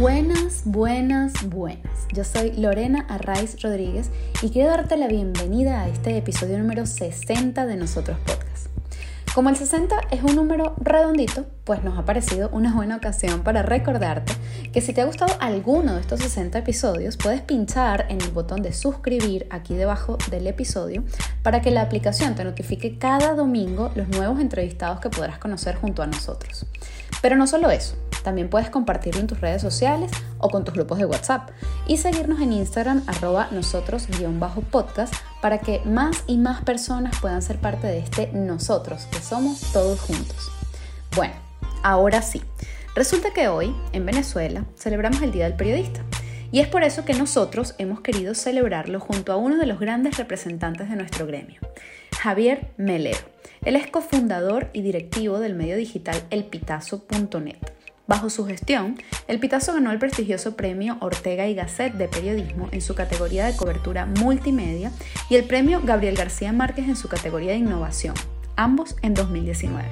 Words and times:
Buenas, 0.00 0.62
buenas, 0.64 1.46
buenas. 1.50 2.08
Yo 2.14 2.24
soy 2.24 2.52
Lorena 2.52 3.04
Arraiz 3.10 3.60
Rodríguez 3.60 4.10
y 4.40 4.48
quiero 4.48 4.70
darte 4.70 4.96
la 4.96 5.08
bienvenida 5.08 5.82
a 5.82 5.88
este 5.88 6.16
episodio 6.16 6.58
número 6.58 6.86
60 6.86 7.66
de 7.66 7.76
Nosotros 7.76 8.16
Podcast. 8.20 8.68
Como 9.34 9.50
el 9.50 9.56
60 9.56 10.00
es 10.10 10.22
un 10.22 10.36
número 10.36 10.74
redondito, 10.80 11.44
pues 11.64 11.84
nos 11.84 11.98
ha 11.98 12.06
parecido 12.06 12.48
una 12.50 12.74
buena 12.74 12.96
ocasión 12.96 13.42
para 13.42 13.60
recordarte 13.60 14.32
que 14.72 14.80
si 14.80 14.94
te 14.94 15.02
ha 15.02 15.04
gustado 15.04 15.36
alguno 15.38 15.96
de 15.96 16.00
estos 16.00 16.20
60 16.20 16.60
episodios, 16.60 17.18
puedes 17.18 17.42
pinchar 17.42 18.06
en 18.08 18.22
el 18.22 18.30
botón 18.30 18.62
de 18.62 18.72
suscribir 18.72 19.48
aquí 19.50 19.74
debajo 19.74 20.16
del 20.30 20.46
episodio 20.46 21.04
para 21.42 21.60
que 21.60 21.70
la 21.70 21.82
aplicación 21.82 22.34
te 22.34 22.44
notifique 22.44 22.96
cada 22.96 23.34
domingo 23.34 23.92
los 23.94 24.08
nuevos 24.08 24.40
entrevistados 24.40 24.98
que 25.00 25.10
podrás 25.10 25.38
conocer 25.38 25.74
junto 25.76 26.02
a 26.02 26.06
nosotros. 26.06 26.64
Pero 27.20 27.36
no 27.36 27.46
solo 27.46 27.70
eso, 27.70 27.96
también 28.22 28.50
puedes 28.50 28.70
compartirlo 28.70 29.20
en 29.20 29.26
tus 29.26 29.40
redes 29.40 29.62
sociales 29.62 30.10
o 30.38 30.48
con 30.50 30.64
tus 30.64 30.74
grupos 30.74 30.98
de 30.98 31.06
WhatsApp 31.06 31.50
y 31.86 31.96
seguirnos 31.96 32.40
en 32.40 32.52
Instagram 32.52 33.02
arroba 33.06 33.48
nosotros-podcast 33.50 35.14
para 35.40 35.58
que 35.58 35.80
más 35.84 36.24
y 36.26 36.38
más 36.38 36.62
personas 36.62 37.18
puedan 37.20 37.42
ser 37.42 37.58
parte 37.58 37.86
de 37.86 37.98
este 37.98 38.30
nosotros, 38.32 39.06
que 39.10 39.20
somos 39.20 39.60
todos 39.72 40.00
juntos. 40.00 40.50
Bueno, 41.16 41.34
ahora 41.82 42.22
sí, 42.22 42.42
resulta 42.94 43.32
que 43.32 43.48
hoy 43.48 43.74
en 43.92 44.06
Venezuela 44.06 44.64
celebramos 44.76 45.22
el 45.22 45.32
Día 45.32 45.44
del 45.44 45.56
Periodista. 45.56 46.02
Y 46.52 46.58
es 46.58 46.66
por 46.66 46.82
eso 46.82 47.04
que 47.04 47.14
nosotros 47.14 47.76
hemos 47.78 48.00
querido 48.00 48.34
celebrarlo 48.34 48.98
junto 48.98 49.32
a 49.32 49.36
uno 49.36 49.56
de 49.56 49.66
los 49.66 49.78
grandes 49.78 50.16
representantes 50.16 50.90
de 50.90 50.96
nuestro 50.96 51.24
gremio, 51.24 51.60
Javier 52.20 52.72
Melero. 52.76 53.20
Él 53.64 53.76
es 53.76 53.86
cofundador 53.86 54.68
y 54.72 54.82
directivo 54.82 55.38
del 55.38 55.54
medio 55.54 55.76
digital 55.76 56.20
elpitazo.net. 56.30 57.79
Bajo 58.10 58.28
su 58.28 58.44
gestión, 58.44 58.96
El 59.28 59.38
Pitazo 59.38 59.72
ganó 59.72 59.92
el 59.92 60.00
prestigioso 60.00 60.56
premio 60.56 60.96
Ortega 60.98 61.46
y 61.46 61.54
Gasset 61.54 61.94
de 61.94 62.08
periodismo 62.08 62.68
en 62.72 62.80
su 62.80 62.96
categoría 62.96 63.46
de 63.46 63.54
cobertura 63.54 64.04
multimedia 64.04 64.90
y 65.28 65.36
el 65.36 65.44
premio 65.44 65.80
Gabriel 65.84 66.16
García 66.16 66.52
Márquez 66.52 66.88
en 66.88 66.96
su 66.96 67.06
categoría 67.06 67.52
de 67.52 67.58
innovación, 67.58 68.16
ambos 68.56 68.96
en 69.02 69.14
2019. 69.14 69.86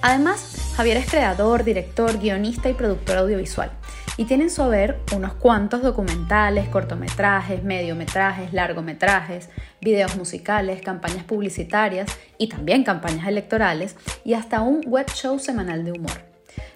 Además, 0.00 0.74
Javier 0.76 0.96
es 0.98 1.10
creador, 1.10 1.64
director, 1.64 2.20
guionista 2.20 2.70
y 2.70 2.74
productor 2.74 3.16
audiovisual 3.16 3.72
y 4.16 4.26
tiene 4.26 4.44
en 4.44 4.50
su 4.50 4.62
haber 4.62 5.00
unos 5.12 5.32
cuantos 5.32 5.82
documentales, 5.82 6.68
cortometrajes, 6.68 7.64
mediometrajes, 7.64 8.52
largometrajes, 8.52 9.48
videos 9.80 10.16
musicales, 10.16 10.80
campañas 10.82 11.24
publicitarias 11.24 12.16
y 12.38 12.48
también 12.48 12.84
campañas 12.84 13.26
electorales 13.26 13.96
y 14.24 14.34
hasta 14.34 14.60
un 14.60 14.82
web 14.86 15.10
show 15.10 15.40
semanal 15.40 15.84
de 15.84 15.90
humor. 15.90 16.31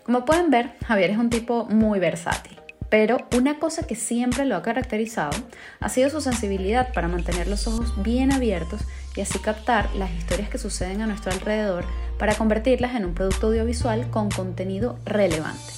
Como 0.06 0.24
pueden 0.24 0.50
ver, 0.50 0.70
Javier 0.86 1.10
es 1.10 1.18
un 1.18 1.30
tipo 1.30 1.64
muy 1.64 1.98
versátil, 1.98 2.60
pero 2.88 3.26
una 3.36 3.58
cosa 3.58 3.88
que 3.88 3.96
siempre 3.96 4.44
lo 4.44 4.54
ha 4.54 4.62
caracterizado 4.62 5.36
ha 5.80 5.88
sido 5.88 6.10
su 6.10 6.20
sensibilidad 6.20 6.92
para 6.92 7.08
mantener 7.08 7.48
los 7.48 7.66
ojos 7.66 8.00
bien 8.04 8.32
abiertos 8.32 8.82
y 9.16 9.22
así 9.22 9.40
captar 9.40 9.92
las 9.96 10.12
historias 10.12 10.48
que 10.48 10.58
suceden 10.58 11.02
a 11.02 11.08
nuestro 11.08 11.32
alrededor 11.32 11.84
para 12.20 12.36
convertirlas 12.36 12.94
en 12.94 13.04
un 13.04 13.14
producto 13.14 13.48
audiovisual 13.48 14.08
con 14.08 14.30
contenido 14.30 14.96
relevante. 15.04 15.72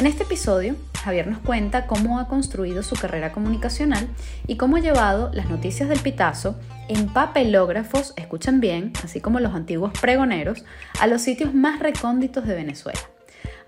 En 0.00 0.08
este 0.08 0.24
episodio, 0.24 0.74
Javier 1.04 1.28
nos 1.28 1.38
cuenta 1.38 1.86
cómo 1.86 2.18
ha 2.18 2.26
construido 2.26 2.82
su 2.82 2.96
carrera 2.96 3.30
comunicacional 3.30 4.08
y 4.48 4.56
cómo 4.56 4.78
ha 4.78 4.80
llevado 4.80 5.30
las 5.32 5.48
noticias 5.48 5.88
del 5.88 6.00
pitazo 6.00 6.58
en 6.88 7.06
papelógrafos, 7.06 8.14
escuchen 8.16 8.58
bien, 8.58 8.92
así 9.04 9.20
como 9.20 9.38
los 9.38 9.54
antiguos 9.54 9.92
pregoneros, 10.00 10.64
a 10.98 11.06
los 11.06 11.22
sitios 11.22 11.54
más 11.54 11.78
recónditos 11.78 12.48
de 12.48 12.56
Venezuela. 12.56 12.98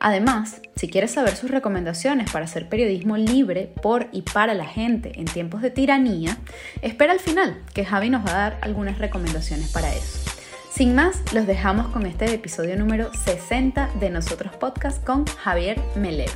Además, 0.04 0.60
si 0.74 0.88
quieres 0.88 1.12
saber 1.12 1.36
sus 1.36 1.48
recomendaciones 1.48 2.28
para 2.32 2.46
hacer 2.46 2.68
periodismo 2.68 3.16
libre 3.16 3.72
por 3.82 4.08
y 4.10 4.22
para 4.22 4.52
la 4.52 4.66
gente 4.66 5.12
en 5.14 5.26
tiempos 5.26 5.62
de 5.62 5.70
tiranía, 5.70 6.38
espera 6.82 7.12
al 7.12 7.20
final, 7.20 7.62
que 7.72 7.84
Javi 7.84 8.10
nos 8.10 8.26
va 8.26 8.30
a 8.30 8.38
dar 8.38 8.58
algunas 8.62 8.98
recomendaciones 8.98 9.70
para 9.70 9.94
eso. 9.94 10.18
Sin 10.72 10.96
más, 10.96 11.22
los 11.32 11.46
dejamos 11.46 11.86
con 11.92 12.04
este 12.04 12.34
episodio 12.34 12.76
número 12.76 13.14
60 13.14 13.90
de 14.00 14.10
Nosotros 14.10 14.56
Podcast 14.56 15.04
con 15.04 15.24
Javier 15.24 15.80
Melero. 15.94 16.32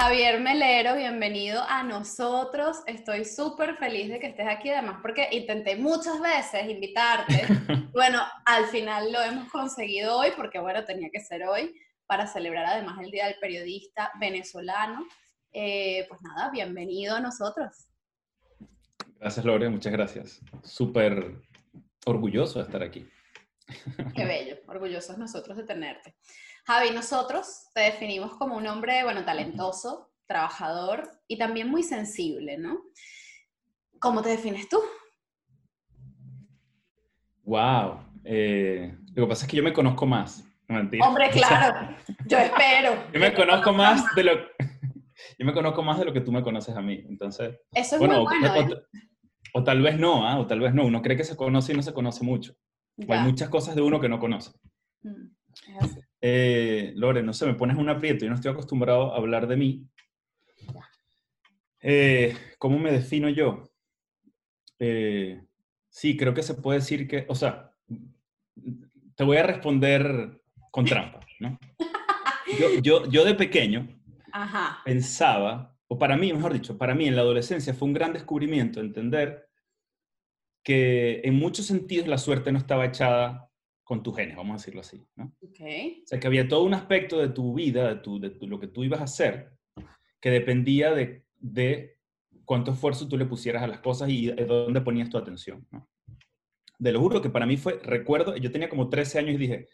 Javier 0.00 0.40
Melero, 0.40 0.94
bienvenido 0.94 1.60
a 1.60 1.82
nosotros. 1.82 2.82
Estoy 2.86 3.24
súper 3.24 3.74
feliz 3.78 4.08
de 4.08 4.20
que 4.20 4.28
estés 4.28 4.46
aquí, 4.46 4.70
además, 4.70 5.00
porque 5.02 5.26
intenté 5.32 5.74
muchas 5.74 6.20
veces 6.20 6.70
invitarte. 6.70 7.42
bueno, 7.92 8.22
al 8.44 8.66
final 8.66 9.12
lo 9.12 9.20
hemos 9.20 9.50
conseguido 9.50 10.16
hoy, 10.16 10.28
porque 10.36 10.60
bueno, 10.60 10.84
tenía 10.84 11.10
que 11.12 11.18
ser 11.18 11.42
hoy, 11.48 11.74
para 12.06 12.28
celebrar 12.28 12.64
además 12.64 13.00
el 13.02 13.10
Día 13.10 13.26
del 13.26 13.40
Periodista 13.40 14.12
Venezolano. 14.20 15.04
Eh, 15.52 16.06
pues 16.08 16.22
nada, 16.22 16.52
bienvenido 16.52 17.16
a 17.16 17.20
nosotros. 17.20 17.88
Gracias, 19.18 19.44
Lore, 19.44 19.68
muchas 19.68 19.92
gracias. 19.92 20.40
Súper 20.62 21.40
orgulloso 22.06 22.60
de 22.60 22.66
estar 22.66 22.84
aquí. 22.84 23.04
Qué 24.14 24.24
bello, 24.24 24.58
orgullosos 24.68 25.18
nosotros 25.18 25.56
de 25.56 25.64
tenerte. 25.64 26.14
Javi, 26.68 26.90
nosotros 26.90 27.70
te 27.72 27.80
definimos 27.80 28.34
como 28.36 28.54
un 28.54 28.66
hombre, 28.66 29.02
bueno, 29.02 29.24
talentoso, 29.24 30.12
trabajador 30.26 31.10
y 31.26 31.38
también 31.38 31.70
muy 31.70 31.82
sensible, 31.82 32.58
¿no? 32.58 32.82
¿Cómo 33.98 34.20
te 34.20 34.28
defines 34.28 34.68
tú? 34.68 34.78
Wow. 37.44 38.00
Eh, 38.22 38.94
lo 39.14 39.24
que 39.24 39.28
pasa 39.30 39.46
es 39.46 39.50
que 39.50 39.56
yo 39.56 39.62
me 39.62 39.72
conozco 39.72 40.04
más. 40.04 40.44
Hombre, 40.68 41.30
claro. 41.32 41.96
yo 42.26 42.36
espero. 42.36 43.02
yo 43.14 43.18
me 43.18 43.32
conozco 43.32 43.72
más 43.72 44.04
de 44.14 44.24
lo 44.24 44.34
yo 45.38 45.46
me 45.46 45.54
conozco 45.54 45.82
más 45.82 45.98
de 45.98 46.04
lo 46.04 46.12
que 46.12 46.20
tú 46.20 46.32
me 46.32 46.42
conoces 46.42 46.76
a 46.76 46.82
mí. 46.82 47.02
Entonces, 47.08 47.58
eso 47.72 47.94
es 47.94 47.98
bueno, 47.98 48.24
muy 48.24 48.38
bueno, 48.40 48.72
¿eh? 48.74 48.82
o, 49.54 49.64
tal 49.64 49.80
vez 49.80 49.98
no, 49.98 50.28
¿ah? 50.28 50.38
o 50.38 50.46
tal 50.46 50.60
vez 50.60 50.74
no. 50.74 50.84
Uno 50.84 51.00
cree 51.00 51.16
que 51.16 51.24
se 51.24 51.34
conoce 51.34 51.72
y 51.72 51.76
no 51.76 51.82
se 51.82 51.94
conoce 51.94 52.22
mucho. 52.24 52.52
hay 53.08 53.20
muchas 53.20 53.48
cosas 53.48 53.74
de 53.74 53.80
uno 53.80 53.98
que 53.98 54.10
no 54.10 54.18
conoce. 54.18 54.50
Mm, 55.00 55.28
eh, 56.20 56.92
Lore, 56.96 57.22
no 57.22 57.32
sé, 57.32 57.46
me 57.46 57.54
pones 57.54 57.76
un 57.76 57.88
aprieto, 57.88 58.24
yo 58.24 58.30
no 58.30 58.34
estoy 58.34 58.52
acostumbrado 58.52 59.12
a 59.12 59.16
hablar 59.16 59.46
de 59.46 59.56
mí. 59.56 59.86
Eh, 61.80 62.36
¿Cómo 62.58 62.78
me 62.78 62.92
defino 62.92 63.28
yo? 63.28 63.64
Eh, 64.78 65.42
sí, 65.88 66.16
creo 66.16 66.34
que 66.34 66.42
se 66.42 66.54
puede 66.54 66.80
decir 66.80 67.06
que, 67.06 67.24
o 67.28 67.34
sea, 67.34 67.72
te 69.14 69.24
voy 69.24 69.36
a 69.36 69.42
responder 69.44 70.40
con 70.70 70.84
trampa, 70.84 71.20
¿no? 71.40 71.58
Yo, 72.82 73.06
yo, 73.08 73.24
de 73.24 73.34
pequeño 73.34 73.86
pensaba, 74.84 75.76
o 75.86 75.98
para 75.98 76.16
mí, 76.16 76.32
mejor 76.32 76.52
dicho, 76.52 76.78
para 76.78 76.94
mí 76.94 77.06
en 77.06 77.14
la 77.14 77.22
adolescencia 77.22 77.74
fue 77.74 77.88
un 77.88 77.94
gran 77.94 78.12
descubrimiento 78.12 78.80
entender 78.80 79.48
que 80.62 81.20
en 81.24 81.34
muchos 81.34 81.66
sentidos 81.66 82.08
la 82.08 82.18
suerte 82.18 82.52
no 82.52 82.58
estaba 82.58 82.86
echada 82.86 83.47
con 83.88 84.02
tus 84.02 84.14
genes, 84.14 84.36
vamos 84.36 84.52
a 84.52 84.58
decirlo 84.58 84.82
así. 84.82 85.02
¿no? 85.16 85.34
Okay. 85.40 86.02
O 86.04 86.06
sea, 86.06 86.20
que 86.20 86.26
había 86.26 86.46
todo 86.46 86.62
un 86.64 86.74
aspecto 86.74 87.18
de 87.20 87.30
tu 87.30 87.54
vida, 87.54 87.88
de, 87.88 88.00
tu, 88.02 88.20
de 88.20 88.36
lo 88.42 88.60
que 88.60 88.66
tú 88.66 88.84
ibas 88.84 89.00
a 89.00 89.04
hacer, 89.04 89.50
que 90.20 90.30
dependía 90.30 90.92
de, 90.92 91.24
de, 91.38 91.96
cuánto 92.44 92.72
esfuerzo 92.72 93.08
tú 93.08 93.16
le 93.16 93.24
pusieras 93.24 93.62
a 93.62 93.66
las 93.66 93.80
cosas 93.80 94.10
y 94.10 94.26
de 94.26 94.44
dónde 94.44 94.82
ponías 94.82 95.08
tu 95.08 95.16
atención. 95.16 95.66
¿no? 95.70 95.88
De 96.78 96.92
lo 96.92 97.00
juro 97.00 97.22
que 97.22 97.30
para 97.30 97.46
mí 97.46 97.56
fue, 97.56 97.80
recuerdo, 97.82 98.36
yo 98.36 98.52
tenía 98.52 98.68
como 98.68 98.90
13 98.90 99.20
años 99.20 99.36
y 99.36 99.38
dije, 99.38 99.68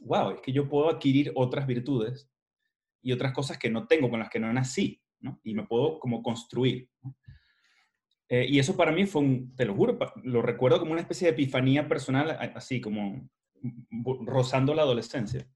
wow, 0.00 0.32
es 0.32 0.40
que 0.40 0.50
yo 0.50 0.68
puedo 0.68 0.90
adquirir 0.90 1.30
otras 1.36 1.64
virtudes 1.64 2.28
y 3.02 3.12
otras 3.12 3.32
cosas 3.32 3.56
que 3.56 3.70
no 3.70 3.86
tengo, 3.86 4.10
con 4.10 4.18
las 4.18 4.30
que 4.30 4.40
no 4.40 4.52
nací, 4.52 5.00
¿no? 5.20 5.40
Y 5.44 5.54
me 5.54 5.62
puedo 5.62 6.00
como 6.00 6.24
construir. 6.24 6.88
Eh, 8.28 8.46
y 8.48 8.58
eso 8.58 8.76
para 8.76 8.90
mí 8.90 9.06
fue 9.06 9.22
un, 9.22 9.54
te 9.54 9.64
lo 9.64 9.76
juro, 9.76 9.96
lo 10.24 10.42
recuerdo 10.42 10.80
como 10.80 10.90
una 10.90 11.02
especie 11.02 11.28
de 11.28 11.34
epifanía 11.34 11.86
personal, 11.86 12.36
así 12.56 12.80
como 12.80 13.30
rozando 14.26 14.74
la 14.74 14.82
adolescencia. 14.82 15.46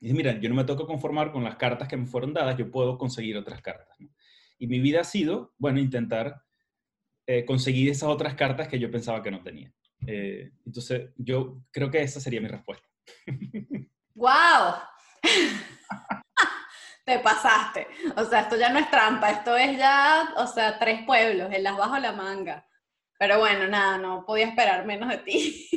Y 0.00 0.06
dice, 0.06 0.16
mira, 0.16 0.38
yo 0.40 0.48
no 0.48 0.54
me 0.54 0.64
tengo 0.64 0.80
que 0.80 0.86
conformar 0.86 1.32
con 1.32 1.44
las 1.44 1.56
cartas 1.56 1.88
que 1.88 1.96
me 1.96 2.06
fueron 2.06 2.32
dadas, 2.32 2.56
yo 2.56 2.70
puedo 2.70 2.98
conseguir 2.98 3.36
otras 3.36 3.62
cartas. 3.62 3.96
Y 4.58 4.66
mi 4.66 4.80
vida 4.80 5.00
ha 5.00 5.04
sido, 5.04 5.54
bueno, 5.58 5.78
intentar 5.78 6.42
eh, 7.26 7.44
conseguir 7.44 7.90
esas 7.90 8.08
otras 8.08 8.34
cartas 8.34 8.68
que 8.68 8.78
yo 8.78 8.90
pensaba 8.90 9.22
que 9.22 9.30
no 9.30 9.42
tenía. 9.42 9.72
Eh, 10.06 10.52
entonces, 10.66 11.10
yo 11.16 11.62
creo 11.70 11.90
que 11.90 12.02
esa 12.02 12.20
sería 12.20 12.40
mi 12.40 12.48
respuesta. 12.48 12.86
¡Wow! 14.14 14.74
Te 17.04 17.18
pasaste. 17.18 17.86
O 18.16 18.24
sea, 18.24 18.40
esto 18.42 18.56
ya 18.56 18.70
no 18.70 18.78
es 18.78 18.90
trampa, 18.90 19.30
esto 19.30 19.56
es 19.56 19.76
ya, 19.76 20.32
o 20.36 20.46
sea, 20.46 20.78
tres 20.78 21.02
pueblos, 21.04 21.52
el 21.52 21.62
las 21.62 21.76
bajo 21.76 21.98
la 21.98 22.12
manga. 22.12 22.66
Pero 23.18 23.38
bueno, 23.38 23.68
nada, 23.68 23.98
no 23.98 24.24
podía 24.24 24.46
esperar 24.46 24.84
menos 24.84 25.08
de 25.08 25.18
ti. 25.18 25.68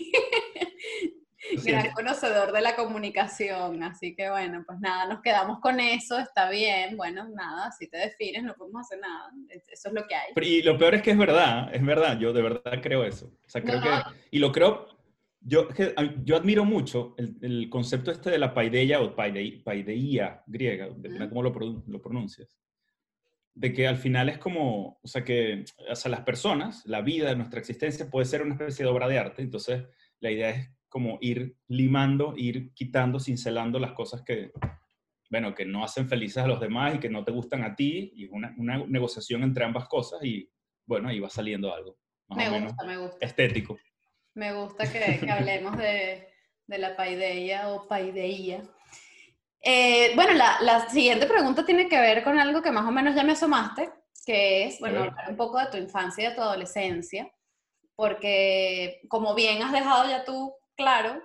Gran 1.65 1.91
conocedor 1.91 2.51
de 2.51 2.61
la 2.61 2.75
comunicación, 2.75 3.83
así 3.83 4.15
que 4.15 4.29
bueno, 4.29 4.63
pues 4.65 4.79
nada, 4.79 5.07
nos 5.07 5.21
quedamos 5.21 5.59
con 5.59 5.79
eso, 5.79 6.17
está 6.17 6.49
bien, 6.49 6.97
bueno, 6.97 7.27
nada, 7.29 7.71
si 7.71 7.87
te 7.87 7.97
defines 7.97 8.43
no 8.43 8.53
podemos 8.55 8.81
hacer 8.81 8.99
nada, 8.99 9.31
eso 9.49 9.89
es 9.89 9.93
lo 9.93 10.05
que 10.07 10.15
hay. 10.15 10.33
Y 10.41 10.61
lo 10.63 10.77
peor 10.77 10.95
es 10.95 11.01
que 11.01 11.11
es 11.11 11.17
verdad, 11.17 11.73
es 11.73 11.85
verdad, 11.85 12.19
yo 12.19 12.33
de 12.33 12.41
verdad 12.41 12.79
creo 12.81 13.03
eso, 13.03 13.27
o 13.27 13.49
sea, 13.49 13.61
creo 13.61 13.81
que, 13.81 13.89
y 14.31 14.39
lo 14.39 14.51
creo 14.51 14.87
Yo, 15.41 15.67
yo 16.23 16.37
admiro 16.37 16.65
mucho 16.65 17.13
el, 17.17 17.37
el, 17.41 17.69
concepto 17.69 18.11
este 18.11 18.31
de 18.31 18.39
la 18.39 18.53
paideia 18.53 18.99
o 18.99 19.15
paideia 19.15 20.43
griega, 20.47 20.89
depende 20.95 21.29
cómo 21.29 21.43
lo, 21.43 21.83
lo 21.87 22.01
pronuncias, 22.01 22.57
de 23.55 23.71
que 23.71 23.87
al 23.87 23.97
final 23.97 24.27
es 24.29 24.37
como, 24.37 24.99
o 25.01 25.07
sea, 25.07 25.23
que 25.23 25.63
o 25.89 25.95
sea, 25.95 26.11
las 26.11 26.21
personas, 26.21 26.85
la 26.85 27.01
vida, 27.01 27.33
nuestra 27.35 27.59
existencia 27.59 28.09
puede 28.09 28.25
ser 28.25 28.41
una 28.41 28.55
especie 28.55 28.83
de 28.83 28.91
obra 28.91 29.07
de 29.07 29.17
arte, 29.17 29.41
entonces 29.41 29.83
la 30.19 30.31
idea 30.31 30.49
es 30.49 30.69
como 30.95 31.17
ir 31.19 31.57
limando, 31.67 32.35
ir 32.37 32.73
quitando, 32.73 33.19
cincelando 33.19 33.79
las 33.79 33.91
cosas 33.91 34.21
que, 34.21 34.53
bueno, 35.29 35.53
que 35.53 35.65
no 35.65 35.83
hacen 35.83 36.07
felices 36.07 36.37
a 36.37 36.47
los 36.47 36.61
demás 36.61 36.95
y 36.95 36.99
que 36.99 37.09
no 37.09 37.25
te 37.25 37.33
gustan 37.33 37.65
a 37.65 37.75
ti, 37.75 38.13
y 38.15 38.27
una, 38.27 38.55
una 38.57 38.77
negociación 38.77 39.43
entre 39.43 39.65
ambas 39.65 39.89
cosas 39.89 40.23
y, 40.23 40.49
bueno, 40.85 41.09
ahí 41.09 41.19
va 41.19 41.29
saliendo 41.29 41.73
algo. 41.73 41.97
Más 42.29 42.49
me 42.49 42.61
gusta, 42.61 42.85
me 42.85 42.95
gusta. 42.95 43.17
Estético. 43.19 43.77
Me 44.35 44.53
gusta 44.53 44.89
que, 44.89 45.19
que 45.19 45.29
hablemos 45.29 45.75
de, 45.75 46.29
de, 46.65 46.77
la 46.77 46.95
paideia 46.95 47.67
o 47.73 47.89
paideia. 47.89 48.63
Eh, 49.59 50.13
bueno, 50.15 50.31
la, 50.31 50.61
la, 50.61 50.87
siguiente 50.87 51.27
pregunta 51.27 51.65
tiene 51.65 51.89
que 51.89 51.99
ver 51.99 52.23
con 52.23 52.39
algo 52.39 52.61
que 52.61 52.71
más 52.71 52.87
o 52.87 52.91
menos 52.93 53.15
ya 53.15 53.25
me 53.25 53.33
asomaste, 53.33 53.89
que 54.25 54.67
es, 54.67 54.79
bueno, 54.79 55.03
hablar 55.03 55.29
un 55.29 55.35
poco 55.35 55.59
de 55.59 55.67
tu 55.67 55.75
infancia 55.75 56.23
y 56.23 56.29
de 56.29 56.35
tu 56.35 56.41
adolescencia, 56.41 57.29
porque 57.97 59.01
como 59.09 59.35
bien 59.35 59.61
has 59.61 59.73
dejado 59.73 60.07
ya 60.07 60.23
tú 60.23 60.55
claro, 60.75 61.21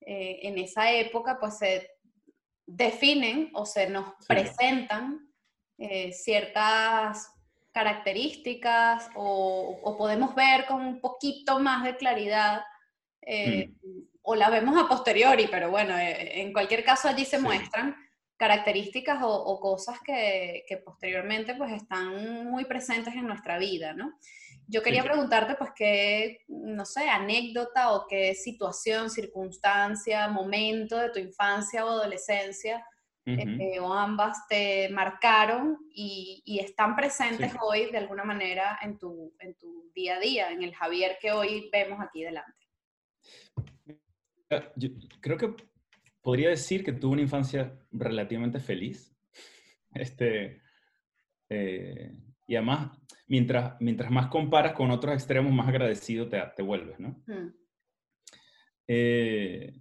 eh, 0.00 0.40
en 0.42 0.58
esa 0.58 0.92
época 0.92 1.38
pues 1.40 1.58
se 1.58 1.90
definen 2.66 3.50
o 3.54 3.64
se 3.64 3.88
nos 3.88 4.14
presentan 4.26 5.32
eh, 5.78 6.12
ciertas 6.12 7.30
características 7.72 9.10
o, 9.14 9.96
podemos 9.96 10.34
ver 10.34 10.66
con 10.66 10.84
un 10.84 11.00
poquito 11.00 11.58
más 11.58 11.84
de 11.84 11.96
claridad 11.96 12.62
eh, 13.22 13.70
mm. 13.82 14.00
o 14.22 14.34
la 14.34 14.50
vemos 14.50 14.76
a 14.76 14.88
posteriori, 14.88 15.48
pero 15.50 15.70
bueno, 15.70 15.94
en 15.98 16.52
cualquier 16.52 16.84
caso 16.84 17.08
allí 17.08 17.24
se 17.24 17.38
muestran 17.38 17.94
características 18.38 19.18
o, 19.22 19.60
cosas 19.60 19.98
que, 20.00 20.64
posteriormente 20.84 21.54
pues 21.56 21.72
están 21.72 22.46
muy 22.46 22.64
presentes 22.64 23.14
en 23.14 23.26
nuestra 23.26 23.58
vida, 23.58 23.92
¿no? 23.92 24.16
Yo 24.70 24.82
quería 24.82 25.02
preguntarte 25.02 25.54
pues 25.54 25.70
qué, 25.74 26.44
no 26.48 26.84
sé, 26.84 27.08
anécdota 27.08 27.92
o 27.92 28.06
qué 28.06 28.34
situación, 28.34 29.08
circunstancia, 29.08 30.28
momento 30.28 30.98
de 30.98 31.08
tu 31.08 31.18
infancia 31.18 31.86
o 31.86 31.88
adolescencia 31.88 32.84
eh, 33.24 33.78
o 33.80 33.92
ambas 33.92 34.46
te 34.48 34.88
marcaron 34.88 35.76
y, 35.90 36.58
están 36.62 36.96
presentes 36.96 37.52
hoy 37.60 37.90
de 37.90 37.98
alguna 37.98 38.24
manera 38.24 38.78
en 38.82 38.98
tu, 38.98 39.34
en 39.40 39.54
tu 39.54 39.90
día 39.94 40.16
a 40.16 40.20
día, 40.20 40.50
en 40.50 40.62
el 40.62 40.74
Javier 40.74 41.18
que 41.20 41.32
hoy 41.32 41.68
vemos 41.70 42.00
aquí 42.00 42.22
delante? 42.22 42.66
Yo 44.76 44.88
creo 45.20 45.36
que 45.36 45.54
podría 46.22 46.48
decir 46.48 46.82
que 46.82 46.92
tuve 46.92 47.12
una 47.12 47.22
infancia 47.22 47.78
relativamente 47.90 48.60
feliz. 48.60 49.14
Este, 49.94 50.62
eh, 51.50 52.12
y 52.46 52.56
además, 52.56 52.98
mientras, 53.28 53.80
mientras 53.80 54.10
más 54.10 54.26
comparas 54.26 54.72
con 54.72 54.90
otros 54.90 55.14
extremos, 55.14 55.52
más 55.52 55.68
agradecido 55.68 56.28
te, 56.28 56.42
te 56.56 56.62
vuelves, 56.62 56.98
¿no? 56.98 57.22
Mm. 57.26 57.52
Eh, 58.88 59.74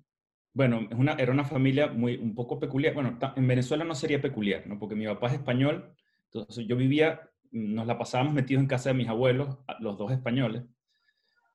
bueno, 0.53 0.87
es 0.89 0.97
una, 0.97 1.13
era 1.13 1.31
una 1.31 1.45
familia 1.45 1.87
muy, 1.87 2.17
un 2.17 2.35
poco 2.35 2.59
peculiar. 2.59 2.93
Bueno, 2.93 3.17
en 3.35 3.47
Venezuela 3.47 3.83
no 3.83 3.95
sería 3.95 4.21
peculiar, 4.21 4.67
¿no? 4.67 4.77
Porque 4.77 4.95
mi 4.95 5.05
papá 5.05 5.27
es 5.27 5.33
español, 5.33 5.93
entonces 6.25 6.65
yo 6.67 6.75
vivía, 6.75 7.21
nos 7.51 7.87
la 7.87 7.97
pasábamos 7.97 8.33
metidos 8.33 8.61
en 8.61 8.67
casa 8.67 8.89
de 8.89 8.95
mis 8.95 9.07
abuelos, 9.07 9.57
los 9.79 9.97
dos 9.97 10.11
españoles. 10.11 10.63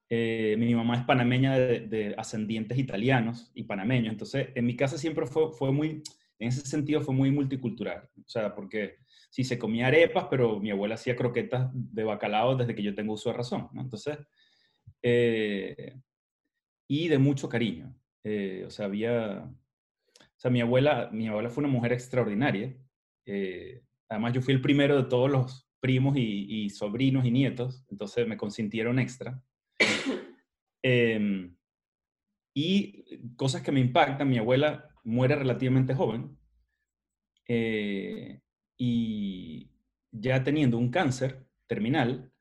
Eh, 0.09 0.57
mi 0.59 0.75
mamá 0.75 0.97
es 0.97 1.05
panameña 1.05 1.59
de, 1.59 2.15
ascendientes 2.17 2.79
italianos 2.79 3.51
y 3.55 3.65
panameños, 3.65 4.13
entonces 4.13 4.49
en 4.55 4.67
mi 4.67 4.77
casa 4.77 4.99
siempre 4.99 5.27
fue, 5.27 5.51
fue 5.53 5.73
muy, 5.73 6.03
en 6.39 6.49
ese 6.49 6.61
sentido 6.67 7.01
fue 7.01 7.15
muy 7.15 7.31
multicultural, 7.31 8.09
o 8.19 8.29
sea, 8.29 8.55
porque 8.55 8.99
sí 9.33 9.45
se 9.45 9.59
comía 9.59 9.87
arepas, 9.87 10.27
pero 10.29 10.61
mi 10.61 10.71
abuela 10.71 10.97
hacía 10.97 11.17
croquetas 11.17 11.71
de 11.73 12.05
bacalao 12.05 12.55
desde 12.55 12.75
que 12.75 12.83
yo 12.83 12.95
tengo 12.95 13.15
uso 13.15 13.31
de 13.31 13.37
razón, 13.39 13.71
¿no? 13.73 13.81
Entonces, 13.81 14.19
eh, 15.03 15.97
y 16.87 17.09
de 17.09 17.17
mucho 17.17 17.49
cariño. 17.49 17.99
Eh, 18.25 18.65
o 18.67 18.71
sea, 18.71 18.85
había, 18.85 19.51
o 20.21 20.37
sea, 20.37 20.51
mi 20.51 20.61
abuela, 20.61 21.09
mi 21.11 21.29
abuela 21.29 21.49
fue 21.49 21.65
una 21.65 21.73
mujer 21.73 21.95
extraordinaria. 21.95 22.77
Eh, 23.25 23.83
además, 24.11 24.35
yo 24.35 24.43
fui 24.43 24.53
el 24.53 24.61
primero 24.61 25.03
de 25.03 25.09
todos 25.09 25.31
los 25.31 25.67
primos 25.81 26.15
y, 26.19 26.69
sobrinos 26.69 27.25
y 27.25 27.31
nietos, 27.31 27.87
entonces 27.91 28.29
me 28.29 28.37
consintieron 28.37 28.99
extra. 28.99 29.43
Em, 30.85 31.57
y 32.55 33.05
cosas 33.37 33.63
que 33.63 33.71
me 33.71 33.79
impactan, 33.79 34.29
mi 34.29 34.37
abuela 34.37 34.89
muere 35.05 35.37
relativamente 35.37 35.95
joven 35.95 36.37
eh, 37.49 38.42
y 38.85 39.71
ya 40.11 40.43
teniendo 40.43 40.79
un 40.79 40.91
cáncer 40.91 41.47
terminal, 41.67 42.33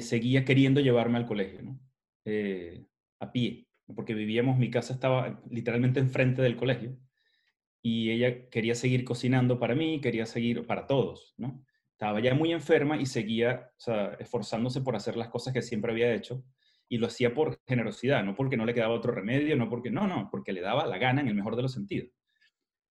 seguía 0.00 0.44
queriendo 0.44 0.80
llevarme 0.80 1.18
al 1.18 1.26
colegio, 1.26 1.62
¿no? 1.62 1.80
a 3.20 3.32
pie 3.32 3.64
porque 3.92 4.14
vivíamos, 4.14 4.58
mi 4.58 4.70
casa 4.70 4.94
estaba 4.94 5.42
literalmente 5.50 6.00
enfrente 6.00 6.42
del 6.42 6.56
colegio 6.56 6.96
y 7.82 8.10
ella 8.10 8.48
quería 8.48 8.74
seguir 8.74 9.04
cocinando 9.04 9.58
para 9.58 9.74
mí, 9.74 10.00
quería 10.00 10.24
seguir 10.24 10.66
para 10.66 10.86
todos, 10.86 11.34
¿no? 11.36 11.64
Estaba 11.92 12.20
ya 12.20 12.34
muy 12.34 12.52
enferma 12.52 12.96
y 12.96 13.06
seguía 13.06 13.70
esforzándose 14.18 14.80
por 14.80 14.96
hacer 14.96 15.16
las 15.16 15.28
cosas 15.28 15.52
que 15.52 15.62
siempre 15.62 15.92
había 15.92 16.12
hecho 16.14 16.44
y 16.88 16.98
lo 16.98 17.06
hacía 17.06 17.34
por 17.34 17.60
generosidad, 17.66 18.24
no 18.24 18.34
porque 18.34 18.56
no 18.56 18.64
le 18.64 18.74
quedaba 18.74 18.94
otro 18.94 19.12
remedio, 19.12 19.56
no 19.56 19.68
porque, 19.68 19.90
no, 19.90 20.06
no, 20.06 20.28
porque 20.30 20.52
le 20.52 20.60
daba 20.60 20.86
la 20.86 20.98
gana 20.98 21.20
en 21.20 21.28
el 21.28 21.34
mejor 21.34 21.56
de 21.56 21.62
los 21.62 21.72
sentidos. 21.72 22.10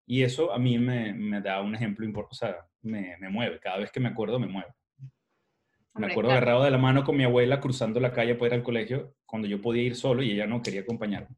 Y 0.05 0.23
eso 0.23 0.51
a 0.51 0.59
mí 0.59 0.77
me, 0.77 1.13
me 1.13 1.41
da 1.41 1.61
un 1.61 1.75
ejemplo 1.75 2.05
importante, 2.05 2.33
o 2.33 2.37
sea, 2.37 2.67
me, 2.81 3.17
me 3.17 3.29
mueve, 3.29 3.59
cada 3.59 3.77
vez 3.77 3.91
que 3.91 3.99
me 3.99 4.09
acuerdo 4.09 4.39
me 4.39 4.47
mueve. 4.47 4.73
Me 5.95 6.07
acuerdo 6.07 6.31
agarrado 6.31 6.63
de 6.63 6.71
la 6.71 6.79
mano 6.79 7.03
con 7.03 7.15
mi 7.15 7.23
abuela 7.23 7.59
cruzando 7.59 7.99
la 7.99 8.13
calle 8.13 8.33
para 8.33 8.47
ir 8.47 8.53
al 8.55 8.63
colegio 8.63 9.15
cuando 9.25 9.47
yo 9.47 9.61
podía 9.61 9.83
ir 9.83 9.95
solo 9.95 10.23
y 10.23 10.31
ella 10.31 10.47
no 10.47 10.61
quería 10.61 10.81
acompañarme. 10.81 11.35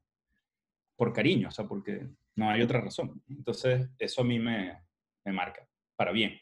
Por 0.96 1.12
cariño, 1.12 1.50
o 1.50 1.52
sea, 1.52 1.66
porque 1.66 2.08
no 2.36 2.50
hay 2.50 2.62
otra 2.62 2.80
razón. 2.80 3.22
Entonces, 3.28 3.90
eso 4.00 4.22
a 4.22 4.26
mí 4.26 4.40
me, 4.40 4.82
me 5.26 5.34
marca, 5.34 5.68
para 5.98 6.14
bien. 6.14 6.40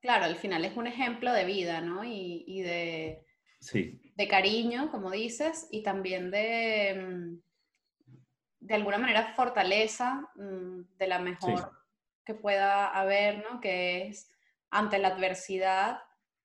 Claro, 0.00 0.26
al 0.26 0.36
final 0.36 0.64
es 0.64 0.76
un 0.76 0.86
ejemplo 0.86 1.32
de 1.32 1.44
vida, 1.44 1.80
¿no? 1.80 2.04
Y, 2.04 2.44
y 2.46 2.62
de, 2.62 3.24
sí. 3.58 4.00
de 4.14 4.28
cariño, 4.28 4.92
como 4.92 5.10
dices, 5.10 5.66
y 5.72 5.82
también 5.82 6.30
de, 6.30 7.04
mm, 7.04 7.47
de 8.60 8.74
alguna 8.74 8.98
manera, 8.98 9.34
fortaleza 9.34 10.28
mm, 10.34 10.96
de 10.98 11.06
la 11.06 11.18
mejor 11.18 11.72
que 12.24 12.34
pueda 12.34 12.88
haber, 12.88 13.44
¿no? 13.44 13.60
Que 13.60 14.08
es 14.08 14.30
ante 14.70 14.98
la 14.98 15.08
adversidad 15.08 16.00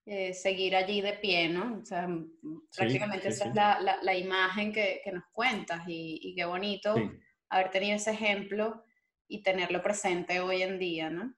eh, 0.06 0.34
seguir 0.34 0.76
allí 0.76 1.02
de 1.02 1.14
pie, 1.14 1.50
¿no? 1.50 1.80
O 1.82 1.86
sea, 1.86 2.08
prácticamente 2.76 3.30
esa 3.30 3.50
es 3.50 3.56
la, 3.56 4.00
la, 4.02 4.16
imagen 4.16 4.72
que, 4.72 5.02
que, 5.04 5.12
nos 5.12 5.24
cuentas 5.32 5.82
y, 5.88 6.20
y 6.22 6.36
qué 6.36 6.46
bonito 6.46 6.96
haber 7.50 7.72
tenido 7.72 7.96
ese 7.96 8.12
ejemplo 8.12 8.84
y 9.28 9.42
tenerlo 9.44 9.82
presente 9.82 10.40
hoy 10.40 10.62
en 10.62 10.78
día, 10.78 11.10
¿no? 11.10 11.34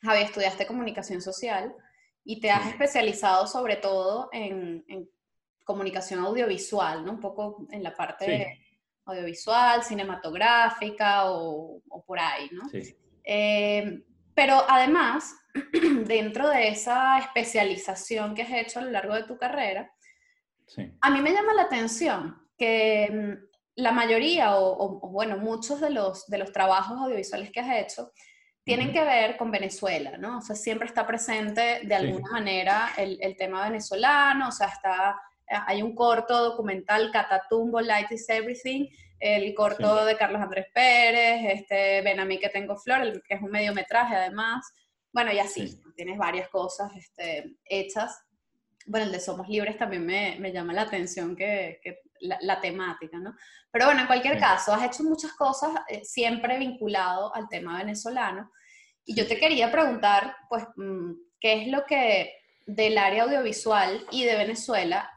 Javi, 0.00 0.22
estudiaste 0.22 0.66
comunicación 0.66 1.22
social 1.22 1.74
y 2.24 2.40
te 2.40 2.50
has 2.50 2.68
especializado 2.68 3.46
sobre 3.46 3.76
todo 3.76 4.28
en, 4.32 4.84
en, 4.88 5.08
comunicación 5.64 6.20
audiovisual, 6.20 7.04
¿no? 7.04 7.12
Un 7.12 7.20
poco 7.20 7.66
en 7.70 7.84
la 7.84 7.94
parte 7.94 8.61
audiovisual, 9.04 9.82
cinematográfica 9.82 11.30
o, 11.30 11.82
o, 11.88 12.04
por 12.04 12.18
ahí, 12.18 12.48
¿no? 12.52 12.62
Eh, 13.24 14.02
pero 14.34 14.64
además, 14.68 15.34
dentro 16.06 16.48
de 16.48 16.68
esa 16.68 17.18
especialización 17.18 18.34
que 18.34 18.42
has 18.42 18.52
hecho 18.52 18.78
a 18.78 18.82
lo 18.82 18.90
largo 18.90 19.14
de 19.14 19.24
tu 19.24 19.36
carrera, 19.36 19.92
a 21.00 21.10
mí 21.10 21.20
me 21.20 21.32
llama 21.32 21.54
la 21.54 21.62
atención 21.62 22.48
que 22.56 23.10
mm, 23.10 23.52
la 23.76 23.92
mayoría, 23.92 24.56
o, 24.56 25.00
bueno, 25.10 25.36
muchos 25.36 25.80
de 25.80 25.90
los, 25.90 26.26
de 26.26 26.38
los 26.38 26.52
trabajos 26.52 26.98
audiovisuales 26.98 27.50
que 27.50 27.60
has 27.60 27.84
hecho, 27.84 28.12
tienen 28.64 28.92
que 28.92 29.02
ver 29.02 29.36
con 29.36 29.50
Venezuela, 29.50 30.16
¿no? 30.18 30.38
O 30.38 30.40
sea, 30.40 30.54
siempre 30.54 30.86
está 30.86 31.04
presente 31.04 31.80
de 31.82 31.94
alguna 31.96 32.30
manera 32.30 32.90
el, 32.96 33.18
el, 33.20 33.36
tema 33.36 33.64
venezolano, 33.64 34.48
o 34.48 34.52
sea, 34.52 34.68
está, 34.68 35.20
hay 35.66 35.82
un 35.82 35.94
corto 35.94 36.50
documental, 36.50 37.10
Catatumbo, 37.12 37.80
Light 37.80 38.10
is 38.12 38.28
Everything, 38.28 38.88
el 39.18 39.54
corto 39.54 40.04
de 40.04 40.16
Carlos 40.16 40.42
Andrés 40.42 40.66
Pérez, 40.74 41.60
este 41.60 42.02
Ven 42.02 42.18
a 42.18 42.24
mí 42.24 42.38
que 42.38 42.48
tengo 42.48 42.76
flor, 42.76 43.22
que 43.22 43.34
es 43.34 43.42
un 43.42 43.50
mediometraje 43.50 44.16
además. 44.16 44.66
Bueno, 45.12 45.32
y 45.32 45.38
así, 45.38 45.80
tienes 45.94 46.18
varias 46.18 46.48
cosas 46.48 46.90
este, 46.96 47.56
hechas. 47.64 48.20
Bueno, 48.86 49.06
el 49.06 49.12
de 49.12 49.20
Somos 49.20 49.48
Libres 49.48 49.78
también 49.78 50.04
me, 50.04 50.36
me 50.40 50.52
llama 50.52 50.72
la 50.72 50.82
atención 50.82 51.36
que, 51.36 51.78
que 51.82 52.00
la, 52.22 52.60
temática, 52.60 53.18
¿no? 53.18 53.36
Pero 53.70 53.86
bueno, 53.86 54.00
en 54.00 54.06
cualquier 54.06 54.38
caso, 54.38 54.72
has 54.72 54.84
hecho 54.84 55.04
muchas 55.04 55.32
cosas 55.32 55.70
eh, 55.88 56.04
siempre 56.04 56.58
vinculado 56.58 57.34
al 57.34 57.48
tema 57.48 57.78
venezolano. 57.78 58.50
Y 59.04 59.14
yo 59.14 59.26
te 59.26 59.38
quería 59.38 59.70
preguntar, 59.70 60.36
pues, 60.48 60.64
mm, 60.76 61.12
¿qué 61.40 61.62
es 61.62 61.68
lo 61.68 61.84
que 61.84 62.34
del 62.66 62.98
área 62.98 63.24
audiovisual 63.24 64.06
y 64.10 64.24
de 64.24 64.36
Venezuela 64.36 65.10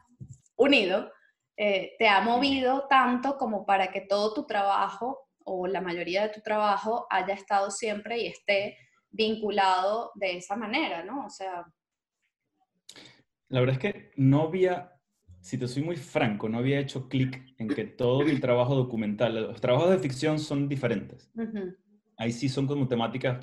unido 0.56 1.10
eh, 1.56 1.94
te 1.98 2.06
ha 2.08 2.20
movido 2.20 2.86
tanto 2.88 3.38
como 3.38 3.64
para 3.64 3.90
que 3.90 4.02
todo 4.02 4.34
tu 4.34 4.46
trabajo 4.46 5.26
o 5.44 5.66
la 5.66 5.80
mayoría 5.80 6.22
de 6.22 6.34
tu 6.34 6.40
trabajo 6.42 7.06
haya 7.08 7.32
estado 7.32 7.70
siempre 7.70 8.18
y 8.20 8.26
esté 8.26 8.76
vinculado 9.10 10.10
de 10.16 10.36
esa 10.36 10.56
manera, 10.56 11.02
¿no? 11.04 11.24
O 11.24 11.30
sea... 11.30 11.64
La 13.48 13.60
verdad 13.60 13.76
es 13.76 13.80
que 13.80 14.10
no 14.16 14.42
había, 14.42 14.92
si 15.40 15.56
te 15.56 15.68
soy 15.68 15.82
muy 15.82 15.96
franco, 15.96 16.48
no 16.48 16.58
había 16.58 16.80
hecho 16.80 17.08
clic 17.08 17.54
en 17.58 17.68
que 17.68 17.84
todo 17.84 18.24
mi 18.24 18.38
trabajo 18.38 18.74
documental, 18.74 19.34
los 19.46 19.60
trabajos 19.60 19.90
de 19.90 19.98
ficción 19.98 20.38
son 20.38 20.68
diferentes. 20.68 21.30
Ahí 22.18 22.32
sí 22.32 22.48
son 22.48 22.66
como 22.66 22.88
temáticas, 22.88 23.38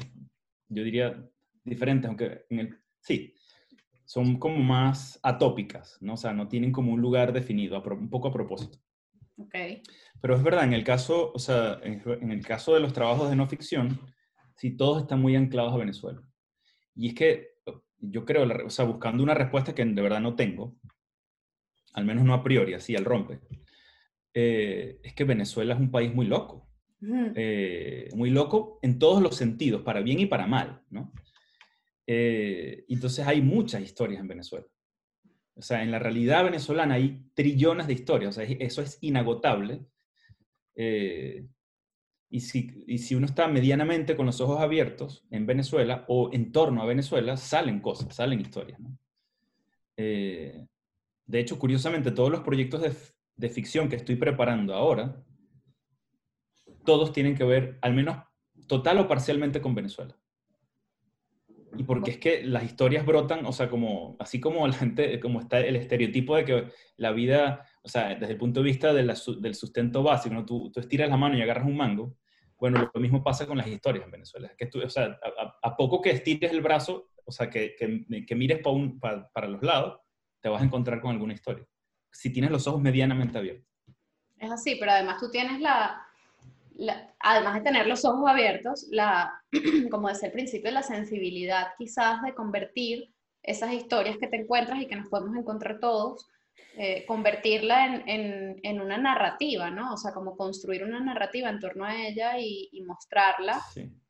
yo 0.67 0.84
diría, 0.84 1.25
diferentes, 1.63 2.10
aunque 2.10 2.46
en 2.50 2.60
el, 2.60 2.79
sí, 3.00 3.32
son 4.13 4.38
como 4.38 4.60
más 4.60 5.20
atópicas, 5.24 5.98
¿no? 6.00 6.13
O 6.13 6.17
sea, 6.17 6.34
no 6.34 6.48
tienen 6.48 6.72
como 6.72 6.93
un 6.93 7.01
lugar 7.01 7.34
definido, 7.34 7.82
un 7.82 8.12
poco 8.12 8.27
a 8.27 8.32
propósito. 8.32 8.77
Okay. 9.36 9.82
Pero 10.22 10.36
es 10.36 10.43
verdad, 10.43 10.65
en 10.65 10.74
el 10.74 10.84
caso, 10.84 11.32
o 11.34 11.39
sea, 11.39 11.79
en, 11.82 12.29
el 12.29 12.46
caso 12.46 12.75
de 12.75 12.79
los 12.79 12.93
trabajos 12.93 13.32
de 13.32 13.36
no 13.36 13.48
ficción, 13.48 14.00
sí, 14.55 14.77
todos 14.77 15.01
están 15.01 15.20
muy 15.20 15.36
anclados 15.36 15.74
a 15.74 15.77
Venezuela. 15.77 16.22
Y 16.93 17.08
es 17.08 17.15
que 17.15 17.53
yo 17.98 18.24
creo, 18.24 18.48
o 18.63 18.70
sea, 18.70 18.86
buscando 18.86 19.24
una 19.24 19.34
respuesta 19.34 19.74
que 19.74 19.84
de 19.84 20.01
verdad 20.03 20.22
no 20.22 20.36
tengo, 20.36 20.75
al 21.93 22.05
menos 22.05 22.24
no 22.24 22.36
a 22.36 22.43
priori, 22.43 22.75
así 22.75 22.96
al 22.96 23.05
rompe, 23.05 23.39
eh, 24.36 25.00
es 25.01 25.15
que 25.15 25.24
Venezuela 25.24 25.74
es 25.74 25.79
un 25.79 25.89
país 25.89 26.13
muy 26.13 26.27
loco. 26.27 26.70
Eh, 27.36 28.10
muy 28.13 28.29
loco 28.29 28.77
en 28.84 29.00
todos 29.00 29.24
los 29.24 29.36
sentidos, 29.36 29.82
para 29.82 30.01
bien 30.01 30.20
y 30.20 30.27
para 30.27 30.46
mal, 30.46 30.84
¿no? 30.91 31.12
Eh, 32.05 32.86
entonces 32.89 33.25
hay 33.25 33.41
muchas 33.41 33.81
historias 33.81 34.22
en 34.22 34.27
Venezuela. 34.27 34.65
O 35.55 35.62
sea, 35.62 35.83
en 35.83 35.91
la 35.91 36.00
realidad 36.00 36.43
venezolana 36.43 36.95
hay 36.95 37.29
trillones 37.33 37.88
de 37.88 37.93
historias, 37.93 38.36
o 38.36 38.41
sea, 38.41 38.43
eso 38.60 38.81
es 38.81 38.98
inagotable. 39.01 39.86
Eh, 40.75 41.45
y, 42.29 42.39
si, 42.39 42.83
y 42.88 42.98
si 42.98 43.13
uno 43.13 43.27
está 43.27 43.48
medianamente 43.48 44.15
con 44.15 44.25
los 44.25 44.41
ojos 44.41 44.60
abiertos 44.60 45.25
en 45.29 45.45
Venezuela 45.45 46.05
o 46.07 46.31
en 46.33 46.51
torno 46.51 46.81
a 46.81 46.86
Venezuela, 46.86 47.38
salen 47.38 47.79
cosas, 47.79 48.15
salen 48.15 48.41
historias. 48.41 48.79
Eh, 49.98 50.65
de 51.27 51.39
hecho, 51.39 51.60
curiosamente, 51.60 52.12
todos 52.12 52.31
los 52.31 52.41
proyectos 52.41 52.81
de, 52.81 52.91
de 53.36 53.50
ficción 53.50 53.88
que 53.88 53.98
estoy 53.98 54.15
preparando 54.15 54.74
ahora, 54.74 55.24
todos 56.83 57.13
tienen 57.13 57.36
que 57.36 57.43
ver, 57.43 57.77
al 57.81 57.93
menos 57.93 58.17
total 58.67 59.00
o 59.00 59.07
parcialmente, 59.07 59.62
con 59.62 59.75
Venezuela. 59.75 60.17
Y 61.77 61.84
porque 61.84 62.12
es 62.12 62.18
que 62.18 62.44
las 62.44 62.63
historias 62.63 63.06
brotan, 63.06 63.46
o 63.46 63.51
sea, 63.51 63.70
como, 63.70 64.15
así 64.20 64.39
como 64.39 64.68
la 64.68 64.74
gente, 64.74 65.20
como 65.20 65.39
está 65.39 65.60
el 65.60 65.75
estereotipo 65.75 66.36
de 66.36 66.46
que 66.46 66.68
la 66.98 67.12
vida, 67.12 67.65
o 67.82 67.89
sea, 67.89 68.15
desde 68.15 68.34
el 68.34 68.38
punto 68.38 68.62
de 68.62 68.65
vista 68.65 68.94
del 68.94 69.15
sustento 69.56 70.03
básico, 70.03 70.36
¿no? 70.36 70.46
tú, 70.46 70.72
tú, 70.72 70.80
estiras 70.80 71.10
la 71.10 71.18
mano 71.18 71.38
y 71.38 71.42
agarras 71.42 71.65
un 71.65 71.77
mango, 71.77 72.15
bueno, 72.58 72.89
lo 72.94 73.01
mismo 73.01 73.24
pasa 73.24 73.46
con 73.46 73.58
las 73.58 73.68
historias 73.68 74.06
en 74.06 74.12
Venezuela. 74.12 74.51
que 74.58 74.68
tú, 74.68 74.82
o 74.82 74.89
sea, 74.89 75.20
a, 75.62 75.75
poco 75.75 76.01
que 76.01 76.12
estires 76.12 76.51
el 76.51 76.62
brazo, 76.62 77.10
o 77.25 77.32
sea, 77.32 77.50
que, 77.50 77.75
que, 77.77 78.25
que 78.25 78.36
mires 78.36 78.62
para, 79.01 79.30
para 79.32 79.48
los 79.48 79.62
lados, 79.62 80.00
te 80.42 80.50
vas 80.50 80.62
a 80.62 80.65
encontrar 80.65 81.01
con 81.01 81.12
alguna 81.12 81.34
historia. 81.34 81.65
Si 82.12 82.32
tienes 82.32 82.51
los 82.51 82.68
ojos 82.68 82.82
medianamente 82.82 83.38
abiertos. 83.38 83.68
Es 84.38 84.51
así, 84.51 84.75
pero 84.80 84.92
además 84.92 85.18
tú 85.20 85.30
tienes 85.32 85.60
la, 85.62 86.06
además 87.20 87.56
de 87.56 87.62
tener 87.62 87.88
los 87.88 88.06
ojos 88.06 88.30
abiertos, 88.30 88.88
la, 88.92 89.34
como 89.92 90.10
decía 90.10 90.27
al 90.27 90.34
principio, 90.34 90.72
la 90.72 90.84
sensibilidad 90.84 91.68
quizás 91.77 92.22
de 92.22 92.34
convertir 92.34 93.13
esas 93.42 93.74
historias 93.74 94.18
que 94.18 94.27
te 94.27 94.38
encuentras 94.38 94.82
y 94.82 94.88
que 94.88 94.96
nos 94.96 95.10
podemos 95.10 95.36
encontrar 95.36 95.80
todos, 95.80 96.27
eh, 96.77 97.06
convertirla 97.06 98.03
en, 98.06 98.82
una 98.82 98.98
narrativa, 98.98 99.70
¿no? 99.70 99.94
O 99.94 99.98
sea, 99.98 100.13
como 100.13 100.36
construir 100.36 100.84
una 100.84 101.00
narrativa 101.00 101.50
en 101.50 101.60
torno 101.60 101.86
a 101.86 101.96
ella 101.96 102.39
y, 102.39 102.82
mostrarla 102.86 103.62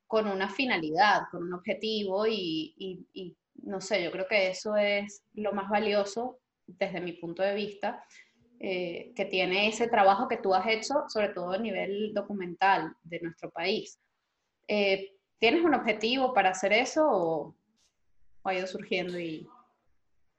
con 0.08 0.27
una 0.27 0.50
finalidad, 0.50 1.24
con 1.32 1.43
un 1.43 1.53
objetivo 1.53 2.25
y, 2.27 2.74
y, 3.13 3.36
no 3.63 3.82
sé, 3.82 4.03
yo 4.03 4.12
creo 4.12 4.27
que 4.27 4.50
eso 4.50 4.75
es 4.75 5.24
lo 5.34 5.53
más 5.53 5.70
valioso 5.70 6.39
desde 6.65 7.01
mi 7.01 7.13
punto 7.13 7.43
de 7.43 7.55
vista 7.55 8.03
eh, 8.65 9.12
que 9.13 9.25
tiene 9.25 9.67
ese 9.67 9.89
trabajo 9.89 10.29
que 10.29 10.38
tú 10.38 10.53
has 10.53 10.65
hecho, 10.67 11.03
sobre 11.10 11.27
todo 11.34 11.51
a 11.51 11.58
nivel 11.58 12.13
documental 12.13 12.96
de 13.03 13.20
nuestro 13.20 13.51
país. 13.51 14.00
Eh, 14.70 15.17
¿Tienes 15.38 15.65
un 15.65 15.74
objetivo 15.74 16.34
para 16.34 16.51
hacer 16.51 16.72
eso 16.72 17.05
o, 17.05 17.55
ha 18.46 18.53
ido 18.53 18.65
surgiendo 18.65 19.20
y... 19.20 19.46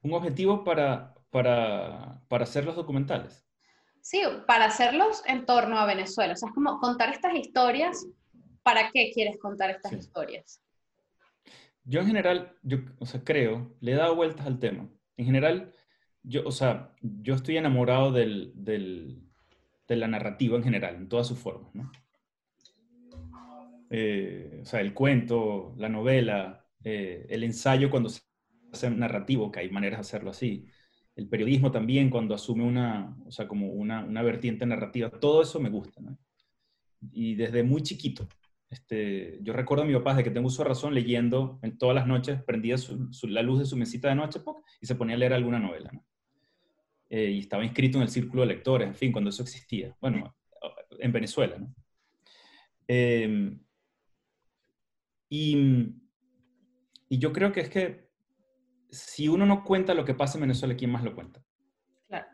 ¿Un 0.01 0.13
objetivo 0.13 0.63
para, 0.63 1.13
para, 1.29 2.19
para 2.27 2.45
hacer 2.45 2.65
los 2.65 2.75
documentales? 2.75 3.45
Sí, 4.01 4.23
para 4.47 4.65
hacerlos 4.65 5.21
en 5.27 5.45
torno 5.45 5.77
a 5.77 5.85
Venezuela. 5.85 6.33
O 6.33 6.35
sea, 6.35 6.49
es 6.49 6.55
como 6.55 6.79
contar 6.79 7.09
estas 7.09 7.35
historias. 7.35 8.07
¿Para 8.63 8.89
qué 8.91 9.11
quieres 9.13 9.37
contar 9.37 9.69
estas 9.69 9.93
historias? 9.93 10.59
Yo 11.83 11.99
en 11.99 12.07
general, 12.07 12.57
yo 12.63 12.79
o 12.97 13.05
sea, 13.05 13.23
creo, 13.23 13.71
le 13.81 13.91
he 13.91 13.95
dado 13.95 14.15
vueltas 14.15 14.47
al 14.47 14.57
tema. 14.57 14.89
En 15.15 15.25
general, 15.25 15.71
yo, 16.27 16.43
o 16.45 16.51
sea, 16.51 16.91
yo 17.01 17.35
estoy 17.35 17.57
enamorado 17.57 18.11
del, 18.11 18.51
del, 18.55 19.21
de 19.87 19.95
la 19.95 20.07
narrativa 20.07 20.57
en 20.57 20.63
general, 20.63 20.95
en 20.95 21.09
todas 21.09 21.27
sus 21.27 21.37
formas, 21.37 21.73
¿no? 21.73 21.91
Eh, 23.89 24.59
o 24.63 24.65
sea, 24.65 24.81
el 24.81 24.93
cuento, 24.93 25.75
la 25.77 25.89
novela, 25.89 26.65
eh, 26.83 27.25
el 27.29 27.43
ensayo 27.43 27.89
cuando 27.89 28.09
se 28.09 28.21
hace 28.71 28.89
narrativo, 28.89 29.51
que 29.51 29.59
hay 29.59 29.69
maneras 29.69 29.99
de 29.99 30.01
hacerlo 30.01 30.31
así, 30.31 30.67
el 31.15 31.29
periodismo 31.29 31.71
también 31.71 32.09
cuando 32.09 32.35
asume 32.35 32.63
una, 32.63 33.15
o 33.25 33.31
sea, 33.31 33.47
como 33.47 33.69
una, 33.69 34.03
una 34.03 34.21
vertiente 34.21 34.65
narrativa, 34.65 35.09
todo 35.09 35.43
eso 35.43 35.59
me 35.59 35.69
gusta. 35.69 36.01
Y 37.11 37.35
desde 37.35 37.63
muy 37.63 37.83
chiquito, 37.83 38.27
este, 38.69 39.39
yo 39.41 39.53
recuerdo 39.53 39.83
a 39.83 39.87
mi 39.87 39.93
papá 39.93 40.15
de 40.15 40.23
que 40.23 40.31
tengo 40.31 40.47
uso 40.47 40.63
razón 40.63 40.93
leyendo 40.93 41.59
en 41.61 41.77
todas 41.77 41.95
las 41.95 42.07
noches, 42.07 42.43
prendía 42.43 42.75
la 43.23 43.41
luz 43.43 43.59
de 43.59 43.65
su 43.65 43.77
mesita 43.77 44.09
de 44.09 44.15
noche 44.15 44.41
y 44.81 44.87
se 44.87 44.95
ponía 44.95 45.15
a 45.15 45.19
leer 45.19 45.33
alguna 45.33 45.59
novela, 45.59 45.91
¿no? 45.93 46.03
Eh, 47.09 47.31
y 47.31 47.39
estaba 47.39 47.63
inscrito 47.63 47.97
en 47.97 48.03
el 48.03 48.09
círculo 48.09 48.41
de 48.41 48.47
lectores, 48.47 48.87
en 48.87 48.95
fin, 48.95 49.11
cuando 49.11 49.29
eso 49.29 49.43
existía. 49.43 49.95
Bueno, 50.01 50.35
en 50.99 51.11
Venezuela, 51.11 51.57
¿no? 51.57 51.73
Em, 52.87 53.59
y, 55.29 55.57
y, 57.09 57.17
yo 57.17 57.33
creo 57.33 57.51
que 57.51 57.61
es 57.61 57.69
que 57.69 58.09
si 58.89 59.27
uno 59.27 59.45
no 59.45 59.63
cuenta 59.63 59.93
lo 59.93 60.05
que 60.05 60.13
pasa 60.13 60.37
en 60.37 60.41
Venezuela, 60.41 60.75
¿quién 60.75 60.91
más 60.91 61.03
lo 61.03 61.15
cuenta? 61.15 61.43
Claro. 62.07 62.27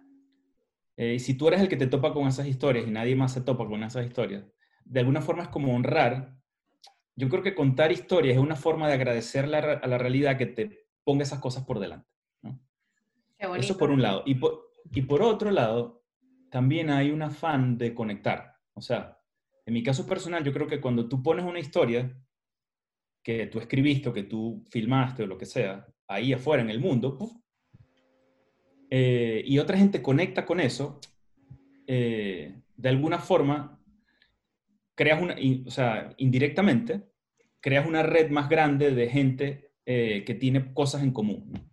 Eh, 0.97 1.15
y 1.15 1.19
si 1.19 1.35
tú 1.35 1.47
eres 1.47 1.61
el 1.61 1.69
que 1.69 1.77
te 1.77 1.87
topa 1.87 2.13
con 2.13 2.27
esas 2.27 2.47
historias 2.47 2.87
y 2.87 2.91
nadie 2.91 3.15
más 3.15 3.33
se 3.33 3.41
topa 3.41 3.65
con 3.65 3.83
esas 3.83 4.05
historias, 4.05 4.45
de 4.85 4.99
alguna 4.99 5.21
forma 5.21 5.43
es 5.43 5.49
como 5.49 5.75
honrar. 5.75 6.35
Yo 7.15 7.29
creo 7.29 7.43
que 7.43 7.55
contar 7.55 7.91
historias 7.91 8.35
es 8.35 8.41
una 8.41 8.55
forma 8.55 8.87
de 8.87 8.93
agradecer 8.93 9.45
a 9.45 9.87
la 9.87 9.97
realidad 9.97 10.37
que 10.37 10.45
te 10.45 10.87
ponga 11.03 11.23
esas 11.23 11.39
cosas 11.39 11.65
por 11.65 11.79
delante. 11.79 12.09
Eso 13.57 13.77
por 13.77 13.91
un 13.91 14.01
lado. 14.01 14.23
Y 14.25 14.35
por, 14.35 14.71
y 14.91 15.01
por 15.01 15.21
otro 15.21 15.51
lado, 15.51 16.03
también 16.49 16.89
hay 16.89 17.11
un 17.11 17.21
afán 17.21 17.77
de 17.77 17.93
conectar. 17.93 18.55
O 18.73 18.81
sea, 18.81 19.17
en 19.65 19.73
mi 19.73 19.83
caso 19.83 20.05
personal, 20.05 20.43
yo 20.43 20.53
creo 20.53 20.67
que 20.67 20.81
cuando 20.81 21.07
tú 21.07 21.21
pones 21.23 21.45
una 21.45 21.59
historia 21.59 22.15
que 23.23 23.47
tú 23.47 23.59
escribiste 23.59 24.09
o 24.09 24.13
que 24.13 24.23
tú 24.23 24.63
filmaste 24.69 25.23
o 25.23 25.27
lo 25.27 25.37
que 25.37 25.45
sea, 25.45 25.87
ahí 26.07 26.33
afuera 26.33 26.61
en 26.61 26.69
el 26.69 26.79
mundo, 26.79 27.17
eh, 28.89 29.41
y 29.45 29.57
otra 29.59 29.77
gente 29.77 30.01
conecta 30.01 30.45
con 30.45 30.59
eso, 30.59 30.99
eh, 31.87 32.61
de 32.75 32.89
alguna 32.89 33.19
forma, 33.19 33.79
creas 34.95 35.21
una, 35.21 35.35
o 35.65 35.71
sea, 35.71 36.13
indirectamente, 36.17 37.03
creas 37.61 37.87
una 37.87 38.03
red 38.03 38.29
más 38.29 38.49
grande 38.49 38.91
de 38.91 39.09
gente 39.09 39.71
eh, 39.85 40.23
que 40.25 40.35
tiene 40.35 40.73
cosas 40.73 41.03
en 41.03 41.11
común. 41.11 41.70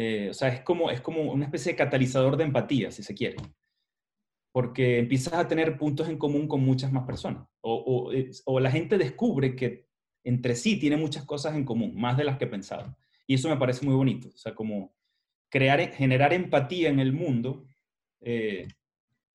Eh, 0.00 0.28
o 0.30 0.32
sea, 0.32 0.46
es 0.50 0.60
como, 0.60 0.92
es 0.92 1.00
como 1.00 1.22
una 1.22 1.46
especie 1.46 1.72
de 1.72 1.76
catalizador 1.76 2.36
de 2.36 2.44
empatía, 2.44 2.92
si 2.92 3.02
se 3.02 3.16
quiere. 3.16 3.34
Porque 4.52 5.00
empiezas 5.00 5.32
a 5.32 5.48
tener 5.48 5.76
puntos 5.76 6.08
en 6.08 6.18
común 6.18 6.46
con 6.46 6.62
muchas 6.62 6.92
más 6.92 7.04
personas. 7.04 7.48
O, 7.62 8.12
o, 8.44 8.60
la 8.60 8.70
gente 8.70 8.96
descubre 8.96 9.56
que 9.56 9.88
entre 10.22 10.54
sí 10.54 10.78
tiene 10.78 10.96
muchas 10.96 11.24
cosas 11.24 11.56
en 11.56 11.64
común, 11.64 11.96
más 11.96 12.16
de 12.16 12.22
las 12.22 12.38
que 12.38 12.46
pensaba. 12.46 12.96
Y 13.26 13.34
eso 13.34 13.48
me 13.48 13.56
parece 13.56 13.84
muy 13.84 13.96
bonito. 13.96 14.28
O 14.28 14.38
sea, 14.38 14.54
como 14.54 14.94
crear, 15.48 15.80
generar 15.92 16.32
empatía 16.32 16.90
en 16.90 17.00
el 17.00 17.12
mundo, 17.12 17.66
eh, 18.20 18.68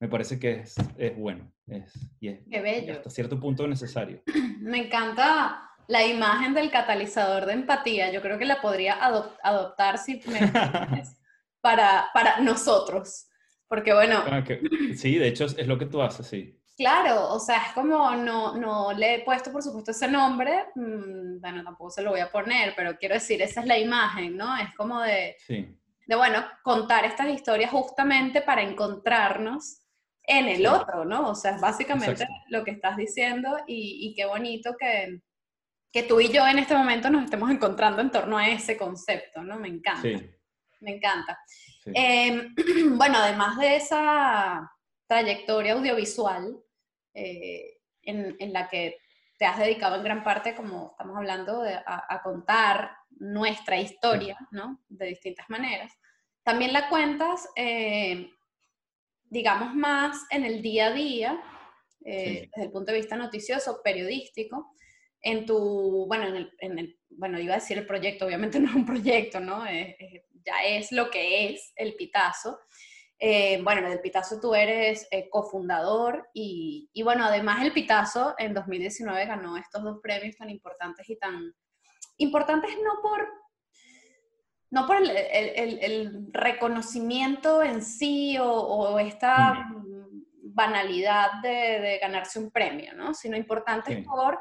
me 0.00 0.08
parece 0.08 0.38
que 0.38 0.60
es, 0.60 0.76
es 0.96 1.14
bueno. 1.14 1.52
Es, 1.66 1.92
y 2.20 2.28
es, 2.28 2.40
Qué 2.50 2.62
bello. 2.62 2.94
hasta 2.94 3.10
cierto 3.10 3.38
punto 3.38 3.68
necesario. 3.68 4.22
Me 4.60 4.86
encanta 4.86 5.73
la 5.88 6.04
imagen 6.04 6.54
del 6.54 6.70
catalizador 6.70 7.46
de 7.46 7.54
empatía, 7.54 8.10
yo 8.10 8.22
creo 8.22 8.38
que 8.38 8.44
la 8.44 8.60
podría 8.60 8.98
adoptar 9.42 9.98
si 9.98 10.20
para, 11.60 12.10
para 12.12 12.40
nosotros. 12.40 13.26
Porque 13.68 13.92
bueno... 13.92 14.22
Ah, 14.26 14.44
sí, 14.96 15.16
de 15.16 15.28
hecho 15.28 15.44
es 15.44 15.66
lo 15.66 15.78
que 15.78 15.86
tú 15.86 16.02
haces, 16.02 16.26
sí. 16.26 16.60
Claro, 16.76 17.32
o 17.32 17.38
sea, 17.38 17.68
es 17.68 17.72
como 17.72 18.10
no, 18.16 18.56
no 18.56 18.92
le 18.92 19.14
he 19.14 19.24
puesto 19.24 19.52
por 19.52 19.62
supuesto 19.62 19.92
ese 19.92 20.08
nombre, 20.08 20.66
mm, 20.74 21.40
bueno, 21.40 21.62
tampoco 21.62 21.90
se 21.90 22.02
lo 22.02 22.10
voy 22.10 22.20
a 22.20 22.32
poner, 22.32 22.74
pero 22.76 22.98
quiero 22.98 23.14
decir, 23.14 23.40
esa 23.42 23.60
es 23.60 23.66
la 23.66 23.78
imagen, 23.78 24.36
¿no? 24.36 24.56
Es 24.56 24.74
como 24.74 25.00
de... 25.00 25.36
Sí. 25.46 25.68
de, 26.06 26.16
bueno, 26.16 26.44
contar 26.62 27.04
estas 27.04 27.28
historias 27.28 27.70
justamente 27.70 28.42
para 28.42 28.62
encontrarnos 28.62 29.82
en 30.24 30.48
el 30.48 30.66
otro, 30.66 31.04
¿no? 31.04 31.30
O 31.30 31.34
sea, 31.34 31.52
es 31.52 31.60
básicamente 31.60 32.26
lo 32.48 32.64
que 32.64 32.72
estás 32.72 32.96
diciendo 32.96 33.56
y, 33.66 34.08
y 34.08 34.14
qué 34.14 34.26
bonito 34.26 34.74
que, 34.78 35.20
que, 35.94 36.02
tú 36.02 36.20
y 36.20 36.28
yo 36.28 36.46
en 36.46 36.58
este 36.58 36.74
momento 36.74 37.08
nos 37.08 37.24
estemos 37.24 37.50
encontrando 37.50 38.02
en 38.02 38.10
torno 38.10 38.36
a 38.36 38.48
ese 38.48 38.76
concepto, 38.76 39.42
¿no? 39.42 39.58
Me 39.60 39.68
encanta. 39.68 40.02
Sí. 40.02 40.30
Me 40.80 40.96
encanta. 40.96 41.38
Em, 41.86 42.54
bueno, 42.98 43.18
además 43.18 43.56
de 43.58 43.76
esa 43.76 44.70
trayectoria 45.06 45.74
audiovisual 45.74 46.58
eh, 47.14 47.78
en, 48.02 48.36
en, 48.38 48.52
la 48.52 48.68
que 48.68 48.98
te 49.38 49.44
has 49.44 49.58
dedicado 49.58 49.96
en 49.96 50.04
gran 50.04 50.24
parte, 50.24 50.54
como 50.54 50.90
estamos 50.90 51.16
hablando, 51.16 51.62
de, 51.62 51.74
a, 51.74 52.20
contar 52.22 52.96
nuestra 53.10 53.78
historia, 53.78 54.36
¿no? 54.50 54.82
De 54.88 55.06
distintas 55.06 55.48
maneras. 55.48 55.92
También 56.42 56.72
la 56.72 56.88
cuentas, 56.88 57.48
eh, 57.56 58.30
digamos, 59.24 59.74
más 59.74 60.26
en 60.30 60.44
el 60.44 60.60
día 60.60 60.88
a 60.88 60.92
día, 60.92 61.40
eh, 62.04 62.50
desde 62.54 62.66
el 62.66 62.72
punto 62.72 62.92
de 62.92 62.98
vista 62.98 63.16
noticioso, 63.16 63.80
periodístico, 63.82 64.73
en 65.24 65.46
tu, 65.46 66.04
bueno, 66.06 66.26
en 66.26 66.36
el, 66.36 66.52
en 66.60 66.78
el, 66.78 66.98
bueno, 67.08 67.40
iba 67.40 67.54
a 67.54 67.58
decir 67.58 67.78
el 67.78 67.86
proyecto, 67.86 68.26
obviamente 68.26 68.60
no 68.60 68.68
es 68.68 68.74
un 68.76 68.86
proyecto, 68.86 69.40
¿no? 69.40 69.64
ya 69.64 70.62
es 70.62 70.92
lo 70.92 71.10
que 71.10 71.48
es 71.48 71.72
el 71.76 71.94
Pitazo. 71.94 72.60
Eh, 73.18 73.60
bueno, 73.62 73.88
del 73.88 74.00
Pitazo 74.00 74.38
tú 74.38 74.54
eres 74.54 75.08
eh, 75.10 75.30
cofundador 75.30 76.28
y, 76.34 76.90
y, 76.92 77.02
bueno, 77.02 77.24
además 77.24 77.62
el 77.62 77.72
Pitazo 77.72 78.34
en 78.38 78.52
2019 78.52 79.24
ganó 79.24 79.56
estos 79.56 79.82
dos 79.82 79.98
premios 80.02 80.36
tan 80.36 80.50
importantes 80.50 81.08
y 81.08 81.16
tan 81.16 81.54
importantes 82.18 82.70
no 82.84 83.00
por, 83.00 83.26
no 84.70 84.86
por 84.86 84.96
el, 84.96 85.08
el, 85.10 85.78
el 85.80 86.28
reconocimiento 86.32 87.62
en 87.62 87.82
sí 87.82 88.36
o, 88.38 88.50
o 88.52 88.98
esta 88.98 89.70
banalidad 90.42 91.40
de, 91.42 91.80
de, 91.80 91.98
ganarse 91.98 92.38
un 92.38 92.50
premio, 92.50 92.92
¿no? 92.94 93.14
Sino 93.14 93.36
importantes 93.36 94.04
por 94.04 94.38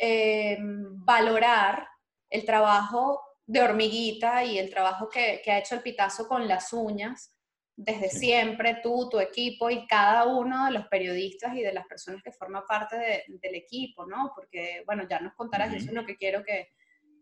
eh, 0.00 0.58
valorar 0.60 1.86
el 2.28 2.44
trabajo 2.44 3.20
de 3.46 3.62
hormiguita 3.62 4.44
y 4.44 4.58
el 4.58 4.70
trabajo 4.70 5.08
que, 5.08 5.42
que 5.44 5.50
ha 5.50 5.58
hecho 5.58 5.74
el 5.74 5.82
Pitazo 5.82 6.28
con 6.28 6.46
las 6.46 6.72
uñas 6.72 7.34
desde 7.82 8.10
siempre, 8.10 8.78
tú, 8.82 9.08
tu 9.08 9.18
equipo 9.18 9.70
y 9.70 9.86
cada 9.86 10.26
uno 10.26 10.66
de 10.66 10.72
los 10.72 10.86
periodistas 10.88 11.54
y 11.56 11.62
de 11.62 11.72
las 11.72 11.86
personas 11.86 12.22
que 12.22 12.30
forman 12.30 12.64
parte 12.68 13.24
del 13.26 13.54
equipo, 13.54 14.04
¿no? 14.04 14.32
Porque, 14.34 14.82
bueno, 14.84 15.06
ya 15.08 15.18
nos 15.18 15.32
contarás, 15.34 15.72
eso 15.72 15.86
es 15.86 15.94
lo 15.94 16.04
que 16.04 16.16
quiero 16.16 16.44
que, 16.44 16.68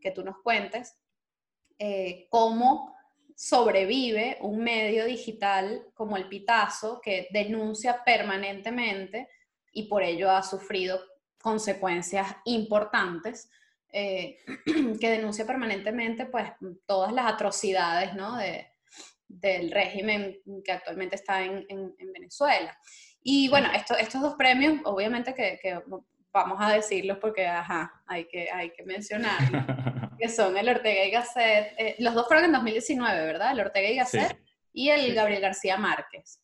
que 0.00 0.10
tú 0.10 0.24
nos 0.24 0.38
cuentes, 0.42 0.98
eh, 1.78 2.26
cómo 2.28 2.92
sobrevive 3.36 4.38
un 4.40 4.58
medio 4.58 5.04
digital 5.04 5.86
como 5.94 6.16
el 6.16 6.28
Pitazo, 6.28 7.00
que 7.00 7.28
denuncia 7.30 8.02
permanentemente 8.04 9.28
y 9.72 9.84
por 9.84 10.02
ello 10.02 10.28
ha 10.28 10.42
sufrido 10.42 11.00
consecuencias 11.40 12.36
importantes, 12.44 13.50
eh, 13.92 14.38
que 15.00 15.10
denuncia 15.10 15.46
permanentemente 15.46 16.26
pues 16.26 16.50
todas 16.86 17.12
las 17.12 17.32
atrocidades, 17.32 18.14
¿no? 18.14 18.36
De, 18.36 18.66
del 19.28 19.70
régimen 19.70 20.40
que 20.64 20.72
actualmente 20.72 21.16
está 21.16 21.42
en, 21.42 21.66
Venezuela. 22.12 22.76
Y 23.22 23.48
bueno, 23.48 23.68
estos 23.72 24.22
dos 24.22 24.34
premios, 24.34 24.80
obviamente 24.84 25.34
que, 25.34 25.82
vamos 26.32 26.58
a 26.60 26.72
decirlos 26.72 27.18
porque, 27.20 27.46
ajá, 27.46 28.02
hay 28.06 28.26
que, 28.26 28.50
hay 28.50 28.70
que 28.70 28.84
mencionarlos, 28.84 29.64
que 30.18 30.28
son 30.28 30.56
el 30.56 30.68
Ortega 30.68 31.04
y 31.04 31.10
Gasset, 31.10 31.74
eh, 31.78 31.96
los 31.98 32.14
dos 32.14 32.26
fueron 32.26 32.46
en 32.46 32.52
2019, 32.52 33.26
¿verdad? 33.26 33.52
El 33.52 33.60
Ortega 33.60 33.88
y 33.88 33.96
Gasset 33.96 34.38
y 34.72 34.90
el 34.90 35.14
Gabriel 35.14 35.42
García 35.42 35.76
Márquez. 35.76 36.40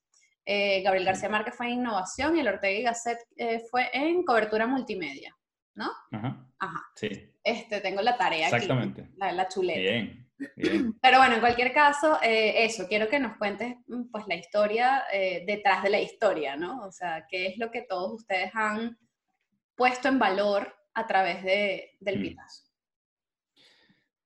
Eh, 0.46 0.82
Gabriel 0.82 1.06
García 1.06 1.28
Márquez 1.28 1.54
fue 1.54 1.66
en 1.66 1.80
innovación 1.80 2.36
y 2.36 2.40
el 2.40 2.48
Ortega 2.48 2.78
y 2.78 2.82
Gasset 2.82 3.18
eh, 3.36 3.62
fue 3.70 3.88
en 3.92 4.24
cobertura 4.24 4.66
multimedia, 4.66 5.34
¿no? 5.74 5.90
Ajá. 6.12 6.46
Ajá. 6.58 6.82
Sí. 6.96 7.08
Este, 7.42 7.80
tengo 7.80 8.02
la 8.02 8.16
tarea 8.16 8.46
Exactamente. 8.46 9.10
la, 9.16 9.32
la 9.32 9.48
chuleta. 9.48 9.80
Bien. 9.80 10.30
Pero 11.00 11.18
bueno, 11.18 11.34
en 11.34 11.40
cualquier 11.40 11.72
caso, 11.72 12.18
eh, 12.22 12.64
eso, 12.64 12.86
quiero 12.88 13.08
que 13.08 13.18
nos 13.18 13.36
cuentes 13.36 13.76
mm, 13.86 14.10
pues 14.10 14.26
la 14.26 14.34
historia 14.34 15.04
detrás 15.46 15.82
de 15.82 15.90
la 15.90 16.00
historia, 16.00 16.56
¿no? 16.56 16.84
O 16.84 16.92
sea, 16.92 17.26
qué 17.28 17.46
es 17.46 17.58
lo 17.58 17.70
que 17.70 17.82
todos 17.82 18.12
ustedes 18.12 18.50
han 18.54 18.98
puesto 19.74 20.08
en 20.08 20.18
valor 20.18 20.74
a 20.94 21.06
través 21.06 21.42
de, 21.42 21.96
del 22.00 22.18
mm. 22.18 22.22
Pitazo. 22.22 22.64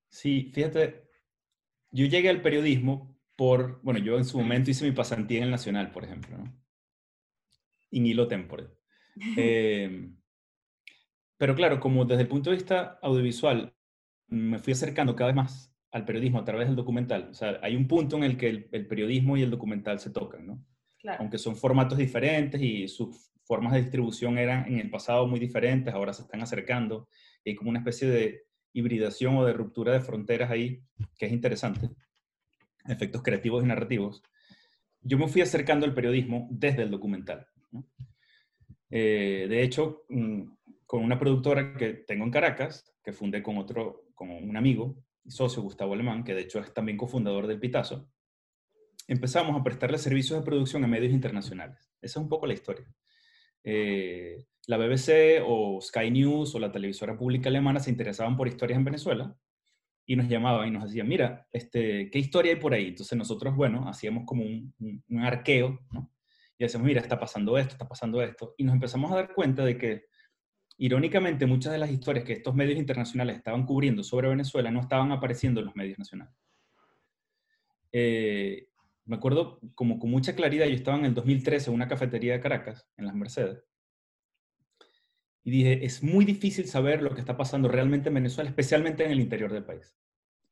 Sí, 0.09 0.51
fíjate, 0.53 1.07
yo 1.91 2.05
llegué 2.05 2.29
al 2.29 2.41
periodismo 2.41 3.18
por, 3.39 3.81
bueno, 3.83 4.01
yo 4.01 4.17
en 4.17 4.25
su 4.25 4.37
momento 4.37 4.69
hice 4.69 4.83
mi 4.83 4.91
pasantía 4.91 5.37
en 5.37 5.45
el 5.45 5.51
Nacional, 5.51 5.93
por 5.93 6.03
ejemplo, 6.03 6.37
¿no? 6.37 6.53
In 7.91 8.05
hilo 8.05 8.27
tempore. 8.27 8.67
Em, 9.37 10.17
pero 11.37 11.55
claro, 11.55 11.79
como 11.79 12.03
desde 12.03 12.23
el 12.23 12.27
punto 12.27 12.49
de 12.49 12.57
vista 12.57 12.99
audiovisual 13.01 13.73
me 14.27 14.59
fui 14.59 14.73
acercando 14.73 15.15
cada 15.15 15.27
vez 15.27 15.37
más 15.37 15.73
al 15.89 16.03
periodismo 16.03 16.39
a 16.39 16.43
través 16.43 16.67
del 16.67 16.75
documental. 16.75 17.29
O 17.31 17.33
sea, 17.33 17.57
hay 17.63 17.77
un 17.77 17.87
punto 17.87 18.17
en 18.17 18.23
el 18.23 18.37
que 18.37 18.49
el, 18.49 18.87
periodismo 18.87 19.37
y 19.37 19.43
el 19.43 19.51
documental 19.51 19.99
se 20.01 20.09
tocan, 20.09 20.45
¿no? 20.45 20.65
Aunque 21.17 21.37
son 21.37 21.55
formatos 21.55 21.97
diferentes 21.97 22.61
y 22.61 22.89
sus 22.89 23.31
formas 23.45 23.71
de 23.71 23.83
distribución 23.83 24.37
eran 24.37 24.67
en 24.67 24.79
el 24.79 24.89
pasado 24.89 25.27
muy 25.27 25.39
diferentes, 25.39 25.93
ahora 25.93 26.11
se 26.11 26.23
están 26.23 26.41
acercando. 26.41 27.07
Y 27.45 27.51
hay 27.51 27.55
como 27.55 27.69
una 27.69 27.79
especie 27.79 28.09
de 28.09 28.43
hibridación 28.73 29.37
o 29.37 29.45
de 29.45 29.53
ruptura 29.53 29.93
de 29.93 30.01
fronteras 30.01 30.51
ahí 30.51 30.83
que 31.17 31.27
es 31.27 31.31
interesante. 31.31 31.89
Efectos 32.89 33.21
creativos 33.21 33.63
y 33.63 33.67
narrativos. 33.67 34.23
Yo 35.01 35.17
me 35.17 35.27
fui 35.27 35.41
acercando 35.41 35.85
al 35.85 35.93
periodismo 35.93 36.47
desde 36.51 36.83
el 36.83 36.91
documental. 36.91 37.47
Eh, 38.89 39.45
de 39.47 39.63
hecho, 39.63 40.05
mm, 40.09 40.43
con 40.85 41.03
una 41.03 41.19
productora 41.19 41.75
que 41.77 41.93
tengo 41.93 42.25
en 42.25 42.31
Caracas, 42.31 42.83
que 43.03 43.13
fundé 43.13 43.43
con 43.43 43.57
otro, 43.57 44.07
con 44.15 44.31
un 44.31 44.57
amigo, 44.57 44.97
socio 45.27 45.61
Gustavo 45.61 45.93
Alemán, 45.93 46.23
que 46.23 46.33
de 46.33 46.41
hecho 46.41 46.59
es 46.59 46.73
también 46.73 46.97
cofundador 46.97 47.47
del 47.47 47.59
Pitazo, 47.59 48.09
empezamos 49.07 49.59
a 49.59 49.63
prestarle 49.63 49.97
servicios 49.97 50.39
de 50.39 50.45
producción 50.45 50.83
a 50.83 50.87
medios 50.87 51.13
internacionales. 51.13 51.93
Esa 52.01 52.19
es 52.19 52.23
un 52.23 52.29
poco 52.29 52.47
la 52.47 52.53
historia. 52.53 52.87
Eh, 53.63 54.45
la 54.67 54.77
BBC 54.77 55.41
o 55.45 55.79
Sky 55.81 56.11
News 56.11 56.55
o 56.55 56.59
la 56.59 56.71
televisora 56.71 57.17
pública 57.17 57.49
alemana 57.49 57.79
se 57.79 57.91
interesaban 57.91 58.35
por 58.35 58.47
historias 58.47 58.77
en 58.77 58.85
Venezuela 58.85 59.35
y 60.09 60.15
nos 60.15 60.27
llamaban 60.27 60.67
y 60.67 60.71
nos 60.71 60.85
decían, 60.85 61.07
mira, 61.07 61.47
este, 61.51 62.09
¿qué 62.09 62.19
historia 62.19 62.53
hay 62.53 62.59
por 62.59 62.73
ahí? 62.73 62.87
Entonces 62.87 63.17
nosotros, 63.17 63.55
bueno, 63.55 63.87
hacíamos 63.87 64.23
como 64.25 64.43
un, 64.43 64.73
un 64.79 65.19
arqueo, 65.19 65.79
¿no? 65.91 66.11
Y 66.57 66.63
decíamos, 66.63 66.87
mira, 66.87 66.99
está 66.99 67.19
pasando 67.19 67.57
esto, 67.57 67.73
está 67.73 67.87
pasando 67.87 68.21
esto. 68.21 68.55
Y 68.57 68.63
nos 68.63 68.73
empezamos 68.73 69.11
a 69.11 69.15
dar 69.15 69.33
cuenta 69.33 69.63
de 69.63 69.77
que 69.77 70.09
Irónicamente, 70.81 71.45
muchas 71.45 71.73
de 71.73 71.77
las 71.77 71.91
historias 71.91 72.23
que 72.23 72.31
estos 72.31 72.55
medios 72.55 72.79
internacionales 72.79 73.35
estaban 73.35 73.65
cubriendo 73.65 74.01
sobre 74.01 74.29
Venezuela 74.29 74.71
no 74.71 74.79
estaban 74.79 75.11
apareciendo 75.11 75.59
en 75.59 75.65
los 75.65 75.75
medios 75.75 75.99
nacionales. 75.99 76.33
Eh, 77.91 78.69
me 79.03 79.17
acuerdo 79.17 79.59
como 79.75 79.99
con 79.99 80.09
mucha 80.09 80.37
claridad, 80.37 80.67
yo 80.67 80.75
estaba 80.75 80.97
en 80.97 81.03
el 81.03 81.13
2013 81.13 81.69
en 81.69 81.75
una 81.75 81.89
cafetería 81.89 82.31
de 82.31 82.39
Caracas, 82.39 82.87
en 82.95 83.07
las 83.07 83.13
Mercedes, 83.13 83.61
y 85.49 85.51
dije, 85.51 85.83
es 85.83 86.03
muy 86.03 86.25
difícil 86.25 86.67
saber 86.67 87.01
lo 87.01 87.15
que 87.15 87.21
está 87.21 87.35
pasando 87.35 87.69
realmente 87.69 88.09
en 88.09 88.13
Venezuela, 88.13 88.51
especialmente 88.51 89.03
en 89.03 89.09
el 89.09 89.19
interior 89.19 89.51
del 89.51 89.65
país. 89.65 89.95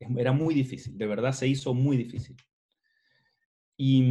Era 0.00 0.32
muy 0.32 0.54
difícil, 0.54 0.98
de 0.98 1.06
verdad 1.06 1.30
se 1.30 1.46
hizo 1.46 1.72
muy 1.72 1.96
difícil. 1.96 2.36
Y, 3.76 4.02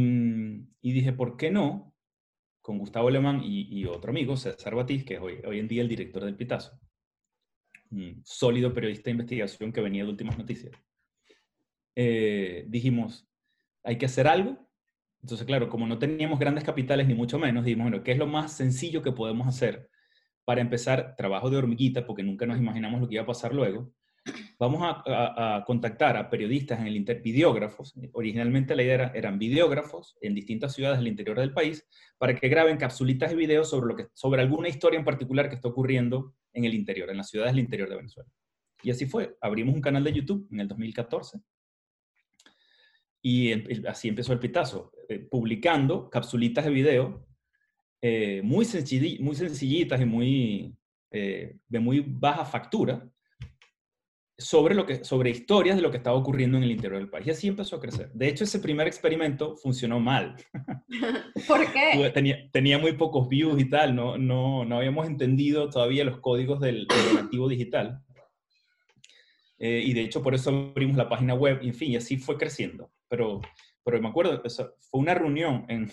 y 0.80 0.92
dije, 0.92 1.12
¿por 1.12 1.36
qué 1.36 1.50
no 1.50 1.94
con 2.62 2.78
Gustavo 2.78 3.08
Alemán 3.08 3.42
y, 3.44 3.84
otro 3.84 4.10
amigo, 4.10 4.34
César 4.36 4.74
Batiz, 4.74 5.04
que 5.04 5.14
es 5.14 5.20
hoy, 5.20 5.40
hoy, 5.46 5.58
en 5.58 5.68
día 5.68 5.82
el 5.82 5.88
director 5.88 6.24
del 6.24 6.36
Pitazo. 6.36 6.78
Un 7.90 8.22
sólido 8.24 8.72
periodista 8.72 9.04
de 9.04 9.12
investigación 9.12 9.72
que 9.72 9.82
venía 9.82 10.04
de 10.04 10.10
Últimas 10.10 10.38
Noticias. 10.38 10.72
Eh, 11.96 12.64
dijimos, 12.68 13.28
hay 13.82 13.98
que 13.98 14.06
hacer 14.06 14.26
algo. 14.26 14.68
Entonces, 15.20 15.46
claro, 15.46 15.68
como 15.68 15.86
no 15.86 15.98
teníamos 15.98 16.38
grandes 16.38 16.64
capitales 16.64 17.06
ni 17.06 17.14
mucho 17.14 17.38
menos, 17.38 17.64
dijimos, 17.64 17.90
bueno, 17.90 18.04
¿qué 18.04 18.12
es 18.12 18.18
lo 18.18 18.26
más 18.26 18.52
sencillo 18.52 19.02
que 19.02 19.12
podemos 19.12 19.46
hacer 19.46 19.90
para 20.48 20.62
empezar 20.62 21.14
trabajo 21.14 21.50
de 21.50 21.58
hormiguita? 21.58 22.06
Porque 22.06 22.22
nunca 22.22 22.46
nos 22.46 22.56
imaginamos 22.56 23.02
lo 23.02 23.06
que 23.06 23.16
iba 23.16 23.22
a 23.22 23.26
pasar 23.26 23.52
luego 23.52 23.92
vamos 24.58 24.80
a, 24.82 25.64
contactar 25.66 26.16
a 26.16 26.28
periodistas 26.30 26.80
en 26.80 26.86
el 26.86 26.96
inter, 26.96 27.20
videógrafos. 27.22 27.94
Originalmente 28.12 28.74
la 28.74 28.82
idea 28.82 28.94
era, 28.94 29.12
eran 29.14 29.38
videógrafos 29.38 30.16
en 30.20 30.34
distintas 30.34 30.74
ciudades 30.74 30.98
del 30.98 31.08
interior 31.08 31.38
del 31.38 31.52
país 31.52 31.86
para 32.18 32.34
que 32.34 32.48
graben 32.48 32.76
capsulitas 32.76 33.30
de 33.30 33.36
video 33.36 33.64
sobre, 33.64 33.88
lo 33.88 33.96
que, 33.96 34.06
sobre 34.14 34.42
alguna 34.42 34.68
historia 34.68 34.98
en 34.98 35.04
particular 35.04 35.48
que 35.48 35.56
está 35.56 35.68
ocurriendo 35.68 36.34
en 36.52 36.64
el 36.64 36.74
interior, 36.74 37.10
en 37.10 37.18
las 37.18 37.28
ciudades 37.28 37.52
del 37.52 37.64
interior 37.64 37.88
de 37.88 37.96
Venezuela. 37.96 38.28
Y 38.82 38.90
así 38.90 39.06
fue. 39.06 39.36
Abrimos 39.40 39.74
un 39.74 39.80
canal 39.80 40.04
de 40.04 40.12
YouTube 40.12 40.48
en 40.50 40.60
el 40.60 40.68
2014 40.68 41.40
y 43.20 43.52
em, 43.52 43.64
así 43.86 44.08
empezó 44.08 44.32
el 44.32 44.38
pitazo, 44.38 44.92
eh, 45.08 45.18
publicando 45.18 46.08
capsulitas 46.08 46.64
de 46.64 46.70
video 46.70 47.27
eh, 48.00 48.40
muy, 48.42 48.66
muy 49.20 49.34
sencillitas 49.34 50.00
y 50.00 50.04
muy, 50.04 50.76
eh, 51.10 51.56
de 51.68 51.80
muy 51.80 52.04
baja 52.06 52.44
factura, 52.44 53.08
sobre, 54.40 54.76
lo 54.76 54.86
que, 54.86 55.04
sobre 55.04 55.30
historias 55.30 55.74
de 55.74 55.82
lo 55.82 55.90
que 55.90 55.96
estaba 55.96 56.16
ocurriendo 56.16 56.56
en 56.56 56.62
el 56.62 56.70
interior 56.70 57.00
del 57.00 57.10
país. 57.10 57.26
Y 57.26 57.30
así 57.30 57.48
empezó 57.48 57.76
a 57.76 57.80
crecer. 57.80 58.12
De 58.12 58.28
hecho, 58.28 58.44
ese 58.44 58.60
primer 58.60 58.86
experimento 58.86 59.56
funcionó 59.56 59.98
mal. 59.98 60.36
¿Por 61.48 61.72
qué? 61.72 62.10
Tenía, 62.14 62.48
tenía 62.52 62.78
muy 62.78 62.92
pocos 62.92 63.28
views 63.28 63.60
y 63.60 63.68
tal, 63.68 63.96
no, 63.96 64.16
no, 64.16 64.64
no 64.64 64.76
habíamos 64.76 65.08
entendido 65.08 65.68
todavía 65.68 66.04
los 66.04 66.20
códigos 66.20 66.60
del, 66.60 66.86
del 66.86 67.14
nativo 67.16 67.48
digital. 67.48 68.00
Eh, 69.58 69.82
y 69.84 69.92
de 69.92 70.02
hecho, 70.02 70.22
por 70.22 70.34
eso 70.34 70.50
abrimos 70.50 70.96
la 70.96 71.08
página 71.08 71.34
web, 71.34 71.58
y 71.62 71.68
en 71.68 71.74
fin, 71.74 71.92
y 71.92 71.96
así 71.96 72.16
fue 72.16 72.38
creciendo. 72.38 72.92
Pero, 73.08 73.40
pero 73.84 74.00
me 74.00 74.08
acuerdo, 74.08 74.40
fue 74.42 75.00
una 75.00 75.14
reunión 75.14 75.66
en, 75.68 75.90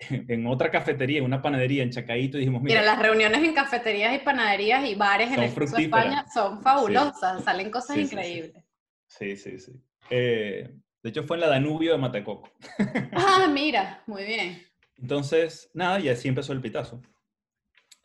en 0.28 0.46
otra 0.46 0.70
cafetería, 0.70 1.18
en 1.18 1.24
una 1.24 1.42
panadería 1.42 1.82
en 1.82 1.90
Chacaito, 1.90 2.36
y 2.36 2.40
dijimos, 2.40 2.62
mira, 2.62 2.82
las 2.82 2.98
reuniones 2.98 3.42
en 3.42 3.54
cafeterías 3.54 4.14
y 4.14 4.24
panaderías 4.24 4.88
y 4.88 4.94
bares 4.94 5.30
en 5.32 5.42
España 5.42 6.26
son 6.32 6.62
fabulosas, 6.62 7.44
salen 7.44 7.70
cosas 7.70 7.98
increíbles. 7.98 8.64
Sí, 9.06 9.36
sí, 9.36 9.58
sí. 9.58 9.72
Eh, 10.08 10.70
de 11.02 11.10
hecho, 11.10 11.24
fue 11.24 11.36
en 11.36 11.42
la 11.42 11.48
Danubio 11.48 11.92
de 11.92 11.98
Matecoco. 11.98 12.50
ah, 13.12 13.48
mira, 13.52 14.02
muy 14.06 14.24
bien. 14.24 14.62
Entonces, 14.96 15.70
nada, 15.74 15.98
y 16.00 16.08
así 16.08 16.28
empezó 16.28 16.52
el 16.52 16.60
pitazo. 16.60 17.02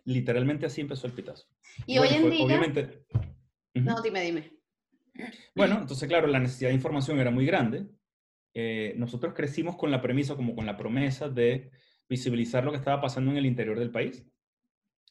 Literalmente 0.06 0.66
así 0.66 0.82
empezó 0.82 1.08
el 1.08 1.14
pitazo. 1.14 1.48
Y 1.86 1.98
hoy 1.98 2.10
en 2.10 2.30
día... 2.30 2.46
Obviamente... 2.46 3.06
No, 3.74 4.02
dime, 4.02 4.22
dime. 4.22 4.52
Bueno, 5.54 5.80
entonces, 5.82 6.08
claro, 6.08 6.28
la 6.28 6.40
necesidad 6.40 6.70
de 6.70 6.76
información 6.76 7.20
era 7.20 7.32
muy 7.32 7.46
grande. 7.46 7.86
Eh, 8.54 8.94
nosotros 8.96 9.34
crecimos 9.34 9.76
con 9.76 9.92
la 9.92 10.02
premisa, 10.02 10.36
como 10.36 10.56
con 10.56 10.66
la 10.66 10.78
promesa 10.78 11.28
de 11.28 11.72
visibilizar 12.08 12.64
lo 12.64 12.72
que 12.72 12.78
estaba 12.78 13.02
pasando 13.02 13.32
en 13.32 13.38
el 13.38 13.46
interior 13.46 13.80
del 13.80 13.92
país 13.92 14.26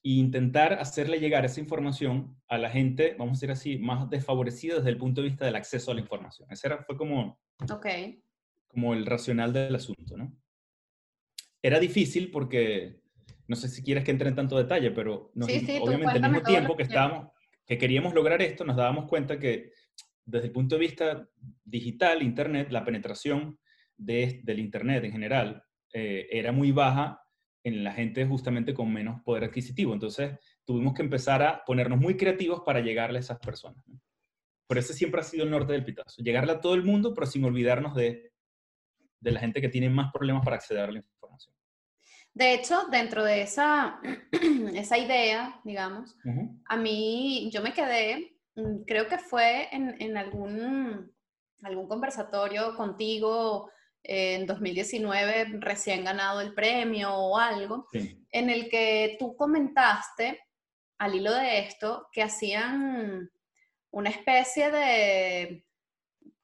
e 0.04 0.10
intentar 0.10 0.74
hacerle 0.74 1.18
llegar 1.18 1.44
esa 1.44 1.60
información 1.60 2.36
a 2.48 2.58
la 2.58 2.70
gente, 2.70 3.16
vamos 3.18 3.32
a 3.32 3.40
decir 3.40 3.50
así, 3.50 3.78
más 3.78 4.08
desfavorecida 4.10 4.76
desde 4.76 4.90
el 4.90 4.98
punto 4.98 5.22
de 5.22 5.28
vista 5.28 5.46
del 5.46 5.56
acceso 5.56 5.90
a 5.90 5.94
la 5.94 6.00
información. 6.00 6.46
Ese 6.52 6.66
era, 6.66 6.84
fue 6.84 6.96
como, 6.96 7.40
okay. 7.72 8.22
como 8.68 8.92
el 8.92 9.06
racional 9.06 9.52
del 9.52 9.74
asunto, 9.74 10.16
¿no? 10.16 10.30
Era 11.62 11.80
difícil 11.80 12.30
porque, 12.30 13.00
no 13.48 13.56
sé 13.56 13.68
si 13.68 13.82
quieres 13.82 14.04
que 14.04 14.10
entre 14.10 14.28
en 14.28 14.34
tanto 14.34 14.58
detalle, 14.58 14.90
pero 14.90 15.32
obviamente 15.34 15.78
al 15.78 16.20
mismo 16.20 16.42
tiempo 16.42 16.76
que, 16.76 16.82
estábamos, 16.82 17.32
que 17.64 17.78
queríamos 17.78 18.12
lograr 18.12 18.42
esto, 18.42 18.64
nos 18.66 18.76
dábamos 18.76 19.08
cuenta 19.08 19.38
que 19.38 19.72
desde 20.26 20.48
el 20.48 20.52
punto 20.52 20.74
de 20.74 20.80
vista 20.80 21.28
digital, 21.64 22.22
Internet, 22.22 22.70
la 22.70 22.84
penetración 22.84 23.58
de, 23.96 24.42
del 24.44 24.58
Internet 24.58 25.04
en 25.04 25.12
general 25.12 25.64
eh, 25.94 26.26
era 26.32 26.50
muy 26.50 26.72
baja 26.72 27.22
en 27.62 27.84
la 27.84 27.92
gente 27.92 28.26
justamente 28.26 28.74
con 28.74 28.92
menos 28.92 29.22
poder 29.22 29.44
adquisitivo. 29.44 29.94
Entonces, 29.94 30.38
tuvimos 30.64 30.92
que 30.92 31.02
empezar 31.02 31.40
a 31.42 31.64
ponernos 31.64 32.00
muy 32.00 32.16
creativos 32.16 32.62
para 32.66 32.80
llegarle 32.80 33.18
a 33.18 33.20
esas 33.20 33.38
personas. 33.38 33.82
Por 34.66 34.76
eso 34.76 34.92
siempre 34.92 35.20
ha 35.20 35.24
sido 35.24 35.44
el 35.44 35.50
norte 35.50 35.72
del 35.72 35.84
pitazo. 35.84 36.20
Llegarle 36.20 36.52
a 36.52 36.60
todo 36.60 36.74
el 36.74 36.82
mundo, 36.82 37.14
pero 37.14 37.28
sin 37.28 37.44
olvidarnos 37.44 37.94
de, 37.94 38.32
de 39.20 39.30
la 39.30 39.38
gente 39.38 39.60
que 39.60 39.68
tiene 39.68 39.88
más 39.88 40.12
problemas 40.12 40.44
para 40.44 40.56
acceder 40.56 40.82
a 40.82 40.92
la 40.92 40.98
información. 40.98 41.54
De 42.32 42.54
hecho, 42.54 42.88
dentro 42.90 43.22
de 43.22 43.42
esa, 43.42 44.00
esa 44.74 44.98
idea, 44.98 45.60
digamos, 45.62 46.16
a 46.66 46.76
mí 46.76 47.48
yo 47.52 47.62
me 47.62 47.72
quedé, 47.72 48.36
mm, 48.56 48.82
creo 48.84 49.06
que 49.06 49.18
fue 49.18 49.68
en, 49.70 49.94
en 50.02 50.16
algún, 50.16 51.14
algún 51.62 51.86
conversatorio 51.86 52.74
contigo 52.74 53.70
en 54.04 54.46
2019 54.46 55.46
recién 55.60 56.04
ganado 56.04 56.40
el 56.40 56.54
premio 56.54 57.12
o 57.14 57.38
algo, 57.38 57.88
en 58.30 58.50
el 58.50 58.68
que 58.68 59.16
tú 59.18 59.34
comentaste, 59.34 60.40
al 60.98 61.14
hilo 61.14 61.32
de 61.32 61.60
esto, 61.60 62.08
que 62.12 62.22
hacían 62.22 63.30
una 63.90 64.10
especie 64.10 64.70
de, 64.70 65.64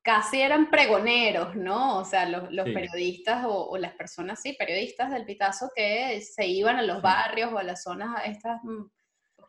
casi 0.02 0.40
eran 0.40 0.70
pregoneros, 0.70 1.54
¿no? 1.54 1.98
O 1.98 2.04
sea, 2.04 2.26
los, 2.26 2.48
periodistas 2.64 3.44
o, 3.46 3.76
las 3.76 3.92
personas, 3.94 4.40
sí, 4.40 4.54
periodistas 4.54 5.10
del 5.10 5.26
Pitazo 5.26 5.70
que 5.74 6.20
se 6.22 6.46
iban 6.46 6.76
a 6.76 6.82
los 6.82 7.02
barrios 7.02 7.52
o 7.52 7.58
a 7.58 7.62
las 7.62 7.82
zonas 7.82 8.22
estas 8.24 8.62
mm, 8.64 8.84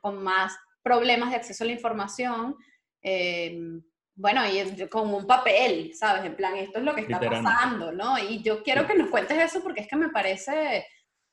con 0.02 0.22
más 0.22 0.58
problemas 0.84 1.30
de 1.30 1.38
acceso 1.38 1.64
a 1.64 1.68
la 1.68 1.74
información. 1.74 2.56
Eh, 3.02 3.58
bueno, 4.22 4.42
y 4.48 4.88
con 4.88 5.12
un 5.12 5.26
papel, 5.26 5.96
¿sabes? 5.96 6.24
En 6.26 6.36
plan, 6.36 6.56
esto 6.56 6.78
es 6.78 6.86
lo 6.86 6.94
que 6.94 7.02
está 7.02 7.20
pasando, 7.20 7.92
¿no? 7.92 8.20
Y 8.20 8.44
yo 8.44 8.62
quiero 8.62 8.86
que 8.86 8.94
nos 8.94 9.10
cuentes 9.10 9.36
eso 9.36 9.64
porque 9.64 9.82
es 9.82 9.88
que 9.88 9.96
me 9.96 10.10
parece, 10.10 10.86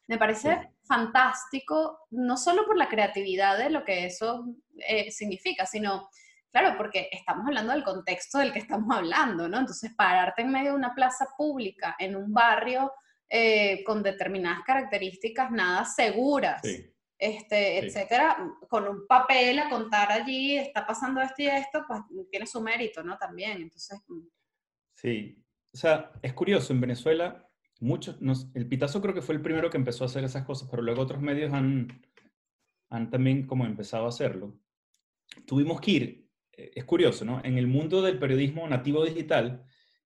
me 0.07 0.17
parece 0.17 0.71
fantástico, 0.85 2.07
no 2.11 2.39
solo 2.39 2.65
por 2.65 2.79
la 2.79 2.89
creatividad 2.89 3.59
de 3.59 3.69
lo 3.69 3.85
que 3.85 4.07
eso 4.07 4.47
eh, 4.79 5.11
significa, 5.11 5.67
sino, 5.67 6.09
claro, 6.51 6.79
porque 6.79 7.11
estamos 7.13 7.47
hablando 7.47 7.75
del 7.75 7.85
contexto 7.85 8.39
del 8.39 8.55
que 8.55 8.61
estamos 8.61 8.97
hablando, 8.97 9.51
¿no? 9.51 9.59
Entonces, 9.59 9.93
pararte 9.95 10.41
en 10.41 10.51
medio 10.51 10.71
de 10.71 10.79
una 10.79 10.95
plaza 10.95 11.27
pública, 11.37 11.95
en 11.99 12.17
un 12.17 12.33
barrio 12.33 12.91
eh, 13.29 13.85
con 13.85 14.03
determinadas 14.03 14.65
características 14.65 15.51
nada 15.51 15.85
seguras. 15.85 16.63
Sí 16.63 16.91
este, 17.19 17.79
etcétera, 17.85 18.49
con 18.69 18.87
un 18.87 19.07
papel 19.07 19.59
a 19.59 19.69
contar 19.69 20.13
allí, 20.13 20.57
está 20.57 20.87
pasando 20.87 21.21
esto 21.21 21.43
y 21.43 21.47
esto, 21.47 21.85
pues 21.87 22.01
tiene 22.31 22.47
su 22.47 22.61
mérito, 22.61 23.03
¿no? 23.03 23.19
También, 23.19 23.63
entonces... 23.63 24.01
Mm. 24.07 24.29
Sí, 24.95 25.45
o 25.73 25.77
sea, 25.77 26.13
es 26.23 26.33
curioso, 26.33 26.73
en 26.73 26.81
Venezuela, 26.81 27.49
muchos, 27.81 28.19
el 28.55 28.69
Pitazo 28.69 29.01
creo 29.01 29.15
que 29.15 29.23
fue 29.23 29.35
el 29.35 29.43
primero 29.43 29.71
que 29.71 29.77
empezó 29.77 30.05
a 30.05 30.07
hacer 30.07 30.25
esas 30.25 30.45
cosas, 30.45 30.69
pero 30.71 30.83
luego 30.83 31.03
otros 31.03 31.21
medios 31.21 31.53
han, 31.53 32.03
han 32.91 33.11
también 33.11 33.47
como 33.47 33.67
empezado 33.67 34.07
a 34.07 34.11
hacerlo. 34.11 34.59
Tuvimos 35.47 35.81
que 35.81 35.91
ir, 35.91 36.29
eh, 36.53 36.73
es 36.75 36.85
curioso, 36.85 37.25
¿no? 37.25 37.41
En 37.45 37.59
el 37.59 37.67
mundo 37.67 38.03
del 38.03 38.19
periodismo 38.19 38.67
nativo 38.69 39.05
digital, 39.05 39.65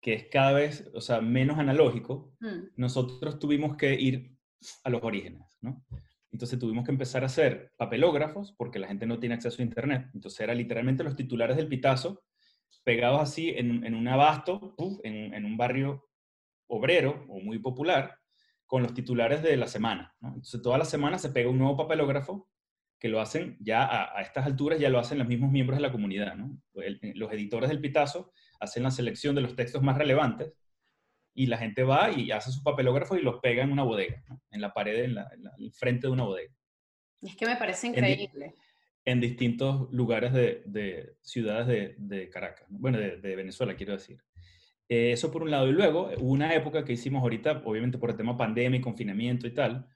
que 0.00 0.14
es 0.14 0.26
cada 0.30 0.52
vez, 0.52 0.90
o 0.94 1.00
sea, 1.00 1.20
menos 1.20 1.58
analógico, 1.58 2.34
mm. 2.40 2.74
nosotros 2.76 3.38
tuvimos 3.38 3.76
que 3.76 3.94
ir 3.94 4.36
a 4.84 4.90
los 4.90 5.02
orígenes, 5.02 5.58
¿no? 5.60 5.84
Entonces 6.32 6.58
tuvimos 6.58 6.84
que 6.84 6.90
empezar 6.90 7.22
a 7.22 7.26
hacer 7.26 7.72
papelógrafos 7.76 8.54
porque 8.56 8.78
la 8.78 8.88
gente 8.88 9.06
no 9.06 9.18
tiene 9.18 9.34
acceso 9.34 9.60
a 9.60 9.64
Internet. 9.64 10.10
Entonces 10.14 10.40
era 10.40 10.54
literalmente 10.54 11.04
los 11.04 11.14
titulares 11.14 11.56
del 11.56 11.68
pitazo 11.68 12.24
pegados 12.84 13.20
así 13.20 13.50
en, 13.50 13.94
un 13.94 14.08
abasto, 14.08 14.74
en, 15.04 15.44
un 15.44 15.56
barrio 15.56 16.08
obrero 16.66 17.24
o 17.28 17.40
muy 17.40 17.58
popular, 17.58 18.18
con 18.66 18.82
los 18.82 18.94
titulares 18.94 19.42
de 19.42 19.56
la 19.56 19.66
semana. 19.66 20.14
Entonces 20.22 20.62
toda 20.62 20.78
la 20.78 20.84
semana 20.84 21.18
se 21.18 21.30
pega 21.30 21.50
un 21.50 21.58
nuevo 21.58 21.76
papelógrafo 21.76 22.48
que 22.98 23.08
lo 23.08 23.20
hacen 23.20 23.56
ya 23.60 24.16
a, 24.16 24.22
estas 24.22 24.46
alturas, 24.46 24.78
ya 24.78 24.88
lo 24.88 24.98
hacen 24.98 25.18
los 25.18 25.28
mismos 25.28 25.50
miembros 25.50 25.78
de 25.78 25.82
la 25.82 25.92
comunidad. 25.92 26.34
los 26.72 27.32
editores 27.32 27.68
del 27.68 27.80
pitazo 27.80 28.32
hacen 28.58 28.82
la 28.82 28.90
selección 28.90 29.34
de 29.34 29.42
los 29.42 29.54
textos 29.54 29.82
más 29.82 29.98
relevantes 29.98 30.54
y 31.34 31.46
la 31.46 31.58
gente 31.58 31.82
va 31.82 32.10
y 32.10 32.30
hace 32.30 32.50
sus 32.50 32.62
papelógrafos 32.62 33.18
y 33.18 33.22
los 33.22 33.40
pega 33.40 33.62
en 33.62 33.72
una 33.72 33.82
bodega, 33.82 34.22
en 34.50 34.60
la 34.60 34.72
pared, 34.72 35.04
en, 35.04 35.14
la, 35.14 35.30
el 35.58 35.72
frente 35.72 36.06
de 36.06 36.12
una 36.12 36.24
bodega. 36.24 36.52
Es 37.22 37.36
que 37.36 37.46
me 37.46 37.56
parece 37.56 37.88
increíble. 37.88 38.54
En, 39.04 39.20
distintos 39.20 39.90
lugares 39.90 40.32
de, 40.32 40.62
de 40.66 41.16
ciudades 41.22 41.66
de, 41.66 41.94
de, 41.98 42.28
Caracas, 42.28 42.66
bueno, 42.70 42.98
de, 42.98 43.36
Venezuela, 43.36 43.74
quiero 43.74 43.94
decir. 43.94 44.22
Eh, 44.88 45.12
eso 45.12 45.30
por 45.30 45.42
un 45.42 45.50
lado. 45.50 45.68
Y 45.68 45.72
luego, 45.72 46.10
hubo 46.18 46.30
una 46.30 46.54
época 46.54 46.84
que 46.84 46.92
hicimos 46.92 47.22
ahorita, 47.22 47.62
obviamente 47.64 47.98
por 47.98 48.10
el 48.10 48.16
tema 48.16 48.36
pandemia 48.36 48.78
y 48.78 48.82
confinamiento 48.82 49.46
y 49.46 49.54
tal, 49.54 49.86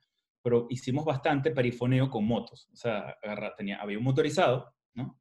pero 0.41 0.67
hicimos 0.69 1.05
bastante 1.05 1.51
perifoneo 1.51 2.09
con 2.09 2.25
motos. 2.25 2.69
O 2.73 2.75
sea, 2.75 3.17
tenía, 3.57 3.77
había 3.77 3.97
un 3.97 4.03
motorizado, 4.03 4.73
¿no? 4.93 5.19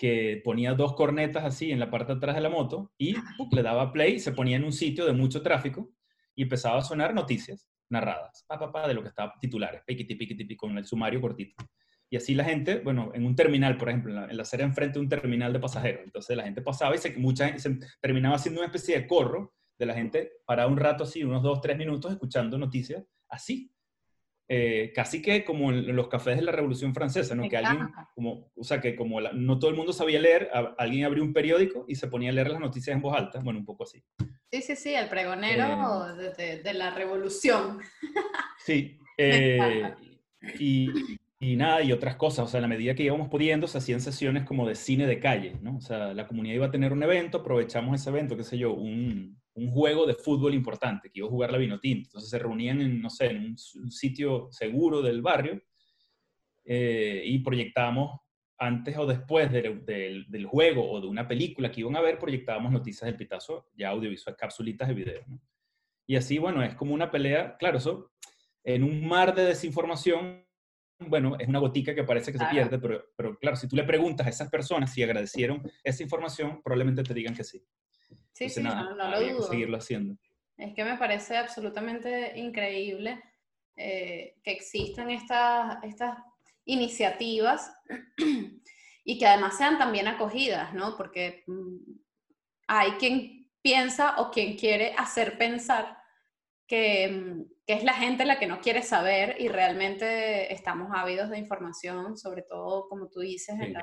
Que 0.00 0.40
ponía 0.42 0.72
dos 0.72 0.94
cornetas 0.94 1.44
así 1.44 1.70
en 1.72 1.78
la 1.78 1.90
parte 1.90 2.14
de 2.14 2.16
atrás 2.16 2.34
de 2.34 2.40
la 2.40 2.48
moto 2.48 2.90
y 2.96 3.14
le 3.52 3.62
daba 3.62 3.92
play, 3.92 4.18
se 4.18 4.32
ponía 4.32 4.56
en 4.56 4.64
un 4.64 4.72
sitio 4.72 5.04
de 5.04 5.12
mucho 5.12 5.42
tráfico 5.42 5.90
y 6.34 6.44
empezaba 6.44 6.78
a 6.78 6.82
sonar 6.82 7.12
noticias 7.12 7.68
narradas, 7.90 8.46
pa, 8.48 8.72
pa, 8.72 8.88
de 8.88 8.94
lo 8.94 9.02
que 9.02 9.08
estaba 9.08 9.34
titulares, 9.38 9.82
piquiti, 9.84 10.14
piquiti, 10.14 10.56
con 10.56 10.78
el 10.78 10.86
sumario 10.86 11.20
cortito. 11.20 11.54
Y 12.08 12.16
así 12.16 12.34
la 12.34 12.44
gente, 12.44 12.78
bueno, 12.78 13.10
en 13.12 13.26
un 13.26 13.36
terminal, 13.36 13.76
por 13.76 13.90
ejemplo, 13.90 14.24
en 14.26 14.34
la, 14.38 14.42
acera 14.42 14.64
enfrente 14.64 14.94
de 14.94 15.00
un 15.00 15.08
terminal 15.10 15.52
de 15.52 15.60
pasajeros, 15.60 16.00
entonces 16.02 16.34
la 16.34 16.44
gente 16.44 16.62
pasaba 16.62 16.94
y 16.94 16.98
se, 16.98 17.14
mucha 17.18 17.44
gente 17.44 17.60
se 17.60 17.78
terminaba 18.00 18.36
haciendo 18.36 18.62
una 18.62 18.68
especie 18.68 18.98
de 18.98 19.06
corro 19.06 19.52
de 19.78 19.84
la 19.84 19.92
gente 19.92 20.32
para 20.46 20.66
un 20.66 20.78
rato 20.78 21.04
así, 21.04 21.22
unos 21.24 21.42
dos, 21.42 21.60
tres 21.60 21.76
minutos, 21.76 22.10
escuchando 22.10 22.56
noticias 22.56 23.04
así. 23.28 23.70
Eh, 24.52 24.90
casi 24.92 25.22
que 25.22 25.44
como 25.44 25.70
en 25.70 25.94
los 25.94 26.08
cafés 26.08 26.34
de 26.34 26.42
la 26.42 26.50
Revolución 26.50 26.92
Francesa, 26.92 27.36
¿no? 27.36 27.48
que 27.48 27.56
alguien, 27.56 27.88
como, 28.16 28.50
o 28.56 28.64
sea, 28.64 28.80
que 28.80 28.96
como 28.96 29.20
no 29.20 29.60
todo 29.60 29.70
el 29.70 29.76
mundo 29.76 29.92
sabía 29.92 30.18
leer, 30.18 30.50
alguien 30.76 31.04
abrió 31.04 31.22
un 31.22 31.32
periódico 31.32 31.84
y 31.86 31.94
se 31.94 32.08
ponía 32.08 32.30
a 32.30 32.32
leer 32.32 32.50
las 32.50 32.58
noticias 32.58 32.96
en 32.96 33.00
voz 33.00 33.16
alta, 33.16 33.38
bueno, 33.38 33.60
un 33.60 33.64
poco 33.64 33.84
así. 33.84 34.02
Sí, 34.50 34.60
sí, 34.62 34.74
sí, 34.74 34.92
el 34.92 35.08
pregonero 35.08 36.18
eh, 36.36 36.62
de, 36.64 36.74
la 36.74 36.90
Revolución. 36.90 37.78
Sí, 38.58 38.98
eh, 39.18 39.94
y, 40.58 41.19
y, 41.40 41.56
nada, 41.56 41.82
y 41.82 41.90
otras 41.90 42.16
cosas, 42.16 42.44
o 42.44 42.48
sea, 42.48 42.58
a 42.58 42.60
la 42.60 42.68
medida 42.68 42.94
que 42.94 43.02
íbamos 43.02 43.28
pudiendo, 43.28 43.66
se 43.66 43.78
hacían 43.78 44.02
sesiones 44.02 44.44
como 44.44 44.68
de 44.68 44.74
cine 44.74 45.06
de 45.06 45.18
calle, 45.18 45.56
¿no? 45.62 45.78
O 45.78 45.80
sea, 45.80 46.12
la 46.12 46.26
comunidad 46.26 46.54
iba 46.54 46.66
a 46.66 46.70
tener 46.70 46.92
un 46.92 47.02
evento, 47.02 47.38
aprovechamos 47.38 47.98
ese 47.98 48.10
evento, 48.10 48.36
qué 48.36 48.44
sé 48.44 48.58
yo, 48.58 48.74
un, 48.74 49.40
un 49.54 49.70
juego 49.70 50.06
de 50.06 50.14
fútbol 50.14 50.54
importante, 50.54 51.10
que 51.10 51.20
iba 51.20 51.28
a 51.28 51.30
jugar 51.30 51.50
la 51.50 51.58
Vinotinto. 51.58 52.08
Entonces 52.08 52.30
se 52.30 52.38
reunían 52.38 52.82
en, 52.82 53.00
no 53.00 53.08
sé, 53.08 53.26
en 53.30 53.44
un, 53.44 53.56
sitio 53.90 54.48
seguro 54.50 55.00
del 55.00 55.22
barrio 55.22 55.62
eh, 56.64 57.22
y 57.24 57.38
proyectábamos 57.38 58.20
antes 58.58 58.96
o 58.98 59.06
después 59.06 59.50
del, 59.50 59.86
del, 59.86 60.46
juego 60.46 60.90
o 60.90 61.00
de 61.00 61.06
una 61.06 61.26
película 61.26 61.72
que 61.72 61.80
iban 61.80 61.96
a 61.96 62.02
ver, 62.02 62.18
proyectábamos 62.18 62.70
noticias 62.70 63.06
del 63.06 63.16
pitazo, 63.16 63.70
ya 63.74 63.88
audiovisual, 63.88 64.36
capsulitas 64.36 64.88
de 64.88 64.94
video. 64.94 65.24
Y 66.06 66.16
así, 66.16 66.38
bueno, 66.38 66.62
es 66.62 66.74
como 66.74 66.92
una 66.92 67.10
pelea, 67.10 67.56
claro, 67.56 67.78
eso 67.78 68.12
en 68.62 68.84
un 68.84 69.06
mar 69.08 69.34
de 69.34 69.44
desinformación, 69.44 70.44
bueno, 71.00 71.36
es 71.38 71.48
una 71.48 71.58
gotica 71.58 71.94
que 71.94 72.04
parece 72.04 72.32
que 72.32 72.38
se 72.38 72.46
pierde, 72.46 72.78
pero, 72.78 73.04
pero 73.16 73.38
claro, 73.38 73.56
si 73.56 73.66
tú 73.66 73.76
le 73.76 73.84
preguntas 73.84 74.26
a 74.26 74.30
esas 74.30 74.50
personas 74.50 74.92
si 74.92 75.02
agradecieron 75.02 75.62
esa 75.82 76.02
información, 76.02 76.60
probablemente 76.62 77.02
te 77.02 77.14
digan 77.14 77.34
que 77.34 77.44
sí. 77.44 77.64
Sí, 78.32 78.48
sí, 78.48 78.62
no, 78.62 78.94
lo 78.94 79.20
dudo. 79.20 79.42
seguirlo 79.42 79.76
haciendo. 79.76 80.16
Es 80.56 80.74
que 80.74 80.84
me 80.84 80.96
parece 80.96 81.36
absolutamente 81.36 82.38
increíble 82.38 83.22
eh, 83.76 84.36
que 84.42 84.50
existan 84.50 85.10
estas, 85.10 85.82
estas 85.84 86.18
iniciativas 86.66 87.72
y 89.04 89.18
que 89.18 89.26
además 89.26 89.56
sean 89.56 89.78
también 89.78 90.06
acogidas, 90.06 90.74
¿no? 90.74 90.96
Porque 90.96 91.44
mm, 91.46 91.76
hay 92.66 92.92
quien 92.92 93.50
piensa 93.62 94.20
o 94.20 94.30
quien 94.30 94.56
quiere 94.56 94.94
hacer 94.96 95.38
pensar 95.38 95.99
que, 96.70 97.08
mm, 97.08 97.44
que, 97.66 97.72
es 97.72 97.82
la 97.82 97.94
gente 97.94 98.24
la 98.24 98.38
que 98.38 98.46
no 98.46 98.60
quiere 98.60 98.82
saber 98.82 99.34
y 99.40 99.48
realmente 99.48 100.54
estamos 100.54 100.92
ávidos 100.94 101.28
de 101.28 101.38
información, 101.38 102.16
sobre 102.16 102.42
todo, 102.42 102.88
como 102.88 103.08
tú 103.08 103.18
dices, 103.18 103.58
en, 103.60 103.74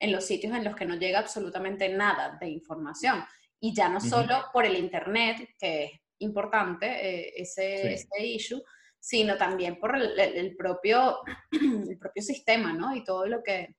en, 0.00 0.12
los 0.12 0.26
sitios 0.26 0.52
en 0.52 0.64
los 0.64 0.74
que 0.74 0.84
no 0.84 0.96
llega 0.96 1.20
absolutamente 1.20 1.88
nada 1.88 2.36
de 2.40 2.48
información. 2.48 3.24
Y 3.60 3.72
ya 3.72 3.88
no 3.88 4.00
solo 4.00 4.46
por 4.52 4.66
el 4.66 4.76
Internet, 4.76 5.48
que 5.60 5.84
es 5.84 5.92
importante 6.18 6.86
eh, 6.86 7.34
ese, 7.36 7.94
ese 7.94 8.26
issue, 8.26 8.60
sino 8.98 9.36
también 9.36 9.78
por 9.78 9.96
el, 9.96 10.56
propio, 10.56 11.20
el 11.52 11.98
propio 11.98 12.22
sistema, 12.22 12.72
¿no? 12.72 12.96
Y 12.96 13.04
todo 13.04 13.26
lo 13.26 13.44
que, 13.44 13.76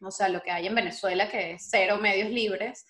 o 0.00 0.12
sea, 0.12 0.28
lo 0.28 0.40
que 0.40 0.52
hay 0.52 0.68
en 0.68 0.74
Venezuela, 0.76 1.28
que 1.28 1.54
es 1.54 1.66
cero 1.68 1.98
medios 1.98 2.30
libres, 2.30 2.86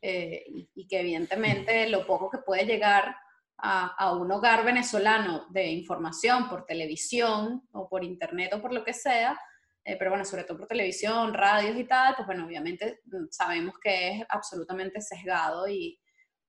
eh, 0.00 0.44
y, 0.46 0.86
que 0.86 1.00
evidentemente 1.00 1.88
lo 1.88 2.06
poco 2.06 2.30
que 2.30 2.38
puede 2.38 2.64
llegar 2.64 3.16
a, 3.64 4.12
un 4.12 4.30
hogar 4.32 4.64
venezolano 4.64 5.46
de 5.50 5.68
información 5.68 6.48
por 6.48 6.66
televisión 6.66 7.62
o 7.72 7.88
por 7.88 8.02
internet 8.02 8.52
o 8.54 8.60
por 8.60 8.72
lo 8.72 8.84
que 8.84 8.92
sea, 8.92 9.38
eh, 9.84 9.96
pero 9.96 10.10
bueno, 10.10 10.24
sobre 10.24 10.44
todo 10.44 10.58
por 10.58 10.66
televisión, 10.66 11.32
radios 11.32 11.76
y 11.76 11.84
tal, 11.84 12.14
pues 12.16 12.26
bueno, 12.26 12.44
obviamente 12.44 13.00
mm, 13.04 13.26
sabemos 13.30 13.74
que 13.78 14.10
es 14.10 14.24
absolutamente 14.28 15.00
sesgado 15.00 15.68
y, 15.68 16.00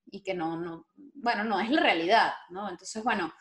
y 0.05 0.23
que 0.23 0.33
no, 0.33 0.59
no, 0.59 0.87
bueno, 0.95 1.43
no 1.43 1.59
es 1.59 1.69
la 1.69 1.81
realidad, 1.81 2.33
¿no? 2.49 2.67
Entonces, 2.67 3.03
bueno, 3.03 3.31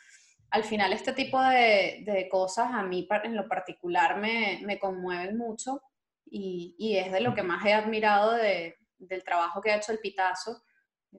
al 0.50 0.64
final 0.64 0.92
este 0.92 1.14
tipo 1.14 1.40
de, 1.42 2.28
cosas 2.30 2.72
a 2.72 2.82
mí 2.82 3.08
en 3.24 3.36
lo 3.36 3.48
particular 3.48 4.18
me, 4.18 4.60
me 4.64 4.78
conmueven 4.78 5.38
mucho 5.38 5.80
y, 6.26 6.74
y, 6.78 6.96
es 6.98 7.10
de 7.10 7.20
lo 7.20 7.34
que 7.34 7.42
más 7.42 7.64
he 7.64 7.72
admirado 7.72 8.32
de, 8.32 8.76
del 8.98 9.24
trabajo 9.24 9.60
que 9.60 9.70
ha 9.70 9.76
hecho 9.76 9.92
el 9.92 9.98
Pitazo. 9.98 10.62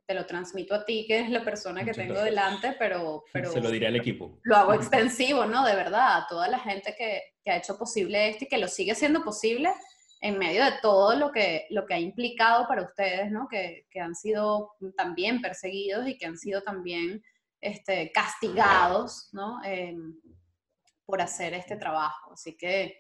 Te 0.06 0.14
lo 0.14 0.26
transmito 0.26 0.74
a 0.74 0.86
ti, 0.86 1.06
que 1.08 1.20
es 1.20 1.30
la 1.30 1.44
persona 1.44 1.86
que 1.86 1.92
tengo 1.92 2.22
delante, 2.22 2.76
pero, 2.80 3.24
pero... 3.34 3.52
Se 3.52 3.62
lo 3.62 3.70
diré 3.70 3.88
al 3.88 3.96
equipo. 3.96 4.40
Lo 4.44 4.56
hago 4.56 4.74
extensivo, 4.74 5.46
¿no? 5.46 5.66
De 5.66 5.76
verdad, 5.76 6.18
a 6.18 6.28
toda 6.28 6.48
la 6.48 6.60
gente 6.60 6.96
que, 6.98 7.22
que 7.44 7.52
ha 7.52 7.58
hecho 7.58 7.78
posible 7.78 8.30
esto 8.30 8.46
y 8.46 8.48
que 8.48 8.58
lo 8.58 8.68
sigue 8.68 8.94
haciendo 8.94 9.24
posible 9.24 9.72
en 10.24 10.40
medio 10.40 10.64
de 10.64 10.72
todo 10.82 11.16
lo 11.16 11.32
que, 11.32 11.68
lo 11.70 11.86
que 11.86 11.96
ha 11.96 12.00
implicado 12.00 12.66
para 12.66 12.82
ustedes, 12.82 13.30
¿no? 13.30 13.48
Que, 13.50 13.88
que 13.92 14.00
han 14.00 14.16
sido 14.16 14.72
también 14.96 15.42
perseguidos 15.42 16.08
y 16.08 16.18
que 16.18 16.26
han 16.26 16.38
sido 16.38 16.62
también 16.62 17.22
este, 17.60 18.10
castigados, 18.14 19.30
¿no? 19.34 19.62
Em, 19.66 20.18
por 21.06 21.22
hacer 21.22 21.54
este 21.54 21.76
trabajo. 21.76 22.32
Así 22.32 22.56
que, 22.56 22.98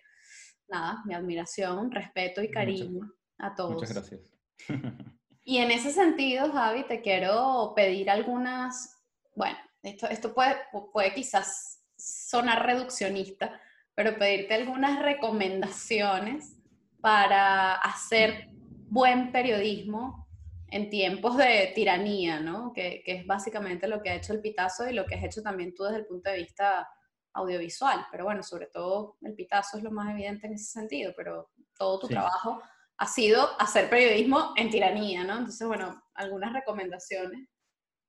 nada, 0.67 1.01
mi 1.05 1.13
admiración, 1.13 1.91
respeto 1.91 2.43
y 2.43 2.51
cariño 2.51 3.09
a 3.37 3.55
todos. 3.55 3.75
Muchas 3.75 3.93
gracias. 3.93 4.33
y 5.45 5.57
en 5.57 5.71
ese 5.71 5.91
sentido, 5.91 6.51
Javi, 6.51 6.83
te 6.83 7.01
quiero 7.01 7.73
pedir 7.75 8.09
algunas, 8.09 9.03
bueno, 9.35 9.57
esto, 9.81 10.07
esto 10.07 10.33
puede, 10.33 10.55
puede 10.93 11.13
quizás 11.13 11.83
sonar 11.97 12.65
reduccionista, 12.65 13.59
pero 13.93 14.17
pedirte 14.17 14.53
algunas 14.53 15.01
recomendaciones 15.01 16.57
para 17.01 17.75
hacer 17.75 18.47
buen 18.89 19.31
periodismo 19.31 20.27
en 20.71 20.89
tiempos 20.89 21.37
de 21.37 21.71
tiranía, 21.75 22.39
¿no? 22.39 22.71
Que, 22.73 23.03
que, 23.05 23.11
es 23.11 23.27
básicamente 23.27 23.87
lo 23.87 24.01
que 24.01 24.09
ha 24.09 24.15
hecho 24.15 24.33
el 24.33 24.41
Pitazo 24.41 24.87
y 24.87 24.93
lo 24.93 25.05
que 25.05 25.15
has 25.15 25.23
hecho 25.23 25.43
también 25.43 25.75
tú 25.75 25.83
desde 25.83 25.99
el 25.99 26.05
punto 26.05 26.29
de 26.29 26.37
vista 26.37 26.89
audiovisual. 27.33 28.07
Pero 28.09 28.23
bueno, 28.23 28.41
sobre 28.41 28.67
todo 28.67 29.17
el 29.21 29.35
Pitazo 29.35 29.77
es 29.77 29.83
lo 29.83 29.91
más 29.91 30.09
evidente 30.09 30.47
en 30.47 30.53
ese 30.53 30.71
sentido, 30.71 31.13
pero 31.15 31.51
todo 31.77 31.99
tu 31.99 32.07
trabajo 32.07 32.61
ha 32.97 33.07
sido 33.07 33.49
hacer 33.59 33.89
periodismo 33.89 34.53
en 34.55 34.69
tiranía, 34.69 35.23
¿no? 35.23 35.37
Entonces, 35.37 35.67
bueno, 35.67 36.03
algunas 36.13 36.53
recomendaciones. 36.53 37.47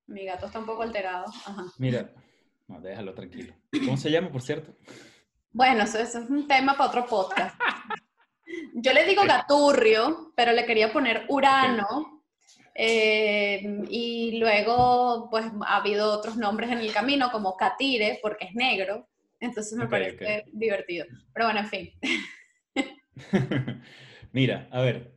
Mi 0.07 0.25
gato 0.25 0.47
está 0.47 0.59
un 0.59 0.67
poco 0.67 0.83
alterado. 0.83 1.25
Mira, 1.79 2.13
déjalo 2.69 3.15
tranquilo. 3.15 3.55
¿Cómo 3.85 3.97
se 3.97 4.11
llama, 4.11 4.31
por 4.31 4.43
cierto? 4.43 4.77
Bueno, 5.53 5.85
eso, 5.85 5.99
eso 5.99 6.19
es 6.19 6.31
un 6.31 6.47
tema 6.47 6.77
para 6.77 6.91
otro 6.91 7.07
podcast. 7.07 7.59
Yo 8.75 8.93
le 8.93 9.07
digo 9.07 9.23
gaturrio, 9.25 10.33
pero 10.37 10.53
le 10.53 10.67
quería 10.67 10.93
poner 10.93 11.25
urano, 11.29 12.15
eh, 12.75 13.83
y 13.89 14.39
luego, 14.39 15.29
pues 15.31 15.47
ha 15.67 15.77
habido 15.77 16.13
otros 16.13 16.37
nombres 16.37 16.71
en 16.71 16.79
el 16.79 16.93
camino, 16.93 17.31
como 17.31 17.57
Catire, 17.57 18.19
porque 18.21 18.47
es 18.47 18.55
negro. 18.55 19.09
Entonces 19.39 19.79
me 19.79 19.87
parece 19.87 20.45
divertido. 20.53 21.07
Pero 21.33 21.47
bueno, 21.47 21.61
en 21.61 21.69
fin. 21.69 21.91
Mira, 24.35 24.69
a 24.73 24.81
ver, 24.81 25.15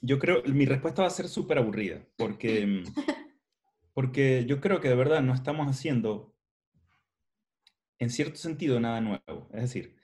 yo 0.00 0.20
creo, 0.20 0.44
mi 0.44 0.64
respuesta 0.64 1.02
va 1.02 1.08
a 1.08 1.10
ser 1.10 1.26
súper 1.26 1.58
aburrida, 1.58 2.06
porque, 2.16 2.84
porque 3.92 4.44
yo 4.46 4.60
creo 4.60 4.80
que 4.80 4.88
de 4.88 4.94
verdad 4.94 5.22
no 5.22 5.34
estamos 5.34 5.66
haciendo, 5.66 6.36
en 7.98 8.10
cierto 8.10 8.36
sentido, 8.36 8.78
nada 8.78 9.00
nuevo. 9.00 9.50
Es 9.52 9.62
decir, 9.62 9.96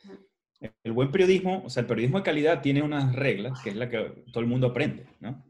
el 0.83 0.91
buen 0.91 1.13
periodismo, 1.13 1.63
o 1.65 1.71
sea, 1.71 1.83
el 1.83 1.87
periodismo 1.87 2.19
de 2.19 2.25
calidad 2.25 2.61
tiene 2.61 2.83
unas 2.83 3.15
reglas, 3.15 3.63
que 3.63 3.71
es 3.71 3.77
la 3.77 3.89
que 3.89 4.25
todo 4.33 4.41
el 4.41 4.49
mundo 4.49 4.67
aprende, 4.67 5.07
¿no? 5.21 5.47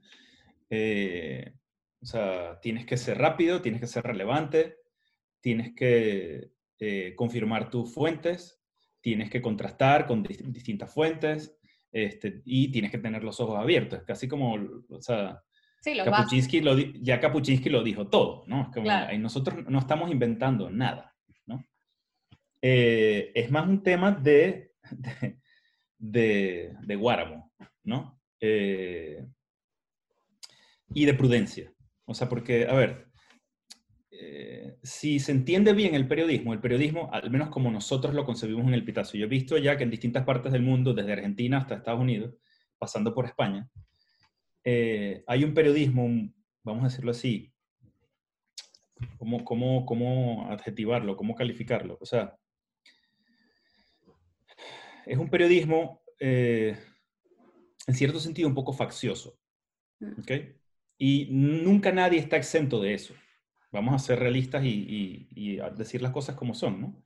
Eh, 0.68 1.54
o 2.02 2.04
sea, 2.04 2.60
tienes 2.60 2.84
que 2.84 2.98
ser 2.98 3.16
rápido, 3.16 3.62
tienes 3.62 3.80
que 3.80 3.86
ser 3.86 4.04
relevante, 4.04 4.76
tienes 5.40 5.74
que 5.74 6.50
eh, 6.80 7.14
confirmar 7.16 7.70
tus 7.70 7.94
fuentes, 7.94 8.60
tienes 9.00 9.30
que 9.30 9.40
contrastar 9.40 10.06
con 10.06 10.22
distintas 10.22 10.92
fuentes 10.92 11.53
este, 11.94 12.42
y 12.44 12.72
tienes 12.72 12.90
que 12.90 12.98
tener 12.98 13.22
los 13.22 13.38
ojos 13.38 13.56
abiertos, 13.56 14.02
casi 14.04 14.26
como, 14.26 14.54
o 14.54 15.00
sea, 15.00 15.40
lo, 16.60 16.76
ya 16.76 17.20
Kapuczynski 17.20 17.70
lo 17.70 17.84
dijo 17.84 18.08
todo, 18.08 18.42
¿no? 18.48 18.62
Es 18.62 18.68
como, 18.68 18.90
nosotros 19.18 19.64
no 19.68 19.78
estamos 19.78 20.10
inventando 20.10 20.70
nada, 20.70 21.14
¿no? 21.46 21.64
Eh, 22.60 23.30
es 23.34 23.48
más 23.50 23.68
un 23.68 23.82
tema 23.82 24.10
de, 24.10 24.72
de, 24.90 25.38
de, 25.98 26.76
de 26.82 26.96
Guáramo, 26.96 27.52
¿no? 27.84 28.20
y 30.94 31.04
de 31.06 31.14
prudencia. 31.14 31.72
O 32.04 32.14
sea, 32.14 32.28
porque, 32.28 32.66
a 32.68 32.74
ver, 32.74 33.06
eh, 34.20 34.76
si 34.82 35.18
se 35.18 35.32
entiende 35.32 35.72
bien 35.72 35.94
el 35.94 36.06
periodismo, 36.06 36.52
el 36.52 36.60
periodismo, 36.60 37.10
al 37.12 37.30
menos 37.30 37.48
como 37.48 37.70
nosotros 37.70 38.14
lo 38.14 38.24
concebimos 38.24 38.66
en 38.68 38.74
el 38.74 38.84
Pitazo, 38.84 39.16
yo 39.16 39.24
he 39.24 39.28
visto 39.28 39.58
ya 39.58 39.76
que 39.76 39.84
en 39.84 39.90
distintas 39.90 40.24
partes 40.24 40.52
del 40.52 40.62
mundo, 40.62 40.94
desde 40.94 41.12
Argentina 41.12 41.58
hasta 41.58 41.74
Estados 41.74 42.00
Unidos, 42.00 42.34
pasando 42.78 43.14
por 43.14 43.26
España, 43.26 43.68
eh, 44.62 45.24
hay 45.26 45.44
un 45.44 45.52
periodismo, 45.52 46.08
vamos 46.62 46.84
a 46.84 46.88
decirlo 46.88 47.10
así, 47.10 47.52
¿cómo, 49.18 49.44
cómo, 49.44 49.84
cómo 49.84 50.48
adjetivarlo, 50.50 51.16
cómo 51.16 51.34
calificarlo? 51.34 51.98
O 52.00 52.06
sea, 52.06 52.36
es 55.06 55.18
un 55.18 55.28
periodismo, 55.28 56.02
eh, 56.20 56.78
en 57.86 57.94
cierto 57.94 58.20
sentido, 58.20 58.48
un 58.48 58.54
poco 58.54 58.72
faccioso. 58.72 59.38
Mm. 60.00 60.20
¿ok? 60.20 60.30
Y 60.98 61.28
nunca 61.30 61.90
nadie 61.92 62.20
está 62.20 62.36
exento 62.36 62.80
de 62.80 62.94
eso. 62.94 63.14
Vamos 63.74 63.94
a 63.94 63.98
ser 63.98 64.20
realistas 64.20 64.62
y, 64.64 65.58
a 65.60 65.68
decir 65.70 66.00
las 66.00 66.12
cosas 66.12 66.36
como 66.36 66.54
son, 66.54 66.80
¿no? 66.80 67.04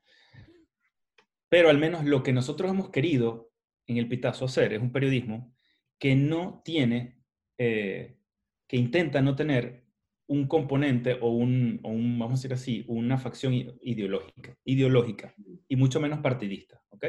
Pero 1.49 1.71
al 1.71 1.79
menos 1.79 2.05
lo 2.05 2.23
que 2.23 2.35
nosotros 2.35 2.71
hemos 2.71 2.91
querido 2.91 3.51
en 3.87 3.97
el 3.97 4.07
Pitazo 4.07 4.45
hacer 4.45 4.75
es 4.75 4.83
un 4.83 4.93
periodismo 4.93 5.57
que 5.99 6.15
no 6.15 6.61
tiene, 6.63 7.23
eh, 7.57 8.19
que 8.67 8.77
intenta 8.77 9.23
no 9.23 9.35
tener 9.35 9.87
un 10.27 10.47
componente 10.47 11.17
o 11.23 11.31
un, 11.31 11.81
vamos 11.83 12.33
a 12.33 12.35
decir 12.35 12.53
así, 12.53 12.85
una 12.87 13.17
facción 13.17 13.55
ideológica, 13.55 14.55
ideológica 14.63 15.35
y 15.67 15.77
mucho 15.77 16.01
menos 16.01 16.19
partidista, 16.19 16.83
¿ok? 16.91 17.07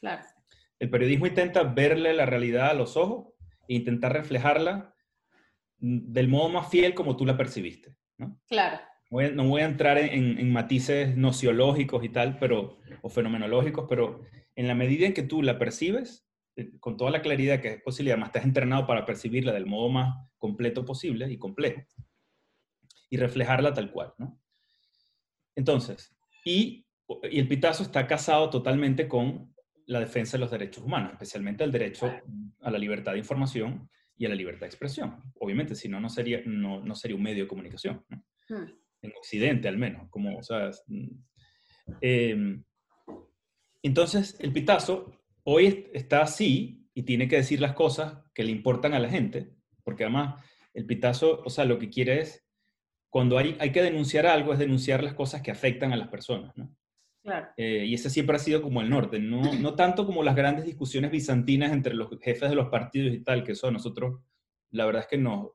Claro. 0.00 0.24
El 0.80 0.90
periodismo 0.90 1.28
intenta 1.28 1.62
verle 1.62 2.12
la 2.12 2.26
realidad 2.26 2.70
a 2.70 2.74
los 2.74 2.96
ojos 2.96 3.34
e 3.68 3.74
intentar 3.74 4.12
reflejarla 4.12 4.96
del 5.78 6.26
modo 6.26 6.48
más 6.48 6.68
fiel 6.68 6.92
como 6.92 7.16
tú 7.16 7.24
la 7.24 7.36
percibiste. 7.36 7.99
¿No? 8.20 8.38
Claro. 8.48 8.78
no 9.10 9.48
voy 9.48 9.62
a 9.62 9.66
entrar 9.66 9.98
en, 9.98 10.52
matices 10.52 11.16
nociológicos 11.16 12.04
y 12.04 12.10
tal, 12.10 12.38
pero, 12.38 12.78
o 13.02 13.08
fenomenológicos, 13.08 13.86
pero 13.88 14.22
en 14.54 14.68
la 14.68 14.74
medida 14.74 15.06
en 15.06 15.14
que 15.14 15.22
tú 15.22 15.42
la 15.42 15.58
percibes, 15.58 16.26
eh, 16.56 16.78
con 16.78 16.96
toda 16.96 17.10
la 17.10 17.22
claridad 17.22 17.60
que 17.60 17.72
es 17.72 17.82
posible, 17.82 18.12
además 18.12 18.28
estás 18.28 18.44
entrenado 18.44 18.86
para 18.86 19.04
percibirla 19.04 19.52
del 19.52 19.66
modo 19.66 19.88
más 19.88 20.16
completo 20.38 20.84
posible 20.84 21.30
y 21.30 21.38
complejo, 21.38 21.82
y 23.08 23.16
reflejarla 23.16 23.72
tal 23.74 23.90
cual, 23.90 24.12
¿no? 24.18 24.38
Entonces, 25.56 26.14
y, 26.44 26.86
y 27.30 27.38
el 27.40 27.48
pitazo 27.48 27.82
está 27.82 28.06
casado 28.06 28.50
totalmente 28.50 29.08
con 29.08 29.52
la 29.86 29.98
defensa 29.98 30.36
de 30.36 30.42
los 30.42 30.50
derechos 30.50 30.84
humanos, 30.84 31.12
especialmente 31.12 31.64
el 31.64 31.72
derecho 31.72 32.12
a 32.60 32.70
la 32.70 32.78
libertad 32.78 33.12
de 33.12 33.18
información 33.18 33.90
y 34.20 34.26
a 34.26 34.28
la 34.28 34.34
libertad 34.34 34.60
de 34.60 34.66
expresión. 34.66 35.16
Obviamente, 35.38 35.74
si 35.74 35.88
no, 35.88 35.98
no 35.98 36.10
sería, 36.10 36.42
no, 36.44 36.84
no 36.84 36.94
sería 36.94 37.16
un 37.16 37.22
medio 37.22 37.44
de 37.44 37.48
comunicación, 37.48 38.04
¿no? 38.10 38.22
Hmm. 38.50 38.68
en 39.00 39.12
Occidente 39.16 39.66
al 39.66 39.78
menos, 39.78 40.10
como, 40.10 40.36
o 40.36 40.42
sea, 40.42 40.70
mm, 40.88 41.08
eh, 42.02 42.60
entonces 43.82 44.36
el 44.40 44.52
pitazo 44.52 45.10
hoy 45.44 45.88
está 45.94 46.20
así 46.20 46.86
y 46.92 47.04
tiene 47.04 47.28
que 47.28 47.36
decir 47.36 47.62
las 47.62 47.72
cosas 47.72 48.18
que 48.34 48.44
le 48.44 48.50
importan 48.50 48.92
a 48.92 48.98
la 48.98 49.08
gente, 49.08 49.54
porque 49.84 50.04
además 50.04 50.44
el 50.74 50.84
pitazo, 50.84 51.40
o 51.42 51.48
sea, 51.48 51.64
lo 51.64 51.78
que 51.78 51.88
quiere 51.88 52.20
es, 52.20 52.46
cuando 53.08 53.38
hay, 53.38 53.56
hay 53.58 53.72
que 53.72 53.82
denunciar 53.82 54.26
algo, 54.26 54.52
es 54.52 54.58
denunciar 54.58 55.02
las 55.02 55.14
cosas 55.14 55.40
que 55.40 55.50
afectan 55.50 55.94
a 55.94 55.96
las 55.96 56.08
personas, 56.08 56.54
¿no? 56.58 56.76
Claro. 57.22 57.48
Eh, 57.56 57.84
y 57.86 57.94
ese 57.94 58.08
siempre 58.08 58.36
ha 58.36 58.38
sido 58.38 58.62
como 58.62 58.80
el 58.80 58.88
norte, 58.88 59.18
no, 59.18 59.52
no 59.54 59.74
tanto 59.74 60.06
como 60.06 60.22
las 60.22 60.34
grandes 60.34 60.64
discusiones 60.64 61.10
bizantinas 61.10 61.72
entre 61.72 61.94
los 61.94 62.08
jefes 62.20 62.48
de 62.48 62.56
los 62.56 62.68
partidos 62.68 63.14
y 63.14 63.20
tal, 63.20 63.44
que 63.44 63.52
eso 63.52 63.68
a 63.68 63.70
nosotros, 63.72 64.20
la 64.70 64.86
verdad 64.86 65.02
es 65.02 65.08
que 65.08 65.18
nos, 65.18 65.50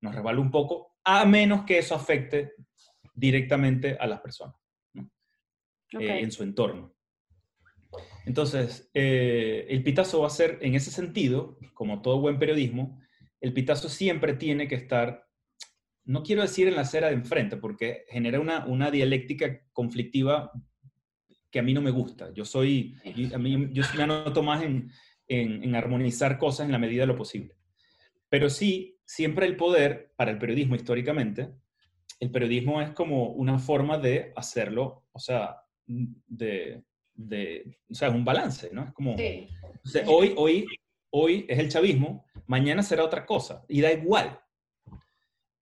nos 0.00 0.14
resbala 0.14 0.40
un 0.40 0.50
poco, 0.50 0.96
a 1.04 1.24
menos 1.24 1.64
que 1.64 1.78
eso 1.78 1.94
afecte 1.94 2.52
directamente 3.14 3.96
a 3.98 4.06
las 4.06 4.20
personas. 4.20 4.54
Eh, 5.98 6.20
en 6.20 6.30
su 6.30 6.44
entorno. 6.44 6.94
Entonces, 8.24 8.88
eh, 8.94 9.66
el 9.68 9.82
pitazo 9.82 10.20
va 10.20 10.28
a 10.28 10.30
ser, 10.30 10.58
en 10.60 10.76
ese 10.76 10.92
sentido, 10.92 11.58
como 11.74 12.00
todo 12.00 12.20
buen 12.20 12.38
periodismo, 12.38 13.00
el 13.40 13.52
pitazo 13.52 13.88
siempre 13.88 14.34
tiene 14.34 14.68
que 14.68 14.76
estar, 14.76 15.26
no 16.04 16.22
quiero 16.22 16.42
decir 16.42 16.68
en 16.68 16.76
la 16.76 16.82
acera 16.82 17.08
de 17.08 17.14
enfrente, 17.14 17.56
porque 17.56 18.04
genera 18.08 18.38
una, 18.38 18.66
una 18.66 18.92
dialéctica 18.92 19.62
conflictiva 19.72 20.52
que 21.50 21.58
a 21.58 21.62
mí 21.62 21.72
no 21.74 21.80
me 21.80 21.90
gusta. 21.90 22.32
Yo 22.32 22.44
soy, 22.44 22.96
a 23.34 23.38
mí, 23.38 23.68
yo 23.72 23.82
me 23.96 24.02
anoto 24.04 24.42
más 24.42 24.62
en, 24.62 24.90
en, 25.28 25.62
en 25.64 25.74
armonizar 25.74 26.38
cosas 26.38 26.66
en 26.66 26.72
la 26.72 26.78
medida 26.78 27.02
de 27.02 27.06
lo 27.08 27.16
posible. 27.16 27.54
Pero 28.28 28.48
sí, 28.48 28.98
siempre 29.04 29.46
el 29.46 29.56
poder, 29.56 30.12
para 30.16 30.30
el 30.30 30.38
periodismo 30.38 30.76
históricamente, 30.76 31.50
el 32.20 32.30
periodismo 32.30 32.80
es 32.80 32.90
como 32.90 33.30
una 33.30 33.58
forma 33.58 33.98
de 33.98 34.32
hacerlo, 34.36 35.04
o 35.12 35.18
sea, 35.18 35.56
de, 35.86 36.82
de 37.14 37.78
o 37.90 37.94
sea, 37.94 38.08
es 38.08 38.14
un 38.14 38.24
balance, 38.24 38.70
¿no? 38.72 38.84
Es 38.84 38.92
como, 38.92 39.16
Sí. 39.16 39.48
o 39.84 39.88
sea, 39.88 40.04
hoy, 40.06 40.34
hoy, 40.36 40.66
hoy 41.10 41.46
es 41.48 41.58
el 41.58 41.68
chavismo, 41.68 42.24
mañana 42.46 42.82
será 42.82 43.04
otra 43.04 43.26
cosa, 43.26 43.64
y 43.68 43.80
da 43.80 43.90
igual. 43.92 44.38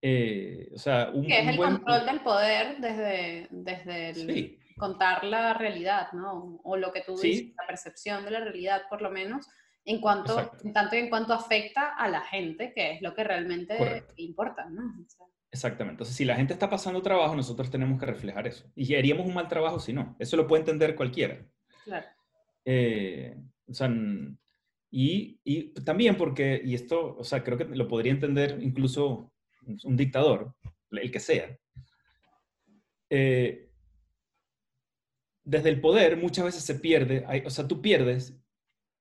Eh, 0.00 0.68
o 0.74 0.78
sea, 0.78 1.10
un, 1.12 1.26
Que 1.26 1.38
es 1.38 1.42
un 1.44 1.48
el 1.50 1.56
buen- 1.56 1.72
control 1.76 2.06
del 2.06 2.20
poder 2.20 2.76
desde, 2.80 3.48
desde 3.50 4.10
el 4.10 4.14
Sí, 4.34 4.58
contar 4.78 5.24
la 5.24 5.54
realidad, 5.54 6.12
¿no? 6.12 6.60
O 6.64 6.76
lo 6.76 6.92
que 6.92 7.02
tú 7.02 7.16
Sí. 7.16 7.28
dices, 7.28 7.54
la 7.56 7.66
percepción 7.66 8.24
de 8.24 8.30
la 8.30 8.40
realidad, 8.40 8.82
por 8.88 9.02
lo 9.02 9.10
menos, 9.10 9.46
en 9.84 10.00
cuanto, 10.00 10.38
Exacto. 10.38 10.66
en 10.66 10.72
tanto 10.72 10.96
y 10.96 10.98
en 11.00 11.08
cuanto 11.10 11.32
afecta 11.34 11.94
a 11.96 12.08
la 12.08 12.20
gente, 12.22 12.72
que 12.74 12.92
es 12.92 13.02
lo 13.02 13.14
que 13.14 13.24
realmente 13.24 13.76
Correcto. 13.76 14.12
importa, 14.16 14.66
¿no? 14.70 14.82
O 15.04 15.08
sea, 15.08 15.26
exactamente. 15.50 15.94
Entonces, 15.94 16.16
si 16.16 16.24
la 16.24 16.36
gente 16.36 16.52
está 16.52 16.68
pasando 16.68 17.00
trabajo, 17.02 17.34
nosotros 17.34 17.70
tenemos 17.70 17.98
que 17.98 18.06
reflejar 18.06 18.46
eso. 18.46 18.70
Y 18.74 18.94
haríamos 18.94 19.26
un 19.26 19.34
mal 19.34 19.48
trabajo 19.48 19.78
si 19.80 19.92
no. 19.92 20.14
Eso 20.18 20.36
lo 20.36 20.46
puede 20.46 20.60
entender 20.62 20.94
cualquiera. 20.94 21.44
claro. 21.84 22.06
Eh, 22.70 23.34
o 23.66 23.72
sea, 23.72 23.90
y, 24.90 25.40
y 25.42 25.70
también 25.84 26.16
porque, 26.16 26.60
y 26.62 26.74
esto, 26.74 27.16
o 27.16 27.24
sea, 27.24 27.42
creo 27.42 27.56
que 27.56 27.64
lo 27.64 27.88
podría 27.88 28.12
entender 28.12 28.58
incluso 28.60 29.32
un 29.84 29.96
dictador, 29.96 30.54
el 30.90 31.10
que 31.10 31.20
sea. 31.20 31.56
Eh, 33.10 33.67
desde 35.48 35.70
el 35.70 35.80
poder 35.80 36.18
muchas 36.18 36.44
veces 36.44 36.62
se 36.62 36.74
pierde, 36.74 37.24
hay- 37.26 37.42
o 37.46 37.50
sea, 37.50 37.66
tú 37.66 37.80
pierdes 37.80 38.38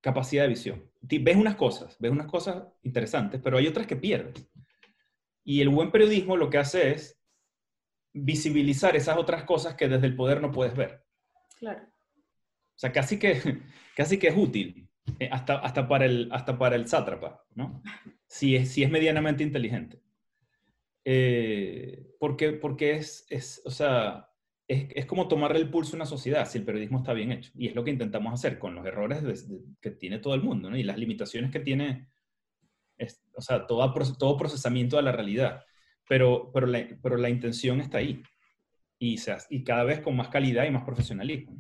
capacidad 0.02 0.44
de 0.44 0.50
visión. 0.50 0.90
Ves 1.02 1.36
unas 1.36 1.56
cosas, 1.56 1.98
ves 2.00 2.12
unas 2.12 2.28
cosas 2.28 2.64
interesantes, 2.84 3.42
pero 3.44 3.58
hay 3.58 3.68
otras 3.68 3.86
que 3.86 3.98
pierdes. 3.98 4.50
Y 5.44 5.60
el 5.62 5.70
buen 5.70 5.92
periodismo 5.92 6.38
lo 6.38 6.50
que 6.50 6.58
hace 6.58 6.92
es 6.92 7.20
visibilizar 8.14 8.96
esas 8.96 9.18
otras 9.18 9.44
cosas 9.44 9.76
que 9.76 9.90
desde 9.90 10.08
el 10.08 10.16
poder 10.16 10.42
no 10.42 10.52
puedes 10.52 10.76
ver. 10.76 11.04
Claro. 11.58 11.84
O 11.84 12.80
sea, 12.80 12.94
casi 12.94 13.20
que, 13.20 13.42
casi 13.96 14.18
que 14.18 14.30
es 14.30 14.38
útil, 14.38 14.90
eh, 15.20 15.30
hasta, 15.32 15.58
hasta, 15.58 15.88
para 15.88 16.06
el, 16.06 16.30
hasta 16.32 16.58
para 16.58 16.78
el 16.78 16.88
sátrapa, 16.88 17.44
¿no? 17.56 17.82
Si 18.26 18.56
es, 18.56 18.72
si 18.72 18.84
es 18.84 18.90
medianamente 18.90 19.44
inteligente. 19.44 20.02
Eh, 21.04 22.16
porque 22.20 22.52
porque 22.54 22.92
es, 22.96 23.26
es, 23.30 23.62
o 23.66 23.72
sea, 23.72 24.27
es, 24.68 24.88
es 24.96 25.06
como 25.06 25.28
tomarle 25.28 25.60
el 25.60 25.70
pulso 25.70 25.94
a 25.94 25.98
una 25.98 26.06
sociedad 26.06 26.48
si 26.48 26.58
el 26.58 26.66
periodismo 26.66 26.98
está 27.00 27.14
bien 27.14 27.32
hecho. 27.32 27.52
Y 27.56 27.68
es 27.68 27.76
lo 27.76 27.84
que 27.84 27.92
intentamos 27.92 28.34
hacer 28.34 28.60
con 28.60 28.76
los 28.76 28.86
errores 28.86 29.24
de- 29.24 29.34
de- 29.56 29.64
que 29.82 29.92
tiene 29.92 30.20
todo 30.20 30.34
el 30.36 30.44
mundo, 30.44 30.70
¿no? 30.70 30.78
Y 30.78 30.84
las 30.84 30.98
limitaciones 30.98 31.52
que 31.52 31.60
tiene, 31.62 32.08
es- 32.98 33.22
o 33.36 33.42
sea, 33.42 33.66
todo, 33.66 33.82
proce- 33.94 34.18
todo 34.18 34.36
procesamiento 34.38 34.98
de 34.98 35.04
la 35.04 35.12
realidad. 35.12 35.64
Pero, 36.10 36.52
pero, 36.54 36.68
la, 36.68 36.86
pero 37.02 37.18
la 37.18 37.30
intención 37.30 37.80
está 37.82 38.00
ahí. 38.00 38.22
Y, 39.00 39.18
se 39.18 39.36
y 39.50 39.64
cada 39.64 39.84
vez 39.84 40.00
con 40.02 40.16
más 40.16 40.30
calidad 40.30 40.66
y 40.66 40.72
más 40.72 40.84
profesionalismo. 40.84 41.58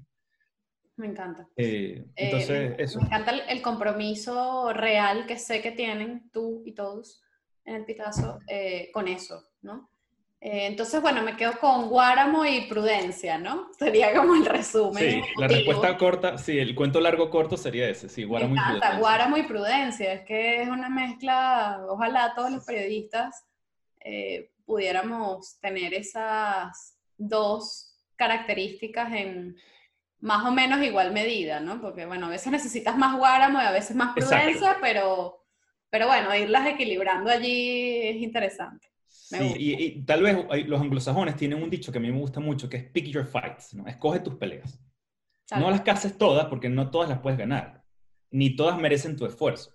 Me 0.96 1.08
encanta. 1.08 1.48
Eh, 1.56 2.04
Eh, 2.04 2.06
entonces, 2.15 2.70
me- 2.78 2.84
eso. 2.84 3.00
Me 3.00 3.06
encanta 3.08 3.32
el, 3.32 3.41
el 3.50 3.62
compromiso 3.62 4.74
real 4.74 5.28
que 5.28 5.38
sé 5.38 5.62
que 5.62 5.72
tienen 5.72 6.30
tú 6.32 6.63
y 6.65 6.74
todos 6.74 7.22
en 7.65 7.76
el 7.76 7.86
Pitazo 7.86 8.39
eh, 8.48 8.89
con 8.91 9.08
eso, 9.08 9.48
¿no? 9.62 9.89
Eh, 10.39 10.67
entonces, 10.67 11.02
bueno, 11.02 11.23
me 11.23 11.36
quedo 11.36 11.58
con 11.60 11.89
Guáramo 11.89 12.45
y 12.45 12.67
Prudencia, 12.67 13.38
¿no? 13.38 13.69
Sería 13.80 14.13
como 14.13 14.36
el 14.36 14.45
resumen. 14.45 15.23
Sí, 15.23 15.30
la 15.38 15.47
respuesta 15.47 15.97
corta, 15.97 16.38
sí, 16.38 16.60
el 16.60 16.76
cuento 16.76 17.00
largo 17.00 17.30
corto 17.30 17.58
sería 17.58 17.89
ese, 17.89 18.08
sí, 18.08 18.21
Me 18.21 18.28
Guáramo 18.28 18.56
y 18.56 18.60
Prudencia. 18.60 19.00
Guáramo 19.00 19.38
y 19.38 19.43
Prudencia, 19.43 20.13
es 20.13 20.21
que 20.26 20.62
es 20.62 20.69
una 20.69 20.89
mezcla, 20.89 21.82
ojalá 21.89 22.34
todos 22.36 22.52
los 22.52 22.65
periodistas 22.65 23.45
eh, 24.00 24.52
pudiéramos 24.65 25.60
tener 25.60 25.93
esas 25.93 26.97
dos 27.17 27.95
características 28.15 29.12
en 29.13 29.56
más 30.19 30.45
o 30.45 30.52
menos 30.52 30.84
igual 30.84 31.12
medida, 31.13 31.60
¿no? 31.60 31.82
Porque 31.82 32.06
bueno, 32.06 32.28
a 32.28 32.30
veces 32.30 32.52
necesitas 32.52 32.95
más 32.97 33.17
Guáramo 33.17 33.60
y 33.60 33.65
a 33.65 33.71
veces 33.71 33.95
más 33.95 34.15
Exacto. 34.15 34.43
Prudencia, 34.43 34.78
pero, 34.82 35.45
pero 35.89 36.08
bueno, 36.08 36.36
irlas 36.36 36.67
equilibrando 36.67 37.32
allí 37.32 38.02
es 38.04 38.17
interesante. 38.17 38.88
Sí, 39.30 39.54
y, 39.58 39.84
y 39.84 40.06
tal 40.06 40.24
vez 40.24 40.38
hay- 40.50 40.63
los 40.63 40.80
anglosajones 40.82 41.36
tienen 41.36 41.62
un 41.62 41.70
dicho 41.70 41.92
que 41.92 41.98
a 41.98 42.02
mí 42.02 42.10
me 42.12 42.20
gusta 42.20 42.40
mucho, 42.40 42.70
que 42.70 42.78
es 42.78 42.84
pick 42.92 43.08
your 43.08 43.26
fights, 43.26 43.74
¿no? 43.74 43.86
Escoge 43.88 44.22
tus 44.22 44.36
peleas. 44.36 44.80
Tal 45.48 45.62
No 45.62 45.70
las 45.70 45.82
cases 45.82 46.18
todas, 46.18 46.46
porque 46.46 46.70
no 46.70 46.90
todas 46.92 47.10
las 47.10 47.20
puedes 47.20 47.38
ganar, 47.38 47.84
ni 48.32 48.56
todas 48.56 48.78
merecen 48.80 49.18
tu 49.18 49.26
esfuerzo. 49.26 49.74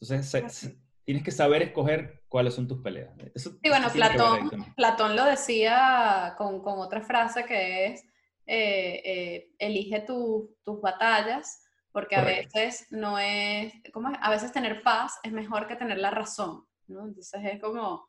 Entonces, 0.00 0.30
se- 0.30 0.48
se- 0.48 0.78
tienes 1.04 1.22
que 1.22 1.30
saber 1.30 1.62
escoger 1.62 2.22
cuáles 2.28 2.54
son 2.54 2.66
tus 2.66 2.80
peleas. 2.82 3.12
Eso, 3.34 3.50
Sí, 3.62 3.68
bueno, 3.68 3.88
Platón. 3.90 4.50
Platón 4.76 5.14
lo 5.16 5.24
decía 5.24 6.34
con, 6.38 6.62
con 6.62 6.78
otra 6.78 7.02
frase 7.02 7.44
que 7.44 7.86
es, 7.86 8.02
eh, 8.46 9.02
eh, 9.04 9.50
elige 9.58 10.00
tu- 10.00 10.56
tus 10.64 10.80
batallas, 10.80 11.62
porque 11.92 12.16
Correcto. 12.16 12.58
a 12.58 12.60
veces 12.62 12.86
no 12.90 13.18
es, 13.18 13.72
¿cómo 13.92 14.10
es? 14.10 14.18
A 14.20 14.30
veces 14.30 14.52
tener 14.52 14.82
paz 14.82 15.18
es 15.22 15.32
mejor 15.32 15.66
que 15.66 15.76
tener 15.76 15.98
la 15.98 16.10
razón, 16.10 16.64
¿no? 16.88 17.06
Entonces 17.06 17.40
es 17.44 17.60
como, 17.60 18.08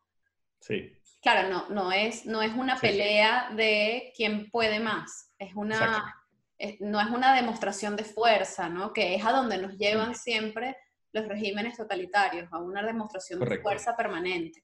Sí, 0.59 0.91
claro, 1.21 1.49
no, 1.49 1.69
no, 1.69 1.91
es, 1.91 2.25
no 2.25 2.41
es 2.41 2.53
una 2.53 2.75
Sí. 2.77 2.87
pelea 2.87 3.49
de 3.55 4.11
quién 4.15 4.49
puede 4.49 4.79
más, 4.79 5.33
es 5.39 5.53
una, 5.55 6.15
es- 6.57 6.79
no 6.81 6.99
es 6.99 7.07
una 7.09 7.35
demostración 7.35 7.95
de 7.95 8.03
fuerza, 8.03 8.69
¿no? 8.69 8.91
Que 8.93 9.15
es 9.15 9.25
a 9.25 9.31
donde 9.31 9.57
nos 9.59 9.77
llevan 9.77 10.11
Mm. 10.11 10.15
siempre 10.15 10.75
los 11.13 11.27
regímenes 11.27 11.77
totalitarios, 11.77 12.47
a 12.51 12.57
una 12.57 12.83
demostración 12.83 13.39
de 13.39 13.59
fuerza 13.59 13.95
permanente. 13.95 14.63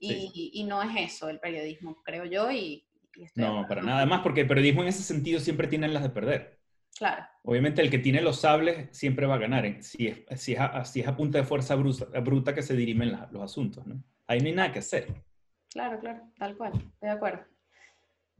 Y, 0.00 0.50
y 0.54 0.64
no 0.64 0.82
es 0.82 0.90
eso 1.14 1.28
el 1.30 1.38
periodismo, 1.40 2.02
creo 2.02 2.24
yo, 2.24 2.50
y, 2.50 2.84
y 3.14 3.24
estoy 3.24 3.44
de 3.44 3.48
no, 3.50 3.66
para 3.68 3.80
nada 3.80 4.04
más, 4.06 4.20
porque 4.22 4.42
el 4.42 4.46
periodismo 4.48 4.82
en 4.82 4.88
ese 4.88 5.02
sentido 5.02 5.40
siempre 5.40 5.66
tiene 5.68 5.88
las 5.88 6.02
de 6.02 6.10
perder. 6.10 6.60
Claro, 6.96 7.24
Obviamente 7.42 7.80
el 7.82 7.90
que 7.90 7.98
tiene 7.98 8.20
los 8.20 8.40
sables 8.40 8.88
siempre 8.96 9.26
va 9.26 9.34
a 9.34 9.38
ganar, 9.38 9.82
si 9.82 10.06
es, 10.08 10.40
si 10.40 10.52
es, 10.54 10.60
a, 10.60 10.84
si 10.84 11.00
es 11.00 11.06
a 11.08 11.16
punta 11.16 11.38
de 11.38 11.44
fuerza 11.44 11.74
bruta, 11.74 12.06
bruta 12.20 12.54
que 12.54 12.62
se 12.62 12.74
dirimen 12.76 13.12
la- 13.12 13.28
los 13.32 13.42
asuntos, 13.42 13.86
¿no? 13.86 14.02
Ahí 14.26 14.40
no 14.40 14.46
hay 14.46 14.52
nada 14.54 14.72
que 14.72 14.78
hacer. 14.78 15.22
claro, 15.70 16.00
claro, 16.00 16.22
tal 16.38 16.56
cual, 16.56 16.72
estoy 16.72 17.08
de 17.08 17.10
acuerdo. 17.10 17.44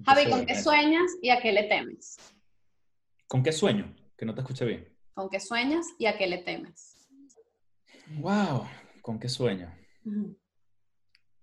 Javi, 0.05 0.31
¿con 0.31 0.47
qué 0.47 0.55
eso. 0.55 0.71
sueñas 0.71 1.11
y 1.23 1.31
a 1.31 1.41
qué 1.41 1.53
le 1.53 1.65
temes? 1.65 2.17
¿Con 3.29 3.43
qué 3.43 3.53
sueño? 3.53 3.95
Que 4.17 4.25
no 4.25 4.35
te 4.35 4.41
escuché 4.41 4.65
bien. 4.65 4.89
¿Con 5.15 5.29
qué 5.29 5.41
sueñas 5.41 5.87
y 5.99 6.07
a 6.07 6.17
qué 6.17 6.27
le 6.27 6.39
temes? 6.39 7.09
Wow, 8.19 8.67
¿con 9.03 9.19
qué 9.19 9.29
sueño? 9.29 9.73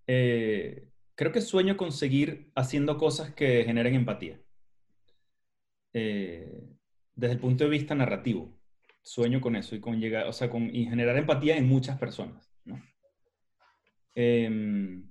Eh, 0.07 0.89
creo 1.15 1.31
que 1.31 1.41
sueño 1.41 1.77
con 1.77 1.91
seguir 1.91 2.51
haciendo 2.55 2.97
cosas 2.97 3.33
que 3.33 3.63
generen 3.63 3.95
empatía. 3.95 4.39
Eh, 5.93 6.63
desde 7.15 7.33
el 7.33 7.39
punto 7.39 7.63
de 7.63 7.69
vista 7.69 7.95
narrativo. 7.95 8.57
Sueño 9.03 9.41
con 9.41 9.55
eso 9.55 9.75
y 9.75 9.79
con 9.79 9.99
llegar, 9.99 10.27
o 10.27 10.33
sea, 10.33 10.49
con 10.49 10.73
y 10.73 10.85
generar 10.85 11.17
empatía 11.17 11.57
en 11.57 11.67
muchas 11.67 11.97
personas, 11.97 12.50
Em, 14.15 15.09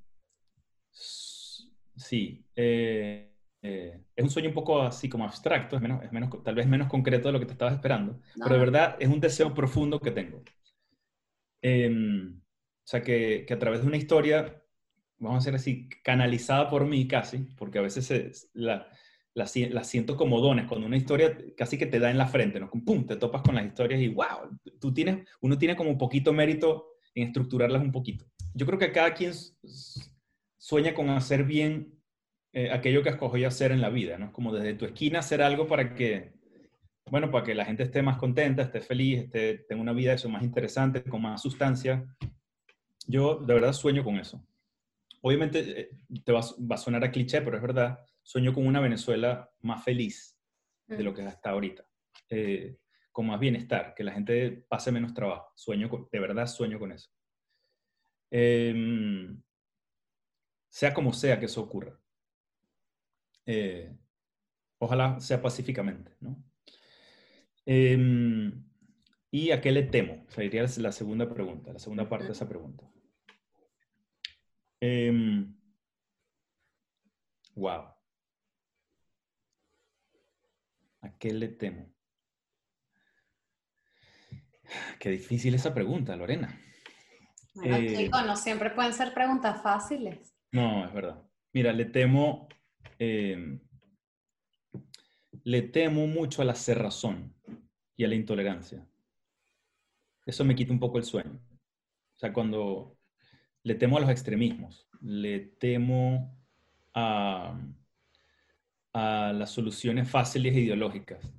sí. 0.90 2.44
Eh, 2.54 3.30
eh, 3.62 4.00
es 4.16 4.24
un 4.24 4.30
sueño 4.30 4.48
un 4.48 4.54
poco 4.54 4.82
así 4.82 5.08
como 5.08 5.24
abstracto, 5.24 5.76
es 5.76 5.82
menos, 5.82 6.02
es 6.02 6.12
menos, 6.12 6.30
tal 6.42 6.54
vez 6.54 6.66
menos 6.66 6.88
concreto 6.88 7.28
de 7.28 7.32
lo 7.32 7.40
que 7.40 7.46
te 7.46 7.52
estabas 7.52 7.74
esperando, 7.74 8.20
pero 8.42 8.54
de 8.54 8.60
verdad 8.60 8.96
es 8.98 9.08
un 9.08 9.20
deseo 9.20 9.52
profundo 9.52 10.00
que 10.00 10.10
tengo. 10.10 10.42
Em, 11.62 12.38
o 12.38 12.86
sea, 12.86 13.02
que, 13.02 13.44
que, 13.46 13.54
a 13.54 13.58
través 13.58 13.82
de 13.82 13.86
una 13.86 13.98
historia, 13.98 14.62
vamos 15.18 15.46
a 15.46 15.50
decir 15.50 15.54
así, 15.54 15.88
canalizada 16.02 16.70
por 16.70 16.86
mí 16.86 17.06
casi, 17.06 17.38
porque 17.56 17.78
a 17.78 17.82
veces 17.82 18.50
la, 18.54 18.88
la, 19.34 19.46
la, 19.70 19.84
siento 19.84 20.16
como 20.16 20.40
dones, 20.40 20.66
cuando 20.66 20.86
una 20.86 20.96
historia 20.96 21.36
casi 21.56 21.76
que 21.78 21.86
te 21.86 21.98
da 21.98 22.10
en 22.10 22.18
la 22.18 22.26
frente, 22.26 22.60
¿no? 22.60 22.70
¡Pum! 22.70 23.06
Te 23.06 23.16
topas 23.16 23.42
con 23.42 23.54
las 23.54 23.66
historias 23.66 24.00
y 24.00 24.08
wow, 24.08 24.58
tú 24.80 24.92
tienes, 24.92 25.28
uno 25.40 25.58
tiene 25.58 25.76
como 25.76 25.90
un 25.90 25.98
poquito 25.98 26.32
mérito 26.32 26.94
en 27.14 27.26
estructurarlas 27.28 27.82
un 27.82 27.92
poquito. 27.92 28.24
Yo 28.54 28.66
creo 28.66 28.78
que 28.78 28.92
cada 28.92 29.14
quien 29.14 29.32
sueña 30.58 30.94
con 30.94 31.08
hacer 31.10 31.44
bien 31.44 32.00
eh, 32.52 32.70
aquello 32.72 33.02
que 33.02 33.10
escogió 33.10 33.46
hacer 33.46 33.72
en 33.72 33.80
la 33.80 33.90
vida, 33.90 34.18
¿no? 34.18 34.32
Como 34.32 34.52
desde 34.52 34.74
tu 34.74 34.84
esquina 34.84 35.20
hacer 35.20 35.40
algo 35.42 35.66
para 35.66 35.94
que, 35.94 36.32
bueno, 37.06 37.30
para 37.30 37.44
que 37.44 37.54
la 37.54 37.64
gente 37.64 37.84
esté 37.84 38.02
más 38.02 38.18
contenta, 38.18 38.62
esté 38.62 38.80
feliz, 38.80 39.20
esté, 39.20 39.58
tenga 39.68 39.80
una 39.80 39.92
vida 39.92 40.12
eso 40.12 40.28
más 40.28 40.42
interesante, 40.42 41.02
con 41.04 41.22
más 41.22 41.42
sustancia. 41.42 42.04
Yo 43.06 43.36
de 43.36 43.54
verdad 43.54 43.72
sueño 43.72 44.02
con 44.02 44.18
eso. 44.18 44.44
Obviamente 45.22 45.80
eh, 45.80 45.90
te 46.24 46.32
va, 46.32 46.40
va, 46.40 46.74
a 46.74 46.78
sonar 46.78 47.04
a 47.04 47.10
cliché, 47.10 47.40
pero 47.42 47.56
es 47.56 47.62
verdad, 47.62 48.00
sueño 48.22 48.52
con 48.52 48.66
una 48.66 48.80
Venezuela 48.80 49.50
más 49.60 49.84
feliz 49.84 50.36
de 50.88 51.04
lo 51.04 51.14
que 51.14 51.22
es 51.22 51.28
hasta 51.28 51.50
ahorita. 51.50 51.84
Eh, 52.28 52.76
con 53.12 53.26
más 53.26 53.40
bienestar, 53.40 53.94
que 53.94 54.04
la 54.04 54.12
gente 54.12 54.64
pase 54.68 54.92
menos 54.92 55.14
trabajo. 55.14 55.52
Sueño 55.54 56.08
de 56.10 56.20
verdad 56.20 56.46
sueño 56.46 56.78
con 56.78 56.92
eso. 56.92 57.10
Em, 58.30 59.42
sea 60.68 60.94
como 60.94 61.12
sea 61.12 61.38
que 61.38 61.46
eso 61.46 61.62
ocurra. 61.62 62.00
Eh, 63.46 63.96
ojalá 64.78 65.20
sea 65.20 65.42
pacíficamente, 65.42 66.16
¿no? 66.20 66.42
Em, 67.66 68.64
¿Y 69.30 69.52
a 69.52 69.60
qué 69.60 69.70
le 69.70 69.84
temo? 69.84 70.24
Sería 70.28 70.64
la 70.78 70.92
segunda 70.92 71.28
pregunta, 71.32 71.72
la 71.72 71.78
segunda 71.78 72.08
parte 72.08 72.26
de 72.26 72.32
esa 72.32 72.48
pregunta. 72.48 72.84
wow. 72.84 72.90
Em, 74.80 75.54
¿A 81.02 81.18
qué 81.18 81.32
le 81.32 81.48
temo? 81.48 81.92
Qué 84.98 85.10
difícil 85.10 85.54
esa 85.54 85.74
pregunta, 85.74 86.16
Lorena. 86.16 86.60
Bueno, 87.60 87.76
eh, 87.76 87.96
chicos, 87.96 88.26
no 88.26 88.36
siempre 88.36 88.70
pueden 88.70 88.92
ser 88.92 89.14
preguntas 89.14 89.62
fáciles. 89.62 90.34
No, 90.52 90.84
es 90.84 90.92
verdad. 90.92 91.22
Mira, 91.52 91.72
le 91.72 91.84
temo 91.84 92.48
Em, 93.00 93.58
le 95.44 95.62
temo 95.62 96.06
mucho 96.06 96.42
a 96.42 96.44
la 96.44 96.54
cerrazón 96.54 97.34
y 97.96 98.04
a 98.04 98.08
la 98.08 98.14
intolerancia. 98.14 98.86
Eso 100.26 100.44
me 100.44 100.54
quita 100.54 100.70
un 100.70 100.78
poco 100.78 100.98
el 100.98 101.04
sueño. 101.04 101.40
O 102.14 102.18
sea, 102.18 102.30
cuando 102.30 102.98
le 103.62 103.74
temo 103.74 103.96
a 103.96 104.00
los 104.00 104.10
extremismos, 104.10 104.86
le 105.00 105.40
temo 105.40 106.38
a, 106.92 107.58
a 108.92 109.32
las 109.32 109.50
soluciones 109.50 110.10
fáciles 110.10 110.54
e 110.54 110.60
ideológicas. 110.60 111.32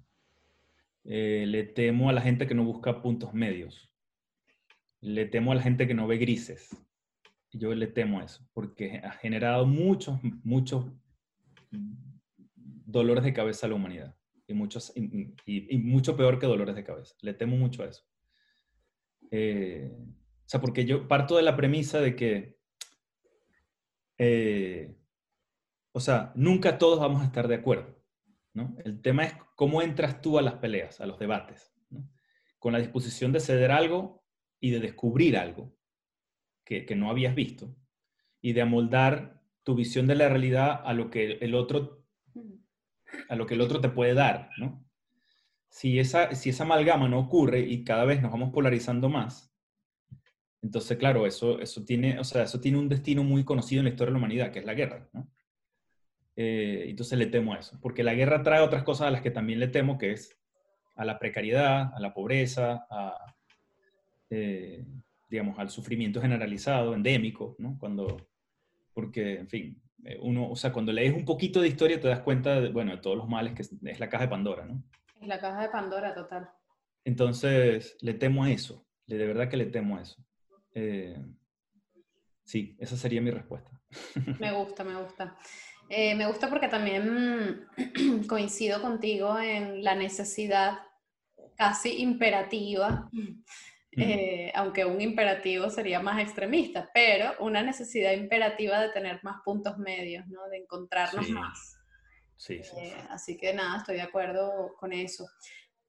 Eh, 1.03 1.45
le 1.47 1.63
temo 1.63 2.09
a 2.09 2.13
la 2.13 2.21
gente 2.21 2.47
que 2.47 2.55
no 2.55 2.63
busca 2.63 3.03
puntos 3.03 3.35
medios. 3.35 3.90
Le 5.01 5.25
temo 5.25 5.51
a 5.51 5.55
la 5.55 5.61
gente 5.61 5.87
que 5.87 5.93
no 5.93 6.07
ve 6.07 6.17
grises. 6.17 6.69
Yo 7.51 7.73
le 7.73 7.87
temo 7.87 8.21
eso, 8.21 8.47
porque 8.53 9.01
ha 9.03 9.11
generado 9.11 9.65
muchos, 9.65 10.19
muchos 10.43 10.85
dolores 12.85 13.23
de 13.23 13.33
cabeza 13.33 13.65
a 13.65 13.69
la 13.69 13.75
humanidad. 13.75 14.15
Y, 14.47 14.53
muchos, 14.53 14.93
y, 14.95 15.77
mucho 15.77 16.15
peor 16.15 16.39
que 16.39 16.45
dolores 16.45 16.75
de 16.75 16.83
cabeza. 16.83 17.15
Le 17.21 17.33
temo 17.33 17.55
mucho 17.57 17.83
a 17.83 17.87
eso. 17.87 18.03
Eh, 19.31 19.91
o 19.97 20.49
sea, 20.51 20.59
porque 20.59 20.85
yo 20.85 21.07
parto 21.07 21.37
de 21.37 21.43
la 21.43 21.55
premisa 21.55 22.01
de 22.01 22.15
que, 22.15 22.57
eh, 24.17 24.97
o 25.93 25.99
sea, 25.99 26.33
nunca 26.35 26.77
todos 26.77 26.99
vamos 26.99 27.21
a 27.21 27.25
estar 27.25 27.47
de 27.47 27.55
acuerdo. 27.55 28.01
¿no? 28.53 28.75
El 28.83 29.01
tema 29.01 29.23
es 29.23 29.35
cómo 29.55 29.81
entras 29.81 30.21
tú 30.21 30.37
a 30.37 30.41
las 30.41 30.55
peleas, 30.55 30.99
a 30.99 31.05
los 31.05 31.17
debates, 31.19 31.73
con 32.59 32.73
la 32.73 32.79
disposición 32.79 33.31
de 33.31 33.39
ceder 33.39 33.71
algo 33.71 34.20
y 34.61 34.69
de 34.69 34.79
descubrir 34.79 35.35
algo 35.35 35.75
que, 36.63 36.85
que 36.85 36.95
no 36.95 37.09
habías 37.09 37.35
visto 37.35 37.75
y 38.41 38.53
de 38.53 38.61
amoldar 38.61 39.41
tu 39.63 39.75
visión 39.75 40.07
de 40.07 40.15
la 40.15 40.29
realidad 40.29 40.81
a 40.85 40.93
lo 40.93 41.09
que 41.09 41.33
el 41.33 41.55
otro, 41.55 42.05
a 43.27 43.35
lo 43.35 43.45
que 43.45 43.55
el 43.55 43.61
otro 43.61 43.81
te 43.81 43.89
puede 43.89 44.13
dar, 44.13 44.49
¿no? 44.57 44.85
Si 45.69 45.99
esa, 45.99 46.33
si 46.35 46.49
esa 46.49 46.63
amalgama 46.63 47.07
no 47.07 47.19
ocurre 47.19 47.61
y 47.61 47.83
cada 47.83 48.05
vez 48.05 48.21
nos 48.21 48.31
vamos 48.31 48.51
polarizando 48.51 49.09
más, 49.09 49.53
entonces, 50.61 50.97
claro, 50.97 51.25
eso, 51.25 51.59
eso, 51.59 51.83
tiene, 51.83 52.19
o 52.19 52.23
sea, 52.23 52.43
eso 52.43 52.59
tiene 52.59 52.77
un 52.77 52.87
destino 52.87 53.23
muy 53.23 53.43
conocido 53.43 53.79
en 53.79 53.85
la 53.85 53.89
historia 53.89 54.09
de 54.09 54.13
la 54.13 54.17
humanidad, 54.19 54.51
que 54.51 54.59
es 54.59 54.65
la 54.65 54.75
guerra, 54.75 55.09
¿no? 55.13 55.27
Eh, 56.35 56.85
entonces 56.87 57.17
le 57.17 57.25
temo 57.25 57.53
a 57.53 57.59
eso, 57.59 57.79
porque 57.81 58.03
la 58.03 58.13
guerra 58.13 58.43
trae 58.43 58.61
otras 58.61 58.83
cosas 58.83 59.07
a 59.07 59.11
las 59.11 59.21
que 59.21 59.31
también 59.31 59.59
le 59.59 59.67
temo, 59.67 59.97
que 59.97 60.11
es 60.11 60.37
a 60.95 61.03
la 61.03 61.19
precariedad, 61.19 61.91
a 61.93 61.99
la 61.99 62.13
pobreza, 62.13 62.85
a, 62.89 63.35
eh, 64.31 64.83
digamos, 65.29 65.59
al 65.59 65.69
sufrimiento 65.69 66.19
generalizado, 66.21 66.93
endémico, 66.95 67.55
¿no? 67.59 67.77
Cuando, 67.79 68.29
porque, 68.93 69.39
en 69.39 69.47
fin, 69.47 69.81
eh, 70.03 70.17
uno, 70.21 70.49
o 70.49 70.55
sea, 70.55 70.73
cuando 70.73 70.91
lees 70.91 71.13
un 71.13 71.25
poquito 71.25 71.61
de 71.61 71.67
historia 71.67 71.99
te 71.99 72.07
das 72.07 72.21
cuenta, 72.21 72.59
de, 72.59 72.69
bueno, 72.69 72.91
de 72.91 72.97
todos 72.97 73.17
los 73.17 73.29
males 73.29 73.53
que 73.53 73.61
es, 73.61 73.99
la 73.99 74.09
caja 74.09 74.23
de 74.23 74.29
Pandora, 74.29 74.65
¿no? 74.65 74.83
Es 75.21 75.27
la 75.27 75.39
caja 75.39 75.61
de 75.61 75.69
Pandora, 75.69 76.15
total. 76.15 76.49
Entonces, 77.03 77.97
le 78.01 78.13
temo 78.13 78.43
a 78.43 78.51
eso, 78.51 78.85
de 79.05 79.25
verdad 79.25 79.49
que 79.49 79.57
le 79.57 79.65
temo 79.65 79.97
a 79.97 80.01
eso. 80.01 80.23
Eh, 80.73 81.17
sí, 82.43 82.75
esa 82.79 82.97
sería 82.97 83.21
mi 83.21 83.31
respuesta. 83.31 83.71
Me 84.39 84.53
gusta, 84.53 84.85
me 84.85 84.95
gusta. 84.95 85.35
Eh, 85.89 86.15
me 86.15 86.25
gusta 86.25 86.49
porque 86.49 86.69
también 86.69 87.67
coincido 88.29 88.81
contigo 88.81 89.37
en 89.37 89.83
la 89.83 89.95
necesidad 89.95 90.79
casi 91.57 92.01
imperativa 92.01 93.09
eh, 93.97 94.51
aunque 94.55 94.85
un 94.85 95.01
imperativo 95.01 95.69
sería 95.69 95.99
más 95.99 96.21
extremista, 96.21 96.89
pero 96.93 97.33
una 97.39 97.61
necesidad 97.61 98.13
imperativa 98.13 98.79
de 98.79 98.89
tener 98.89 99.19
más 99.23 99.41
puntos 99.43 99.77
medios, 99.77 100.25
¿no? 100.27 100.47
de 100.47 100.57
encontrarnos 100.57 101.29
más. 101.29 101.77
Sí, 102.37 102.63
sí, 102.63 102.75
eh, 102.77 102.95
así 103.09 103.37
que 103.37 103.53
nada, 103.53 103.77
estoy 103.77 103.97
de 103.97 104.01
acuerdo 104.01 104.73
con 104.79 104.93
eso. 104.93 105.27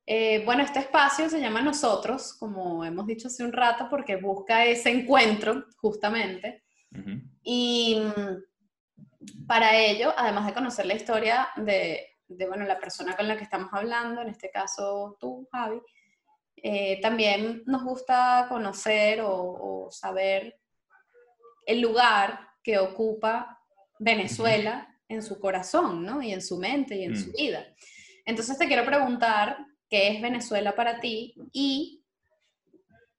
Eh, 0.05 0.45
bueno, 0.45 0.65
este 0.65 0.81
espacio 0.81 1.31
se 1.31 1.41
llama 1.41 1.63
Nosotros, 1.63 2.35
como 2.35 2.85
hemos 2.85 3.07
dicho 3.07 3.29
hace 3.29 3.45
un 3.45 3.53
rato, 3.53 3.87
porque 3.89 4.17
busca 4.17 4.65
ese 4.65 4.91
encuentro, 4.91 5.65
justamente. 5.77 6.65
Y 7.43 8.03
mm, 8.05 9.47
para 9.47 9.77
ello, 9.77 10.13
además 10.17 10.47
de 10.47 10.53
conocer 10.53 10.87
la 10.87 10.95
historia 10.95 11.49
de, 11.57 12.05
de, 12.27 12.47
bueno, 12.49 12.65
la 12.65 12.79
persona 12.79 13.17
con 13.17 13.29
la 13.29 13.37
que 13.37 13.45
estamos 13.45 13.71
hablando, 13.73 14.21
en 14.21 14.29
este 14.29 14.51
caso 14.51 15.17
tú, 15.21 15.49
Javi, 15.53 15.81
eh, 16.63 17.01
también 17.01 17.63
nos 17.67 17.83
gusta 17.83 18.47
conocer 18.49 19.21
o, 19.23 19.89
saber 19.91 20.59
el 21.67 21.81
lugar 21.81 22.49
que 22.63 22.79
ocupa 22.79 23.61
Venezuela 23.99 24.89
en 25.09 25.23
su 25.23 25.39
corazón, 25.39 26.05
¿no? 26.05 26.23
Y 26.23 26.33
en 26.33 26.41
su 26.41 26.59
mente 26.59 26.97
y 26.97 27.05
en 27.05 27.17
su 27.17 27.31
mm. 27.31 27.33
vida. 27.33 27.67
Entonces 28.25 28.57
te 28.57 28.67
quiero 28.67 28.87
preguntar 28.87 29.59
qué 29.91 30.09
es 30.09 30.23
Venezuela 30.23 30.75
para 30.75 31.01
ti 31.01 31.35
y 31.53 32.05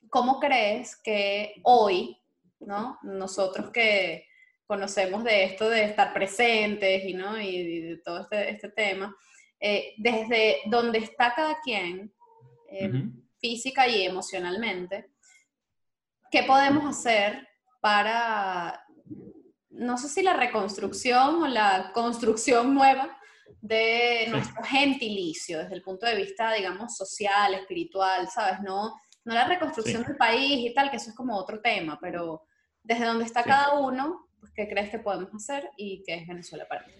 cómo 0.10 0.39
crees 0.39 0.96
que 0.96 1.56
hoy, 1.64 2.18
¿no? 2.60 2.98
Nosotros 3.04 3.70
que 3.72 4.26
conocemos 4.66 5.24
de 5.24 5.44
esto 5.44 5.70
de 5.70 5.84
estar 5.84 6.14
presentes 6.14 7.04
y, 7.06 7.14
¿no? 7.14 7.39
y 7.39 7.82
de 7.82 7.98
todo 7.98 8.22
este, 8.22 8.50
este 8.50 8.70
tema, 8.70 9.16
eh, 9.60 9.94
desde 9.98 10.58
donde 10.66 11.00
está 11.00 11.34
cada 11.36 11.60
quien, 11.62 12.12
eh, 12.72 12.89
física 13.44 13.86
y 13.89 14.04
emocionalmente, 14.04 15.12
¿qué 16.32 16.44
podemos 16.44 16.86
hacer 16.86 17.46
para, 17.82 18.86
no 19.70 19.98
sé 19.98 20.08
si 20.08 20.24
la 20.24 20.34
reconstrucción 20.34 21.44
o 21.44 21.48
la 21.48 21.91
construcción 21.94 22.74
nueva 22.74 23.18
de 23.60 24.28
nuestro 24.30 24.64
gentilicio, 24.64 25.60
desde 25.60 25.76
el 25.76 25.82
punto 25.82 26.06
de 26.06 26.16
vista, 26.16 26.54
digamos, 26.54 26.96
social, 26.96 27.54
espiritual, 27.54 28.30
¿sabes? 28.30 28.62
No, 28.62 28.96
no 29.26 29.34
la 29.34 29.46
reconstrucción 29.46 30.04
del 30.04 30.16
país 30.16 30.72
y 30.72 30.74
tal, 30.74 30.89
que 30.89 30.96
eso 30.96 31.10
es 31.10 31.16
como 31.16 31.36
otro 31.36 31.60
tema, 31.60 32.00
pero 32.02 32.46
desde 32.82 33.06
donde 33.06 33.26
está 33.26 33.44
cada 33.44 33.74
uno, 33.74 34.30
pues, 34.39 34.54
¿qué 34.54 34.70
crees 34.70 34.89
que 34.89 35.00
podemos 35.00 35.36
hacer 35.36 35.70
y 35.76 36.02
qué 36.04 36.16
es 36.16 36.28
Venezuela 36.28 36.66
para 36.66 36.86
ti? 36.86 36.94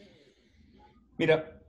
Mira, 1.18 1.62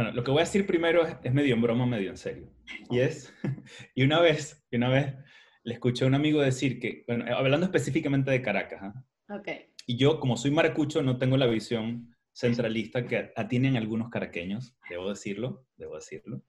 bueno, 0.00 0.16
lo 0.16 0.24
que 0.24 0.30
voy 0.30 0.40
a 0.40 0.44
decir 0.44 0.66
primero 0.66 1.06
es, 1.06 1.14
es 1.22 1.32
medio 1.34 1.54
en 1.54 1.60
broma, 1.60 1.84
medio 1.84 2.08
en 2.08 2.16
serio. 2.16 2.50
y 2.88 3.00
es, 3.00 3.34
y 3.94 4.02
una 4.02 4.18
vez, 4.20 4.64
y 4.70 4.76
una 4.76 4.88
vez 4.88 5.14
le 5.62 5.74
escuché 5.74 6.04
a 6.04 6.08
un 6.08 6.14
amigo 6.14 6.40
decir 6.40 6.80
que, 6.80 7.04
bueno, 7.06 7.24
hablando 7.36 7.66
específicamente 7.66 8.30
de 8.30 8.40
Caracas, 8.40 8.80
¿ah? 8.82 9.42
y 9.86 9.96
yo 9.96 10.18
como 10.18 10.38
soy 10.38 10.52
maracucho 10.52 11.02
no 11.02 11.18
tengo 11.18 11.36
la 11.36 11.46
visión 11.46 12.16
centralista 12.32 13.06
que 13.06 13.30
tienen 13.48 13.76
algunos 13.76 14.08
caraqueños, 14.08 14.74
debo 14.88 15.10
decirlo, 15.10 15.66
debo 15.76 15.96
decirlo. 15.96 16.42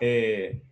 Eh, 0.00 0.62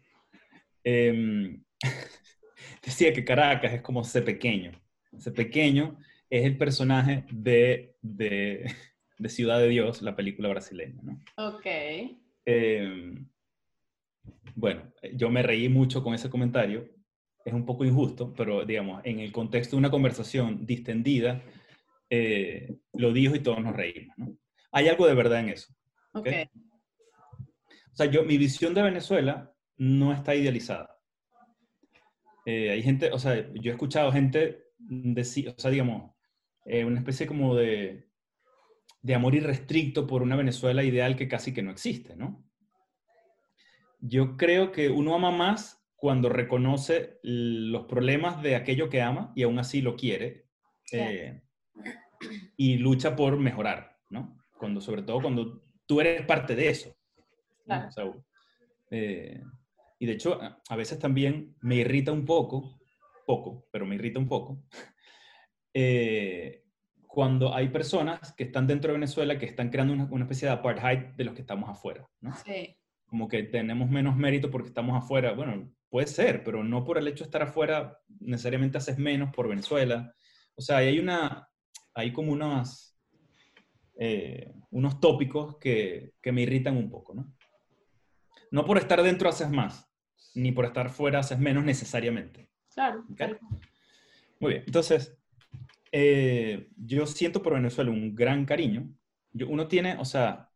em, 0.83 1.63
decía 2.85 3.13
que 3.13 3.25
Caracas 3.25 3.73
es 3.73 3.83
como 3.83 4.03
C 4.03 4.21
pequeño. 4.23 4.73
C 5.17 5.31
pequeño 5.31 5.97
es 6.29 6.45
el 6.45 6.59
personaje 6.59 7.25
de, 7.31 7.95
de, 8.03 8.75
Ciudad 9.29 9.59
de 9.59 9.69
Dios, 9.69 10.03
la 10.03 10.17
película 10.17 10.49
brasileña, 10.49 11.01
¿no? 11.03 11.23
Ok. 11.37 11.67
Em, 12.45 13.29
bueno, 14.55 14.93
yo 15.15 15.31
me 15.31 15.43
reí 15.43 15.69
mucho 15.69 16.03
con 16.03 16.15
ese 16.15 16.31
comentario. 16.31 16.89
Es 17.45 17.53
un 17.53 17.67
poco 17.67 17.85
injusto, 17.85 18.33
pero 18.35 18.65
digamos, 18.65 19.03
en 19.05 19.21
el 19.21 19.33
contexto 19.33 19.77
de 19.77 19.81
una 19.81 19.91
conversación 19.91 20.65
distendida, 20.65 21.43
eh, 22.11 22.77
lo 22.93 23.13
dijo 23.13 23.35
y 23.35 23.41
todos 23.41 23.63
nos 23.63 23.77
reímos. 23.77 24.17
¿no? 24.19 24.37
Hay 24.73 24.89
algo 24.89 25.07
de 25.07 25.15
verdad 25.15 25.41
en 25.41 25.51
eso. 25.51 25.75
¿okay? 26.13 26.49
O 27.93 27.97
sea, 27.97 28.07
yo, 28.07 28.25
mi 28.25 28.39
visión 28.39 28.75
de 28.75 28.83
Venezuela 28.83 29.53
no 29.77 30.13
está 30.13 30.35
idealizada. 30.35 30.99
Eh, 32.47 32.71
hay 32.71 32.83
gente, 32.83 33.11
o 33.13 33.19
sea, 33.19 33.53
yo 33.55 33.71
he 33.71 33.75
escuchado 33.75 34.13
gente 34.13 34.65
decir, 34.79 35.49
o 35.49 35.59
sea, 35.59 35.71
digamos, 35.71 36.13
eh, 36.67 36.85
una 36.85 36.99
especie 36.99 37.27
como 37.27 37.55
de, 37.55 38.09
de 39.05 39.15
amor 39.15 39.35
irrestricto 39.35 40.07
por 40.07 40.23
una 40.23 40.35
Venezuela 40.35 40.83
ideal 40.83 41.15
que 41.15 41.29
casi 41.29 41.53
que 41.53 41.63
no 41.63 41.71
existe, 41.71 42.17
¿no? 42.17 42.43
Yo 44.01 44.39
creo 44.39 44.73
que 44.73 44.89
uno 44.89 45.15
ama 45.15 45.31
más 45.31 45.87
cuando 45.95 46.31
reconoce 46.31 47.19
los 47.23 47.85
problemas 47.85 48.43
de 48.43 48.57
aquello 48.57 48.89
que 48.89 49.03
ama 49.03 49.31
y 49.37 49.43
aún 49.43 49.59
así 49.59 49.83
lo 49.83 49.95
quiere 49.95 50.47
eh, 50.91 51.43
y 52.57 52.79
lucha 52.79 53.15
por 53.15 53.39
mejorar, 53.39 53.99
¿no? 54.09 54.39
Cuando, 54.59 54.81
sobre 54.81 55.03
todo 55.03 55.21
cuando 55.21 55.63
tú 55.85 56.01
eres 56.01 56.25
parte 56.25 56.57
de 56.57 56.69
eso. 56.71 56.97
Eh, 58.91 59.43
y 59.99 60.07
de 60.07 60.13
hecho, 60.13 60.41
a 60.67 60.77
veces 60.77 60.99
también 60.99 61.57
me 61.61 61.77
irrita 61.77 62.11
un 62.11 62.25
poco, 62.25 62.81
poco, 63.27 63.69
pero 63.71 63.85
me 63.85 63.97
irrita 63.97 64.19
un 64.19 64.29
poco, 64.29 64.65
eh, 65.75 66.64
cuando 67.15 67.55
hay 67.55 67.69
personas 67.69 68.33
que 68.33 68.43
están 68.43 68.67
dentro 68.67 68.89
de 68.89 68.99
Venezuela 68.99 69.39
que 69.39 69.47
están 69.47 69.71
creando 69.71 69.95
una, 69.95 70.05
una, 70.11 70.25
especie 70.25 70.49
de 70.49 70.55
apartheid 70.55 71.15
de 71.17 71.25
los 71.25 71.33
que 71.33 71.43
estamos 71.43 71.71
afuera, 71.71 72.05
¿no? 72.21 72.35
Sí. 72.45 72.77
Como 73.07 73.29
que 73.29 73.45
tenemos 73.45 73.89
menos 73.89 74.17
mérito 74.17 74.51
porque 74.51 74.67
estamos 74.67 75.01
afuera. 75.01 75.33
Bueno, 75.33 75.73
puede 75.89 76.09
ser, 76.09 76.43
pero 76.43 76.65
no 76.65 76.83
por 76.85 76.99
el 76.99 77.07
hecho 77.07 77.23
de 77.23 77.29
estar 77.29 77.43
afuera 77.43 78.01
necesariamente 78.19 78.79
haces 78.79 78.99
menos 78.99 79.33
por 79.33 79.49
Venezuela. 79.49 80.13
O 80.57 80.61
sea, 80.61 80.79
hay 80.79 80.99
una, 80.99 81.49
hay 81.95 82.13
como 82.13 82.33
unos, 82.33 82.99
eh, 83.97 84.53
unos 84.71 84.99
tópicos 84.99 85.57
que, 85.59 86.15
que 86.21 86.33
me 86.33 86.43
irritan 86.43 86.77
un 86.77 86.91
poco, 86.91 87.15
¿no? 87.15 87.33
No 88.51 88.65
por 88.65 88.79
estar 88.79 89.01
dentro 89.05 89.29
haces 89.29 89.51
más, 89.51 89.89
ni 90.35 90.51
por 90.51 90.65
estar 90.65 90.91
fuera 90.91 91.21
haces 91.21 91.39
menos 91.39 91.65
necesariamente. 91.65 92.51
Claro. 92.75 93.05
Muy 94.41 94.51
bien, 94.51 94.65
entonces, 94.67 95.17
eh, 95.97 96.71
yo 96.77 97.07
siento 97.07 97.41
por 97.41 97.55
Venezuela 97.55 97.91
un 97.93 98.17
gran 98.17 98.45
cariño. 98.45 98.93
Yo, 99.33 99.49
uno 99.49 99.69
tiene, 99.69 99.97
o 99.99 100.05
sea, 100.05 100.51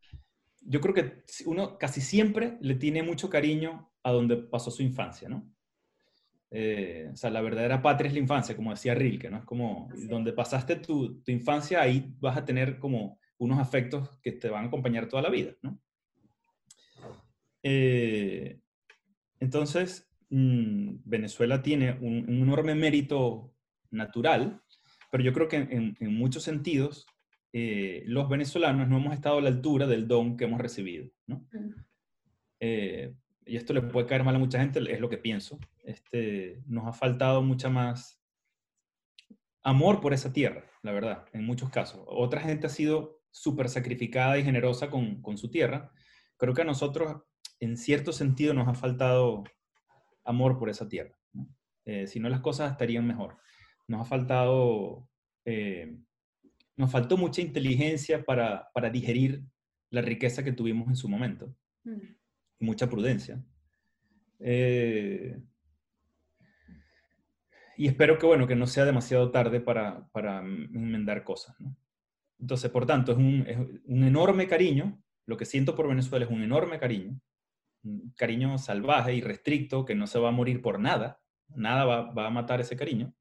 yo 0.62 0.80
creo 0.80 0.94
que 0.94 1.22
uno 1.46 1.78
casi 1.78 2.00
siempre 2.00 2.58
le 2.60 2.74
tiene 2.74 3.04
mucho 3.04 3.30
cariño 3.30 3.92
a 4.02 4.10
donde 4.10 4.36
pasó 4.36 4.72
su 4.72 4.82
infancia, 4.82 5.28
¿no? 5.28 5.48
Eh, 6.50 7.10
o 7.12 7.16
sea, 7.16 7.30
la 7.30 7.40
verdadera 7.40 7.80
patria 7.80 8.08
es 8.08 8.14
la 8.14 8.20
infancia, 8.20 8.56
como 8.56 8.70
decía 8.70 8.94
Rilke, 8.94 9.30
¿no? 9.30 9.38
Es 9.38 9.44
como 9.44 9.88
donde 10.08 10.32
pasaste 10.32 10.76
tu, 10.76 11.20
tu, 11.22 11.30
infancia, 11.30 11.82
ahí 11.82 12.12
vas 12.18 12.36
a 12.36 12.44
tener 12.44 12.78
como 12.80 13.20
unos 13.36 13.60
afectos 13.60 14.18
que 14.22 14.32
te 14.32 14.48
van 14.48 14.64
a 14.64 14.66
acompañar 14.68 15.06
toda 15.08 15.22
la 15.22 15.30
vida, 15.30 15.52
¿no? 15.62 15.78
Eh, 17.62 18.58
entonces, 19.38 20.10
mm, 20.30 20.96
Venezuela 21.04 21.62
tiene 21.62 21.92
un, 21.92 22.24
enorme 22.28 22.74
mérito 22.74 23.54
natural, 23.90 24.62
pero 25.10 25.24
yo 25.24 25.32
creo 25.32 25.48
que 25.48 25.56
en, 25.56 25.96
muchos 26.00 26.42
sentidos 26.42 27.06
eh, 27.52 28.02
los 28.06 28.28
venezolanos 28.28 28.88
no 28.88 28.98
hemos 28.98 29.14
estado 29.14 29.38
a 29.38 29.42
la 29.42 29.48
altura 29.48 29.86
del 29.86 30.06
don 30.06 30.36
que 30.36 30.44
hemos 30.44 30.60
recibido. 30.60 31.08
¿no? 31.26 31.46
Eh, 32.60 33.14
y 33.46 33.56
esto 33.56 33.72
le 33.72 33.82
puede 33.82 34.06
caer 34.06 34.24
mal 34.24 34.36
a 34.36 34.38
mucha 34.38 34.60
gente, 34.60 34.80
es 34.92 35.00
lo 35.00 35.08
que 35.08 35.18
pienso. 35.18 35.58
Este, 35.84 36.62
nos 36.66 36.86
ha 36.86 36.92
faltado 36.92 37.42
mucha 37.42 37.70
más 37.70 38.20
amor 39.62 40.00
por 40.00 40.12
esa 40.12 40.32
tierra, 40.32 40.64
la 40.82 40.92
verdad, 40.92 41.26
en 41.32 41.44
muchos 41.44 41.70
casos. 41.70 42.02
Otra 42.06 42.40
gente 42.40 42.66
ha 42.66 42.70
sido 42.70 43.22
súper 43.30 43.68
sacrificada 43.68 44.38
y 44.38 44.44
generosa 44.44 44.90
con, 44.90 45.22
con 45.22 45.38
su 45.38 45.50
tierra. 45.50 45.92
Creo 46.36 46.54
que 46.54 46.62
a 46.62 46.66
nosotros 46.66 47.22
en 47.60 47.76
cierto 47.76 48.12
sentido 48.12 48.54
nos 48.54 48.68
ha 48.68 48.74
faltado 48.74 49.44
amor 50.24 50.58
por 50.58 50.68
esa 50.68 50.88
tierra. 50.88 51.18
Eh, 51.84 52.06
si 52.06 52.20
no, 52.20 52.28
las 52.28 52.40
cosas 52.40 52.70
estarían 52.70 53.06
mejor. 53.06 53.38
Nos 53.88 54.02
ha 54.02 54.04
faltado, 54.04 55.08
eh, 55.44 55.98
nos 56.76 56.90
faltó 56.90 57.16
mucha 57.16 57.40
inteligencia 57.40 58.24
para, 58.24 58.70
digerir 58.92 59.42
la 59.90 60.02
riqueza 60.02 60.44
que 60.44 60.52
tuvimos 60.52 60.88
en 60.88 60.96
su 60.96 61.08
momento. 61.08 61.52
Mm. 61.84 61.96
Mucha 62.60 62.88
prudencia. 62.88 63.42
Eh, 64.38 65.40
y 67.76 67.88
espero 67.88 68.18
que, 68.18 68.26
bueno, 68.26 68.46
que 68.46 68.56
no 68.56 68.66
sea 68.66 68.84
demasiado 68.84 69.30
tarde 69.30 69.60
para, 69.60 70.06
para 70.08 70.38
enmendar 70.40 71.24
cosas. 71.24 71.56
Entonces, 72.38 72.70
por 72.70 72.86
tanto, 72.86 73.12
es 73.12 73.18
un, 73.18 73.44
es 73.48 73.58
un 73.84 74.04
enorme 74.04 74.46
cariño. 74.46 75.02
Lo 75.26 75.36
que 75.36 75.44
siento 75.44 75.74
por 75.74 75.88
Venezuela 75.88 76.24
es 76.24 76.30
un 76.30 76.42
enorme 76.42 76.78
cariño 76.78 77.20
cariño 78.16 78.58
salvaje 78.58 79.14
y 79.14 79.20
restricto 79.20 79.84
que 79.84 79.94
no 79.94 80.06
se 80.06 80.18
va 80.18 80.28
a 80.28 80.32
morir 80.32 80.62
por 80.62 80.78
nada, 80.78 81.20
nada 81.48 81.84
va, 81.84 82.26
a 82.26 82.30
matar 82.30 82.60
ese 82.60 82.76
cariño, 82.76 83.14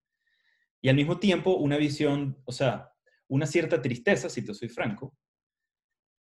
y 0.82 0.90
al 0.90 0.96
mismo 0.96 1.20
tiempo 1.20 1.56
una 1.56 1.78
visión, 1.78 2.38
o 2.46 2.52
sea, 2.52 2.92
una 3.28 3.46
cierta 3.46 3.82
tristeza, 3.82 4.30
si 4.30 4.44
te 4.44 4.54
soy 4.54 4.70
franco, 4.70 5.16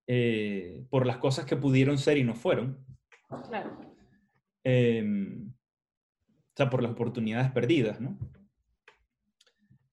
eh, 0.07 0.85
por 0.89 1.05
las 1.05 1.17
cosas 1.17 1.45
que 1.45 1.57
pudieron 1.57 1.97
ser 1.97 2.17
y 2.17 2.23
no 2.23 2.35
fueron. 2.35 2.85
Claro. 3.47 3.95
Em, 4.63 5.49
o 5.49 6.55
sea, 6.55 6.69
por 6.69 6.83
las 6.83 6.91
oportunidades 6.91 7.51
perdidas, 7.51 7.99
¿no? 7.99 8.17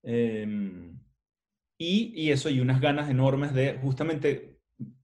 Em, 0.02 0.98
y, 1.78 2.12
y, 2.14 2.30
eso, 2.30 2.50
y 2.50 2.60
unas 2.60 2.80
ganas 2.80 3.10
enormes 3.10 3.54
de 3.54 3.78
justamente 3.78 4.60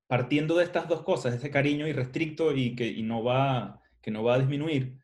partiendo 0.07 0.57
de 0.57 0.65
estas 0.65 0.89
dos 0.89 1.03
cosas, 1.03 1.35
ese 1.35 1.51
cariño 1.51 1.87
irrestricto 1.87 2.55
y 2.55 2.77
que 2.77 3.03
no, 3.03 3.25
va, 3.25 3.83
que 4.01 4.11
no 4.11 4.23
va 4.23 4.35
a 4.35 4.39
disminuir, 4.39 4.99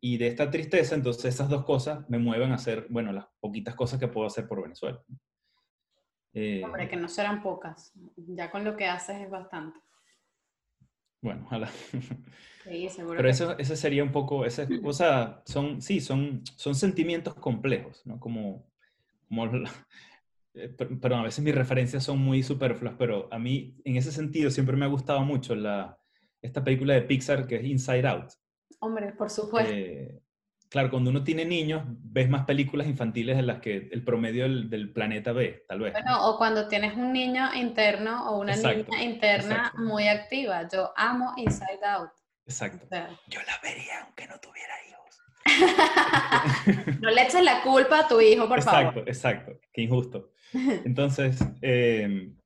y 0.00 0.16
de 0.16 0.28
esta 0.28 0.50
tristeza, 0.50 0.94
entonces 0.94 1.24
esas 1.26 1.48
dos 1.48 1.64
cosas 1.64 2.08
me 2.08 2.18
mueven 2.18 2.52
a 2.52 2.56
hacer, 2.56 2.86
bueno, 2.88 3.12
las 3.12 3.26
poquitas 3.40 3.74
cosas 3.74 3.98
que 3.98 4.08
puedo 4.08 4.26
hacer 4.26 4.46
por 4.46 4.62
Venezuela. 4.62 5.02
Eh, 6.32 6.62
Hombre, 6.64 6.88
que 6.88 6.96
no 6.96 7.08
serán 7.08 7.42
pocas. 7.42 7.92
Ya 8.16 8.50
con 8.50 8.64
lo 8.64 8.76
que 8.76 8.86
haces 8.86 9.20
es 9.22 9.30
bastante. 9.30 9.80
Bueno, 11.20 11.42
ojalá. 11.46 11.68
Sí, 12.64 12.88
seguro 12.90 13.16
Pero 13.16 13.28
eso, 13.28 13.58
ese 13.58 13.76
sería 13.76 14.04
un 14.04 14.12
poco, 14.12 14.44
ese, 14.44 14.68
o 14.84 14.92
sea, 14.92 15.42
son, 15.46 15.80
sí, 15.80 16.00
son, 16.00 16.42
son 16.56 16.74
sentimientos 16.74 17.34
complejos, 17.34 18.02
¿no? 18.04 18.20
Como, 18.20 18.70
como 19.26 19.46
eh, 20.54 20.76
pero 21.00 21.16
a 21.16 21.22
veces 21.22 21.42
mis 21.42 21.54
referencias 21.54 22.04
son 22.04 22.18
muy 22.18 22.42
superfluas, 22.42 22.94
pero 22.98 23.28
a 23.32 23.38
mí 23.38 23.76
en 23.84 23.96
ese 23.96 24.12
sentido 24.12 24.50
siempre 24.50 24.76
me 24.76 24.84
ha 24.84 24.88
gustado 24.88 25.20
mucho 25.22 25.54
la, 25.54 25.98
esta 26.42 26.62
película 26.62 26.94
de 26.94 27.02
Pixar 27.02 27.46
que 27.46 27.56
es 27.56 27.64
Inside 27.64 28.06
Out. 28.06 28.32
Hombre, 28.80 29.12
por 29.12 29.30
supuesto. 29.30 29.72
Eh, 29.72 30.20
claro, 30.68 30.90
cuando 30.90 31.10
uno 31.10 31.24
tiene 31.24 31.44
niños, 31.44 31.82
ves 31.86 32.28
más 32.28 32.44
películas 32.44 32.86
infantiles 32.86 33.36
de 33.36 33.42
las 33.42 33.60
que 33.60 33.88
el 33.90 34.04
promedio 34.04 34.44
del, 34.44 34.92
planeta 34.92 35.32
ve, 35.32 35.64
tal 35.68 35.80
vez. 35.80 35.92
Bueno, 35.92 36.28
o 36.28 36.38
cuando 36.38 36.68
tienes 36.68 36.96
un 36.96 37.12
niño 37.12 37.54
interno 37.54 38.30
o 38.30 38.40
una 38.40 38.54
niña 38.56 39.02
interna 39.02 39.72
muy 39.76 40.08
activa. 40.08 40.68
Yo 40.68 40.92
amo 40.96 41.34
Inside 41.36 41.84
Out. 41.84 42.10
Exacto. 42.46 42.86
Yo 43.28 43.40
la 43.42 43.58
vería 43.62 44.04
aunque 44.04 44.26
no 44.26 44.38
tuviera 44.40 44.74
hijos. 44.88 44.98
no 47.00 47.10
le 47.10 47.22
eches 47.22 47.42
la 47.42 47.62
culpa 47.62 48.00
a 48.00 48.08
tu 48.08 48.20
hijo, 48.20 48.48
por 48.48 48.62
favor. 48.62 49.04
Exacto, 49.04 49.10
exacto. 49.10 49.68
Qué 49.72 49.82
injusto. 49.82 50.32
Entonces, 50.52 51.38
em, 51.60 52.37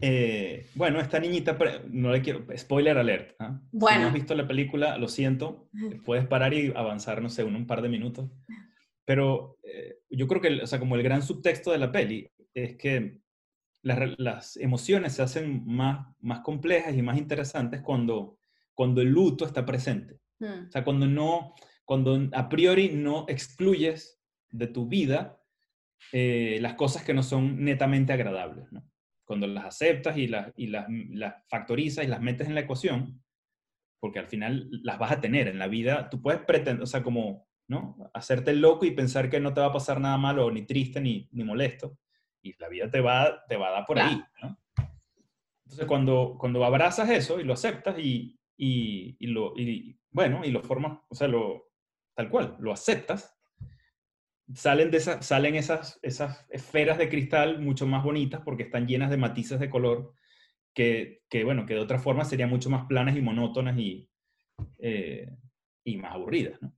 eh, 0.00 0.66
bueno, 0.74 1.00
esta 1.00 1.18
niñita, 1.18 1.58
no 1.90 2.12
le 2.12 2.22
quiero, 2.22 2.46
spoiler 2.56 2.96
alert. 2.98 3.34
¿ah? 3.40 3.60
Bueno. 3.72 3.96
Si 3.96 4.02
no 4.02 4.08
has 4.08 4.14
visto 4.14 4.34
la 4.34 4.46
película, 4.46 4.96
lo 4.96 5.08
siento, 5.08 5.68
puedes 6.04 6.26
parar 6.26 6.54
y 6.54 6.72
avanzar, 6.74 7.20
no 7.20 7.28
sé, 7.28 7.42
un, 7.42 7.66
par 7.66 7.82
de 7.82 7.88
minutos. 7.88 8.30
Pero 9.04 9.58
eh, 9.62 9.98
yo 10.10 10.28
creo 10.28 10.40
que, 10.40 10.62
o 10.62 10.66
sea, 10.66 10.78
como 10.78 10.94
el 10.94 11.02
gran 11.02 11.22
subtexto 11.22 11.72
de 11.72 11.78
la 11.78 11.90
peli 11.90 12.30
es 12.54 12.76
que 12.76 13.18
las, 13.82 14.18
las 14.18 14.56
emociones 14.56 15.14
se 15.14 15.22
hacen 15.22 15.64
más, 15.66 16.06
más 16.20 16.40
complejas 16.40 16.94
y 16.94 17.02
más 17.02 17.18
interesantes 17.18 17.80
cuando, 17.82 18.38
cuando 18.74 19.00
el 19.00 19.08
luto 19.08 19.46
está 19.46 19.66
presente. 19.66 20.20
Mm. 20.38 20.68
O 20.68 20.70
sea, 20.70 20.84
cuando 20.84 21.06
no, 21.06 21.54
cuando 21.84 22.28
a 22.32 22.48
priori 22.48 22.90
no 22.90 23.24
excluyes 23.28 24.20
de 24.50 24.68
tu 24.68 24.86
vida 24.86 25.40
eh, 26.12 26.58
las 26.60 26.74
cosas 26.74 27.02
que 27.02 27.14
no 27.14 27.22
son 27.22 27.64
netamente 27.64 28.12
agradables, 28.12 28.70
¿no? 28.70 28.84
Cuando 29.28 29.46
las 29.46 29.66
aceptas 29.66 30.16
y, 30.16 30.26
las, 30.26 30.54
y 30.56 30.68
las, 30.68 30.86
las 31.10 31.34
factorizas 31.50 32.02
y 32.02 32.08
las 32.08 32.22
metes 32.22 32.48
en 32.48 32.54
la 32.54 32.62
ecuación, 32.62 33.22
porque 34.00 34.18
al 34.18 34.26
final 34.26 34.70
las 34.82 34.98
vas 34.98 35.12
a 35.12 35.20
tener 35.20 35.48
en 35.48 35.58
la 35.58 35.68
vida, 35.68 36.08
tú 36.08 36.22
puedes 36.22 36.40
pretender, 36.40 36.82
o 36.82 36.86
sea, 36.86 37.02
como, 37.02 37.46
¿no? 37.68 38.10
Hacerte 38.14 38.52
el 38.52 38.62
loco 38.62 38.86
y 38.86 38.92
pensar 38.92 39.28
que 39.28 39.38
no 39.38 39.52
te 39.52 39.60
va 39.60 39.66
a 39.66 39.72
pasar 39.72 40.00
nada 40.00 40.16
malo, 40.16 40.50
ni 40.50 40.62
triste, 40.62 40.98
ni, 40.98 41.28
ni 41.32 41.44
molesto, 41.44 41.98
y 42.42 42.54
la 42.58 42.70
vida 42.70 42.90
te 42.90 43.02
va, 43.02 43.44
te 43.46 43.58
va 43.58 43.68
a 43.68 43.72
dar 43.72 43.86
por 43.86 43.98
ahí, 43.98 44.18
¿no? 44.42 44.58
Entonces, 45.66 45.86
cuando, 45.86 46.36
cuando 46.40 46.64
abrazas 46.64 47.10
eso 47.10 47.38
y 47.38 47.44
lo 47.44 47.52
aceptas 47.52 47.98
y, 47.98 48.40
y, 48.56 49.14
y 49.18 49.26
lo, 49.26 49.52
y, 49.58 49.94
bueno, 50.10 50.40
y 50.42 50.50
lo 50.52 50.62
formas, 50.62 51.00
o 51.06 51.14
sea, 51.14 51.28
lo, 51.28 51.68
tal 52.14 52.30
cual, 52.30 52.56
lo 52.60 52.72
aceptas, 52.72 53.37
salen, 54.54 54.90
de 54.90 54.98
esa, 54.98 55.22
salen 55.22 55.54
esas, 55.54 55.98
esas 56.02 56.46
esferas 56.50 56.98
de 56.98 57.08
cristal 57.08 57.60
mucho 57.60 57.86
más 57.86 58.02
bonitas 58.02 58.40
porque 58.44 58.64
están 58.64 58.86
llenas 58.86 59.10
de 59.10 59.16
matices 59.16 59.60
de 59.60 59.70
color 59.70 60.14
que, 60.74 61.22
que 61.28 61.44
bueno, 61.44 61.66
que 61.66 61.74
de 61.74 61.80
otra 61.80 61.98
forma 61.98 62.24
serían 62.24 62.50
mucho 62.50 62.70
más 62.70 62.86
planas 62.86 63.16
y 63.16 63.20
monótonas 63.20 63.78
y, 63.78 64.08
eh, 64.78 65.28
y 65.84 65.96
más 65.96 66.14
aburridas, 66.14 66.60
¿no? 66.62 66.74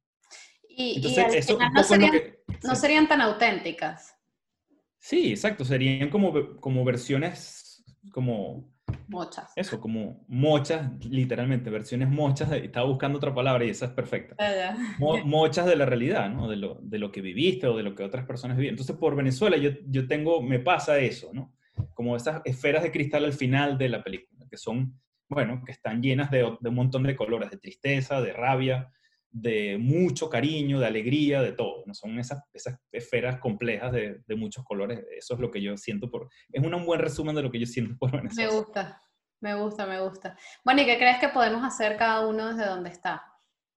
Y, 0.68 0.96
Entonces, 0.96 1.34
eso 1.34 1.58
no 1.58 1.82
serían, 1.82 2.12
que... 2.12 2.42
no 2.62 2.74
sí. 2.74 2.80
serían 2.80 3.08
tan 3.08 3.20
auténticas. 3.20 4.14
Sí, 4.98 5.30
exacto, 5.30 5.64
serían 5.64 6.08
como, 6.08 6.56
como 6.60 6.84
versiones, 6.84 7.84
como 8.12 8.72
Muchas. 9.08 9.52
eso, 9.56 9.80
como 9.80 10.24
mochas, 10.28 10.88
literalmente, 11.04 11.70
versiones 11.70 12.08
mochas, 12.08 12.50
de- 12.50 12.64
estaba 12.66 12.86
buscando 12.86 13.18
otra 13.18 13.34
palabra 13.34 13.64
y 13.64 13.70
esa 13.70 13.86
es 13.86 13.92
perfecta. 13.92 14.34
Mo- 14.98 15.18
mochas 15.24 15.66
de 15.66 15.76
la 15.76 15.86
realidad, 15.86 16.30
¿no? 16.30 16.48
De 16.48 16.56
lo, 16.56 16.78
de 16.82 16.98
lo 16.98 17.10
que 17.12 17.20
viviste 17.20 17.66
o 17.66 17.76
de 17.76 17.82
lo 17.82 17.94
que 17.94 18.02
otras 18.02 18.26
personas 18.26 18.56
viven. 18.56 18.74
Entonces, 18.74 18.96
por 18.96 19.16
Venezuela 19.16 19.56
yo, 19.56 19.70
yo 19.86 20.06
tengo, 20.06 20.42
me 20.42 20.58
pasa 20.58 20.98
eso, 20.98 21.30
¿no? 21.32 21.52
Como 21.94 22.16
esas 22.16 22.42
esferas 22.44 22.82
de 22.82 22.92
cristal 22.92 23.24
al 23.24 23.32
final 23.32 23.78
de 23.78 23.88
la 23.88 24.02
película, 24.02 24.46
que 24.50 24.56
son, 24.56 25.00
bueno, 25.28 25.62
que 25.64 25.72
están 25.72 26.02
llenas 26.02 26.30
de, 26.30 26.38
de 26.60 26.68
un 26.68 26.74
montón 26.74 27.02
de 27.04 27.16
colores, 27.16 27.50
de 27.50 27.56
tristeza, 27.58 28.20
de 28.20 28.32
rabia, 28.32 28.90
de 29.32 29.78
mucho 29.78 30.28
cariño, 30.28 30.80
de 30.80 30.86
alegría, 30.86 31.40
de 31.42 31.52
todo, 31.52 31.84
¿no? 31.86 31.94
Son 31.94 32.18
esas, 32.18 32.42
esas 32.52 32.78
esferas 32.92 33.38
complejas 33.38 33.92
de, 33.92 34.20
de 34.26 34.34
muchos 34.36 34.64
colores. 34.64 35.04
Eso 35.16 35.34
es 35.34 35.40
lo 35.40 35.50
que 35.50 35.62
yo 35.62 35.76
siento 35.76 36.10
por... 36.10 36.28
Es 36.52 36.62
un 36.64 36.84
buen 36.84 37.00
resumen 37.00 37.34
de 37.36 37.42
lo 37.42 37.50
que 37.50 37.60
yo 37.60 37.66
siento 37.66 37.96
por 37.98 38.10
Me 38.12 38.18
Venezuela. 38.22 38.52
gusta, 38.52 39.00
me 39.40 39.54
gusta, 39.54 39.86
me 39.86 40.00
gusta. 40.00 40.36
Bueno, 40.64 40.82
¿y 40.82 40.86
qué 40.86 40.96
crees 40.98 41.18
que 41.18 41.28
podemos 41.28 41.62
hacer 41.64 41.96
cada 41.96 42.26
uno 42.26 42.48
desde 42.54 42.68
donde 42.68 42.90
está? 42.90 43.22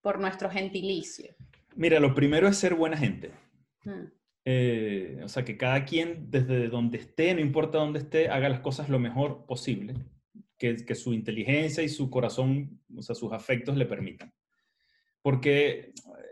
Por 0.02 0.20
nuestro 0.20 0.50
gentilicio. 0.50 1.36
Mira, 1.76 2.00
lo 2.00 2.14
primero 2.14 2.48
es 2.48 2.58
ser 2.58 2.74
buena 2.76 2.98
gente. 2.98 3.32
Mm, 3.86 4.06
Eh, 4.46 5.22
o 5.24 5.28
sea, 5.30 5.46
que 5.46 5.56
cada 5.58 5.86
quien 5.86 6.30
desde 6.30 6.68
donde 6.68 6.98
esté, 6.98 7.34
no 7.34 7.40
importa 7.40 7.78
dónde 7.78 8.00
esté, 8.00 8.28
haga 8.30 8.50
las 8.50 8.60
cosas 8.60 8.90
lo 8.90 9.00
mejor 9.00 9.46
posible, 9.46 9.94
que, 10.58 10.76
que 10.86 10.96
su 10.96 11.14
inteligencia 11.14 11.82
y 11.84 11.88
su 11.90 12.10
corazón, 12.10 12.82
o 12.96 13.02
sea, 13.02 13.16
sus 13.16 13.32
afectos 13.32 13.78
le 13.78 13.86
permitan. 13.86 14.34
Porque 15.24 15.70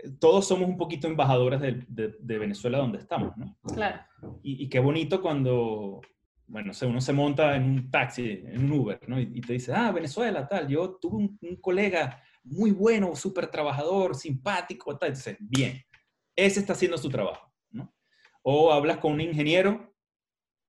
eh, 0.04 0.12
todos 0.20 0.48
somos 0.48 0.70
un 0.70 0.78
poquito 0.78 1.08
embajadores 1.08 1.60
de, 1.62 1.84
de- 1.88 2.16
de 2.20 2.38
Venezuela 2.38 2.78
donde 2.78 3.00
estamos, 3.00 3.36
¿no? 3.38 3.58
Claro. 3.74 4.04
Y, 4.44 4.64
y 4.66 4.70
qué 4.70 4.80
bonito 4.80 5.22
cuando, 5.22 6.02
bueno, 6.46 6.74
uno 6.86 7.02
se 7.02 7.14
monta 7.14 7.56
en 7.56 7.64
un 7.64 7.90
taxi, 7.90 8.44
en 8.46 8.66
un 8.66 8.72
Uber, 8.80 9.00
¿no? 9.08 9.20
Y, 9.20 9.32
y 9.34 9.42
te 9.42 9.54
dice, 9.54 9.74
ah, 9.74 9.92
Venezuela, 9.92 10.48
tal, 10.48 10.68
yo 10.68 10.98
tuve 11.02 11.16
un, 11.18 11.40
un 11.42 11.56
colega 11.56 12.22
muy 12.44 12.72
bueno, 12.72 13.16
súper 13.16 13.48
trabajador, 13.48 14.14
simpático, 14.16 14.98
tal. 14.98 15.10
Entonces, 15.10 15.38
bien, 15.40 15.82
ese 16.36 16.60
está 16.60 16.74
haciendo 16.74 16.98
su 16.98 17.10
trabajo, 17.10 17.52
¿no? 17.72 17.96
O 18.44 18.72
hablas 18.74 18.98
con 18.98 19.14
un 19.14 19.22
ingeniero 19.22 19.96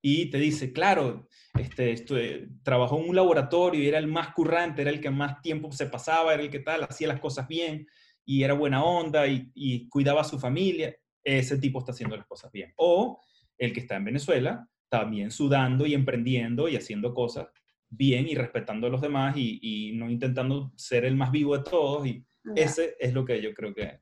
y 0.04 0.26
te 0.30 0.38
dice, 0.38 0.72
claro, 0.72 1.28
este, 1.58 1.92
esto, 1.92 2.18
eh, 2.18 2.48
trabajó 2.62 2.98
en 3.00 3.08
un 3.08 3.16
laboratorio 3.16 3.82
y 3.82 3.88
era 3.88 3.98
el 3.98 4.06
más 4.08 4.32
currante, 4.34 4.82
era 4.82 4.90
el 4.90 5.00
que 5.00 5.10
más 5.10 5.40
tiempo 5.42 5.70
se 5.72 5.86
pasaba, 5.86 6.34
era 6.34 6.42
el 6.42 6.50
que 6.50 6.58
tal, 6.60 6.82
hacía 6.84 7.08
las 7.08 7.20
cosas 7.20 7.46
bien 7.48 7.86
y 8.24 8.42
era 8.42 8.54
buena 8.54 8.84
onda 8.84 9.26
y, 9.26 9.50
y 9.54 9.88
cuidaba 9.88 10.20
a 10.22 10.24
su 10.24 10.38
familia. 10.38 10.94
Ese 11.24 11.58
tipo 11.58 11.78
está 11.78 11.92
haciendo 11.92 12.16
las 12.16 12.26
cosas 12.26 12.50
bien. 12.52 12.72
O 12.76 13.20
el 13.58 13.72
que 13.72 13.80
está 13.80 13.96
en 13.96 14.04
Venezuela, 14.04 14.68
también 14.88 15.30
sudando 15.30 15.86
y 15.86 15.94
emprendiendo 15.94 16.68
y 16.68 16.76
haciendo 16.76 17.14
cosas 17.14 17.46
bien 17.88 18.28
y 18.28 18.34
respetando 18.34 18.86
a 18.86 18.90
los 18.90 19.00
demás 19.00 19.36
y, 19.36 19.58
y 19.62 19.92
no 19.92 20.10
intentando 20.10 20.72
ser 20.76 21.04
el 21.04 21.16
más 21.16 21.30
vivo 21.30 21.56
de 21.56 21.64
todos. 21.64 22.06
Y 22.06 22.24
ese 22.56 22.96
es 22.98 23.12
lo 23.12 23.24
que 23.24 23.40
yo 23.40 23.52
creo 23.54 23.74
que 23.74 24.00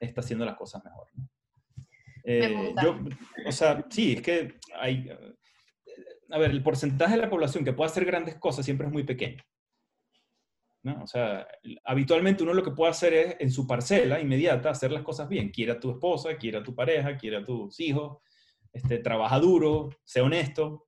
está 0.00 0.20
haciendo 0.20 0.44
las 0.44 0.56
cosas 0.56 0.84
mejor. 0.84 1.06
¿no? 1.14 1.28
Me 2.24 2.46
Eh, 2.46 2.54
gusta. 2.66 2.82
yo, 2.82 2.98
o 3.46 3.52
sea, 3.52 3.86
sí, 3.88 4.12
es 4.14 4.22
que 4.22 4.54
hay... 4.74 5.08
A 6.30 6.36
ver, 6.38 6.50
el 6.50 6.62
porcentaje 6.62 7.14
de 7.16 7.22
la 7.22 7.30
población 7.30 7.64
que 7.64 7.72
puede 7.72 7.90
hacer 7.90 8.04
grandes 8.04 8.34
cosas 8.34 8.64
siempre 8.64 8.86
es 8.86 8.92
muy 8.92 9.02
pequeño. 9.04 9.42
¿No? 10.88 11.02
O 11.02 11.06
sea, 11.06 11.46
habitualmente 11.84 12.42
uno 12.42 12.54
lo 12.54 12.62
que 12.62 12.70
puede 12.70 12.90
hacer 12.90 13.14
es 13.14 13.36
en 13.38 13.50
su 13.50 13.66
parcela 13.66 14.20
inmediata 14.20 14.70
hacer 14.70 14.90
las 14.90 15.02
cosas 15.02 15.28
bien. 15.28 15.50
Quiera 15.50 15.78
tu 15.78 15.90
esposa, 15.90 16.36
quiera 16.36 16.62
tu 16.62 16.74
pareja, 16.74 17.16
quiera 17.16 17.44
tus 17.44 17.78
hijos, 17.80 18.18
este, 18.72 18.98
trabaja 18.98 19.38
duro, 19.38 19.90
sea 20.04 20.24
honesto. 20.24 20.86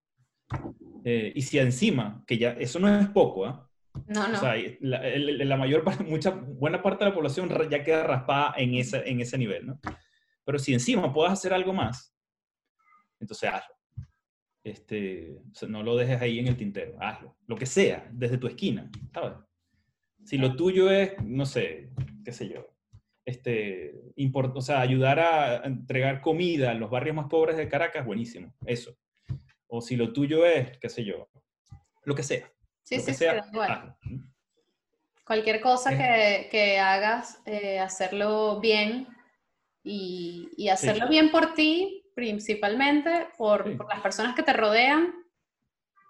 Eh, 1.05 1.33
y 1.35 1.43
si 1.43 1.59
encima, 1.59 2.25
que 2.27 2.39
ya 2.39 2.51
eso 2.53 2.79
no 2.79 2.89
es 2.89 3.09
poco, 3.09 3.47
¿ah? 3.47 3.71
No, 4.07 4.29
no. 4.29 4.37
O 4.37 4.41
sea, 4.41 4.55
la, 4.81 5.57
mayor 5.57 5.85
parte, 5.85 6.05
mucha, 6.05 6.31
buena 6.31 6.83
parte 6.83 7.05
de 7.05 7.11
la 7.11 7.15
población 7.15 7.51
ya 7.71 7.83
queda 7.83 8.05
raspada 8.05 8.55
en 8.57 8.75
ese, 8.75 9.09
en 9.09 9.21
ese 9.21 9.37
nivel, 9.37 9.67
¿no? 9.67 9.81
Pero 10.45 10.59
si 10.59 10.73
encima 10.73 11.13
puedes 11.13 11.33
hacer 11.33 11.53
algo 11.53 11.73
más, 11.73 12.15
entonces 13.19 13.51
hazlo. 13.51 13.75
Este, 14.63 15.39
o 15.51 15.55
sea, 15.55 15.69
no 15.69 15.83
lo 15.83 15.97
dejes 15.97 16.21
ahí 16.21 16.39
en 16.39 16.49
el 16.49 16.57
tintero, 16.57 16.97
hazlo. 17.01 17.37
Lo 17.47 17.57
que 17.57 17.67
sea, 17.67 18.09
desde 18.13 18.39
tu 18.39 18.47
esquina, 18.47 18.91
¿sabes? 19.13 19.39
Si 20.25 20.39
lo 20.39 20.55
tuyo 20.57 20.91
es, 20.91 21.13
no 21.23 21.45
sé, 21.47 21.91
qué 22.25 22.33
sé 22.33 22.49
yo, 22.49 22.67
este, 23.25 23.95
import- 24.17 24.53
o 24.57 24.61
sea, 24.61 24.81
ayudar 24.81 25.19
a 25.21 25.57
entregar 25.65 26.21
comida 26.21 26.73
en 26.73 26.81
los 26.81 26.91
barrios 26.91 27.17
más 27.17 27.27
pobres 27.27 27.57
de 27.57 27.69
Caracas, 27.69 28.05
buenísimo, 28.07 28.55
eso. 28.67 28.97
O 29.67 29.81
si 29.81 29.97
lo 29.97 30.13
tuyo 30.13 30.45
es, 30.47 30.77
qué 30.79 30.89
sé 30.89 31.05
yo, 31.05 31.29
lo 32.05 32.15
que 32.15 32.23
sea. 32.23 32.51
sí, 32.83 32.97
lo 32.97 33.01
sí, 33.03 33.07
que 33.07 33.13
sí, 33.13 33.19
sea, 33.19 33.39
hazlo. 33.39 33.97
Cualquier 35.25 35.61
cosa 35.61 35.97
que, 35.97 36.49
que 36.51 36.79
hagas, 36.81 37.41
eh, 37.47 37.79
hacerlo 37.79 38.59
bien 38.61 39.07
y, 39.85 40.49
y 40.57 40.69
hacerlo 40.69 41.05
Sí. 41.07 41.11
bien 41.11 41.31
por 41.31 41.55
ti, 41.55 42.05
principalmente, 42.17 43.29
por, 43.39 43.65
Sí. 43.69 43.77
por 43.77 43.89
las 43.89 44.01
personas 44.01 44.35
que 44.35 44.43
te 44.43 44.53
rodean, 44.53 45.15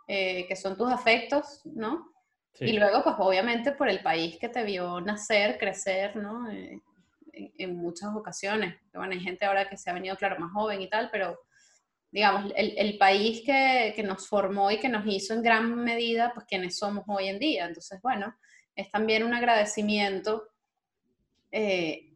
eh, 0.09 0.47
que 0.49 0.57
son 0.57 0.77
tus 0.77 0.91
afectos, 0.91 1.61
¿no? 1.67 2.11
Sí. 2.53 2.65
Y 2.67 2.73
luego, 2.73 3.03
pues 3.05 3.17
obviamente 3.19 3.73
por 3.73 3.89
el 3.89 4.01
país 4.03 4.37
que 4.39 4.49
te 4.49 4.65
vio 4.65 5.01
nacer, 5.01 5.57
crecer, 5.59 6.17
¿no? 6.17 6.51
Eh, 6.51 6.81
en, 7.33 7.53
en 7.59 7.77
muchas 7.77 8.11
ocasiones. 8.15 8.75
Bueno, 8.93 9.13
hay 9.13 9.21
gente 9.21 9.45
ahora 9.45 9.69
que 9.69 9.77
se 9.77 9.89
ha 9.91 9.95
venido, 9.95 10.17
claro, 10.17 10.39
más 10.39 10.53
joven 10.53 10.83
y 10.83 10.89
tal, 10.91 11.09
pero 11.11 11.39
digamos, 12.11 12.53
el, 12.57 12.75
el 12.77 12.99
país 12.99 13.43
que, 13.47 13.93
que 13.95 14.03
nos 14.03 14.27
formó 14.29 14.71
y 14.71 14.79
que 14.81 14.89
nos 14.89 15.07
hizo 15.07 15.33
en 15.33 15.43
gran 15.43 15.75
medida, 15.77 16.33
pues 16.35 16.45
quienes 16.47 16.77
somos 16.77 17.05
hoy 17.07 17.29
en 17.29 17.39
día. 17.39 17.67
Entonces, 17.67 18.01
bueno, 18.03 18.35
es 18.75 18.91
también 18.91 19.23
un 19.23 19.33
agradecimiento. 19.33 20.49
eh, 21.53 22.07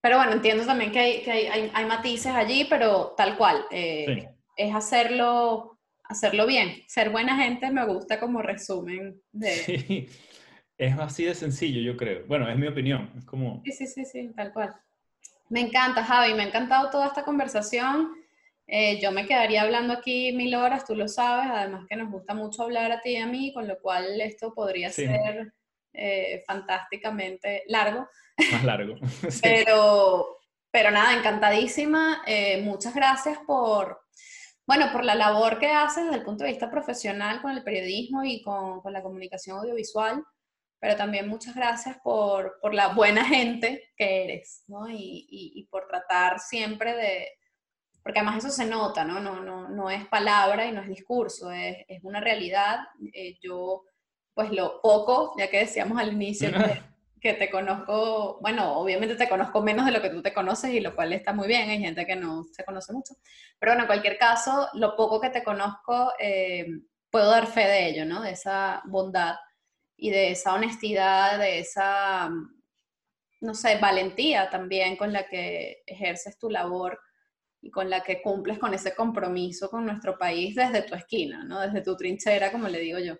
pero 0.00 0.18
bueno, 0.18 0.32
entiendo 0.32 0.66
también 0.66 0.92
que 0.92 0.98
hay, 0.98 1.22
que 1.22 1.30
hay, 1.32 1.46
hay- 1.46 1.70
hay 1.72 1.84
matices 1.86 2.32
allí, 2.34 2.66
pero 2.68 3.14
tal 3.16 3.36
cual. 3.38 3.64
eh, 3.70 4.04
Sí. 4.06 4.28
Es 4.56 4.72
hacerlo, 4.74 5.73
hacerlo 6.14 6.46
bien. 6.46 6.82
Ser 6.88 7.10
buena 7.10 7.36
gente 7.36 7.70
me 7.70 7.84
gusta 7.86 8.18
como 8.18 8.42
resumen 8.42 9.20
de... 9.32 9.50
Sí, 9.54 10.08
es 10.76 10.98
así 10.98 11.24
de 11.24 11.34
sencillo, 11.34 11.80
yo 11.80 11.96
creo. 11.96 12.26
Bueno, 12.26 12.48
es 12.48 12.56
mi 12.56 12.66
opinión. 12.66 13.12
Es 13.16 13.24
como, 13.24 13.62
Sí, 13.64 13.72
sí, 13.72 13.86
sí, 13.86 14.04
sí, 14.04 14.32
tal 14.34 14.52
cual. 14.52 14.74
Me 15.48 15.60
encanta, 15.60 16.02
Javi, 16.04 16.34
me 16.34 16.42
ha 16.42 16.46
encantado 16.46 16.90
toda 16.90 17.06
esta 17.06 17.24
conversación. 17.24 18.12
Eh, 18.66 18.98
yo 19.00 19.12
me 19.12 19.26
quedaría 19.26 19.62
hablando 19.62 19.92
aquí 19.92 20.32
mil 20.32 20.54
horas, 20.54 20.86
tú 20.86 20.96
lo 20.96 21.06
sabes, 21.06 21.50
además 21.52 21.84
que 21.88 21.96
nos 21.96 22.10
gusta 22.10 22.34
mucho 22.34 22.62
hablar 22.62 22.90
a 22.92 23.00
ti 23.02 23.10
y 23.10 23.16
a 23.18 23.26
mí, 23.26 23.52
con 23.52 23.68
lo 23.68 23.78
cual 23.78 24.20
esto 24.20 24.54
podría 24.54 24.90
Sí. 24.90 25.06
ser 25.06 25.52
eh, 25.92 26.42
fantásticamente 26.46 27.62
largo, 27.68 28.08
más 28.50 28.64
largo. 28.64 28.96
Sí. 29.30 29.40
pero, 29.42 30.38
pero 30.72 30.90
nada, 30.90 31.16
encantadísima. 31.16 32.22
Eh, 32.26 32.62
muchas 32.62 32.94
gracias 32.94 33.38
por, 33.46 34.00
bueno, 34.66 34.90
por 34.92 35.04
la 35.04 35.14
labor 35.14 35.58
que 35.58 35.70
haces 35.70 36.04
desde 36.04 36.18
el 36.18 36.24
punto 36.24 36.44
de 36.44 36.50
vista 36.50 36.70
profesional 36.70 37.42
con 37.42 37.50
el 37.52 37.62
periodismo 37.64 38.24
y 38.24 38.42
con, 38.42 38.80
con 38.80 38.92
la 38.92 39.02
comunicación 39.02 39.58
audiovisual, 39.58 40.24
pero 40.80 40.96
también 40.96 41.28
muchas 41.28 41.54
gracias 41.54 41.96
por, 42.02 42.58
por 42.60 42.74
la 42.74 42.88
buena 42.88 43.24
gente 43.24 43.90
que 43.96 44.24
eres, 44.24 44.64
¿no? 44.68 44.88
Y, 44.88 45.26
y- 45.30 45.52
y 45.56 45.66
por 45.66 45.86
tratar 45.88 46.38
siempre 46.40 46.94
de, 46.96 47.28
porque 48.02 48.20
además 48.20 48.44
eso 48.44 48.50
se 48.54 48.66
nota, 48.66 49.04
¿no? 49.04 49.20
No, 49.20 49.40
no, 49.42 49.68
no 49.68 49.90
es 49.90 50.06
palabra 50.08 50.66
y 50.66 50.72
no 50.72 50.82
es 50.82 50.88
discurso, 50.88 51.50
es, 51.50 51.78
es 51.88 52.04
una 52.04 52.20
realidad. 52.20 52.80
Eh, 53.14 53.38
yo 53.42 53.84
pues 54.34 54.50
lo 54.52 54.80
poco, 54.82 55.34
ya 55.38 55.48
que 55.48 55.58
decíamos 55.60 55.98
al 55.98 56.12
inicio 56.12 56.50
que, 57.24 57.32
te 57.34 57.50
conozco, 57.50 58.38
bueno, 58.42 58.76
obviamente 58.76 59.16
te 59.16 59.30
conozco 59.30 59.62
menos 59.62 59.86
de 59.86 59.92
lo 59.92 60.02
que 60.02 60.10
tú 60.10 60.20
te 60.20 60.34
conoces 60.34 60.72
y 60.72 60.80
lo 60.80 60.94
cual 60.94 61.14
está 61.14 61.32
muy 61.32 61.48
bien, 61.48 61.70
hay 61.70 61.80
gente 61.80 62.04
que 62.04 62.16
no 62.16 62.44
se 62.52 62.64
conoce 62.64 62.92
mucho, 62.92 63.14
pero 63.58 63.72
bueno, 63.72 63.84
en 63.84 63.86
cualquier 63.86 64.18
caso, 64.18 64.68
lo 64.74 64.94
poco 64.94 65.20
que 65.22 65.30
te 65.30 65.42
conozco, 65.42 66.12
eh, 66.18 66.66
puedo 67.10 67.30
dar 67.30 67.46
fe 67.46 67.66
de 67.66 67.88
ello, 67.88 68.04
¿no? 68.04 68.20
De 68.20 68.32
esa 68.32 68.82
bondad 68.84 69.36
y 69.96 70.10
de 70.10 70.32
esa 70.32 70.52
honestidad, 70.52 71.38
de 71.38 71.60
esa, 71.60 72.28
no 73.40 73.54
sé, 73.54 73.78
valentía 73.78 74.50
también 74.50 74.96
con 74.96 75.10
la 75.10 75.26
que 75.26 75.82
ejerces 75.86 76.38
tu 76.38 76.50
labor 76.50 77.00
y 77.62 77.70
con 77.70 77.88
la 77.88 78.02
que 78.02 78.20
cumples 78.20 78.58
con 78.58 78.74
ese 78.74 78.94
compromiso 78.94 79.70
con 79.70 79.86
nuestro 79.86 80.18
país 80.18 80.54
desde 80.54 80.82
tu 80.82 80.94
esquina, 80.94 81.42
¿no? 81.44 81.60
Desde 81.60 81.80
tu 81.80 81.96
trinchera, 81.96 82.52
como 82.52 82.68
le 82.68 82.80
digo 82.80 82.98
yo. 82.98 83.14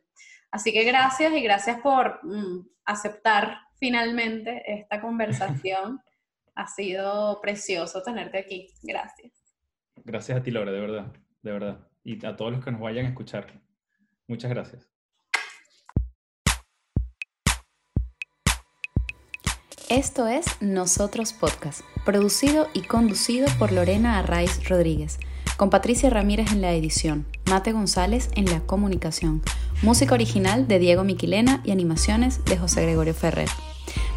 Así 0.50 0.72
que 0.72 0.84
gracias 0.84 1.32
y 1.32 1.40
gracias 1.40 1.80
por 1.80 2.20
mm, 2.22 2.68
aceptar 2.84 3.63
finalmente 3.78 4.62
esta 4.66 5.00
conversación. 5.00 6.00
ha 6.54 6.66
sido 6.66 7.40
precioso 7.40 8.02
tenerte 8.02 8.38
aquí. 8.38 8.68
Gracias. 8.82 9.32
Gracias 10.04 10.38
a 10.38 10.42
ti, 10.42 10.50
Laura, 10.50 10.72
de 10.72 10.80
verdad, 10.80 11.12
de 11.42 11.52
verdad. 11.52 11.88
Y 12.04 12.24
a 12.24 12.36
todos 12.36 12.52
los 12.52 12.64
que 12.64 12.70
nos 12.70 12.80
vayan 12.80 13.06
a 13.06 13.08
escuchar. 13.08 13.60
Muchas 14.26 14.50
gracias. 14.50 14.88
Esto 19.90 20.26
es 20.26 20.46
Nosotros 20.60 21.32
Podcast, 21.32 21.82
producido 22.04 22.68
y 22.74 22.82
conducido 22.82 23.46
por 23.58 23.70
Lorena 23.70 24.18
Arraiz 24.18 24.66
Rodríguez, 24.68 25.18
con 25.56 25.70
Patricia 25.70 26.10
Ramírez 26.10 26.52
en 26.52 26.62
la 26.62 26.72
edición, 26.72 27.26
Mate 27.46 27.72
González 27.72 28.30
en 28.34 28.46
la 28.46 28.60
comunicación, 28.60 29.42
música 29.82 30.14
original 30.14 30.66
de 30.66 30.78
Diego 30.78 31.04
Miquilena 31.04 31.60
y 31.64 31.72
animaciones 31.72 32.44
de 32.44 32.56
José 32.56 32.82
Gregorio 32.82 33.14
Ferrer. 33.14 33.48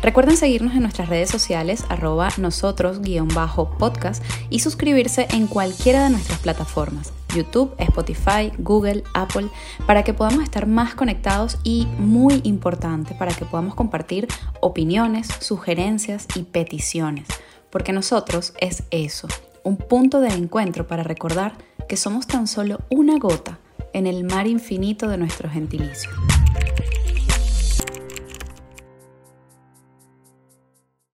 Recuerden 0.01 0.37
seguirnos 0.37 0.75
en 0.75 0.81
nuestras 0.83 1.09
redes 1.09 1.29
sociales 1.29 1.83
arroba 1.89 2.29
nosotros-podcast 2.37 4.23
y 4.49 4.59
suscribirse 4.59 5.27
en 5.31 5.47
cualquiera 5.47 6.03
de 6.03 6.11
nuestras 6.11 6.39
plataformas, 6.39 7.11
YouTube, 7.35 7.73
Spotify, 7.79 8.51
Google, 8.59 9.03
Apple, 9.13 9.49
para 9.85 10.03
que 10.03 10.13
podamos 10.13 10.43
estar 10.43 10.67
más 10.67 10.95
conectados 10.95 11.57
y, 11.63 11.87
muy 11.97 12.41
importante, 12.43 13.15
para 13.15 13.33
que 13.33 13.45
podamos 13.45 13.75
compartir 13.75 14.27
opiniones, 14.61 15.29
sugerencias 15.39 16.27
y 16.35 16.43
peticiones, 16.43 17.27
porque 17.71 17.91
nosotros 17.91 18.53
es 18.59 18.83
eso, 18.91 19.27
un 19.67 19.75
punto 19.75 20.21
de 20.21 20.29
encuentro 20.29 20.87
para 20.87 21.03
recordar 21.03 21.53
que 21.89 21.97
somos 21.97 22.25
tan 22.25 22.47
solo 22.47 22.79
una 22.89 23.19
gota 23.19 23.59
en 23.93 24.07
el 24.07 24.23
mar 24.23 24.47
infinito 24.47 25.09
de 25.09 25.17
nuestro 25.17 25.49
gentilicio. 25.49 26.09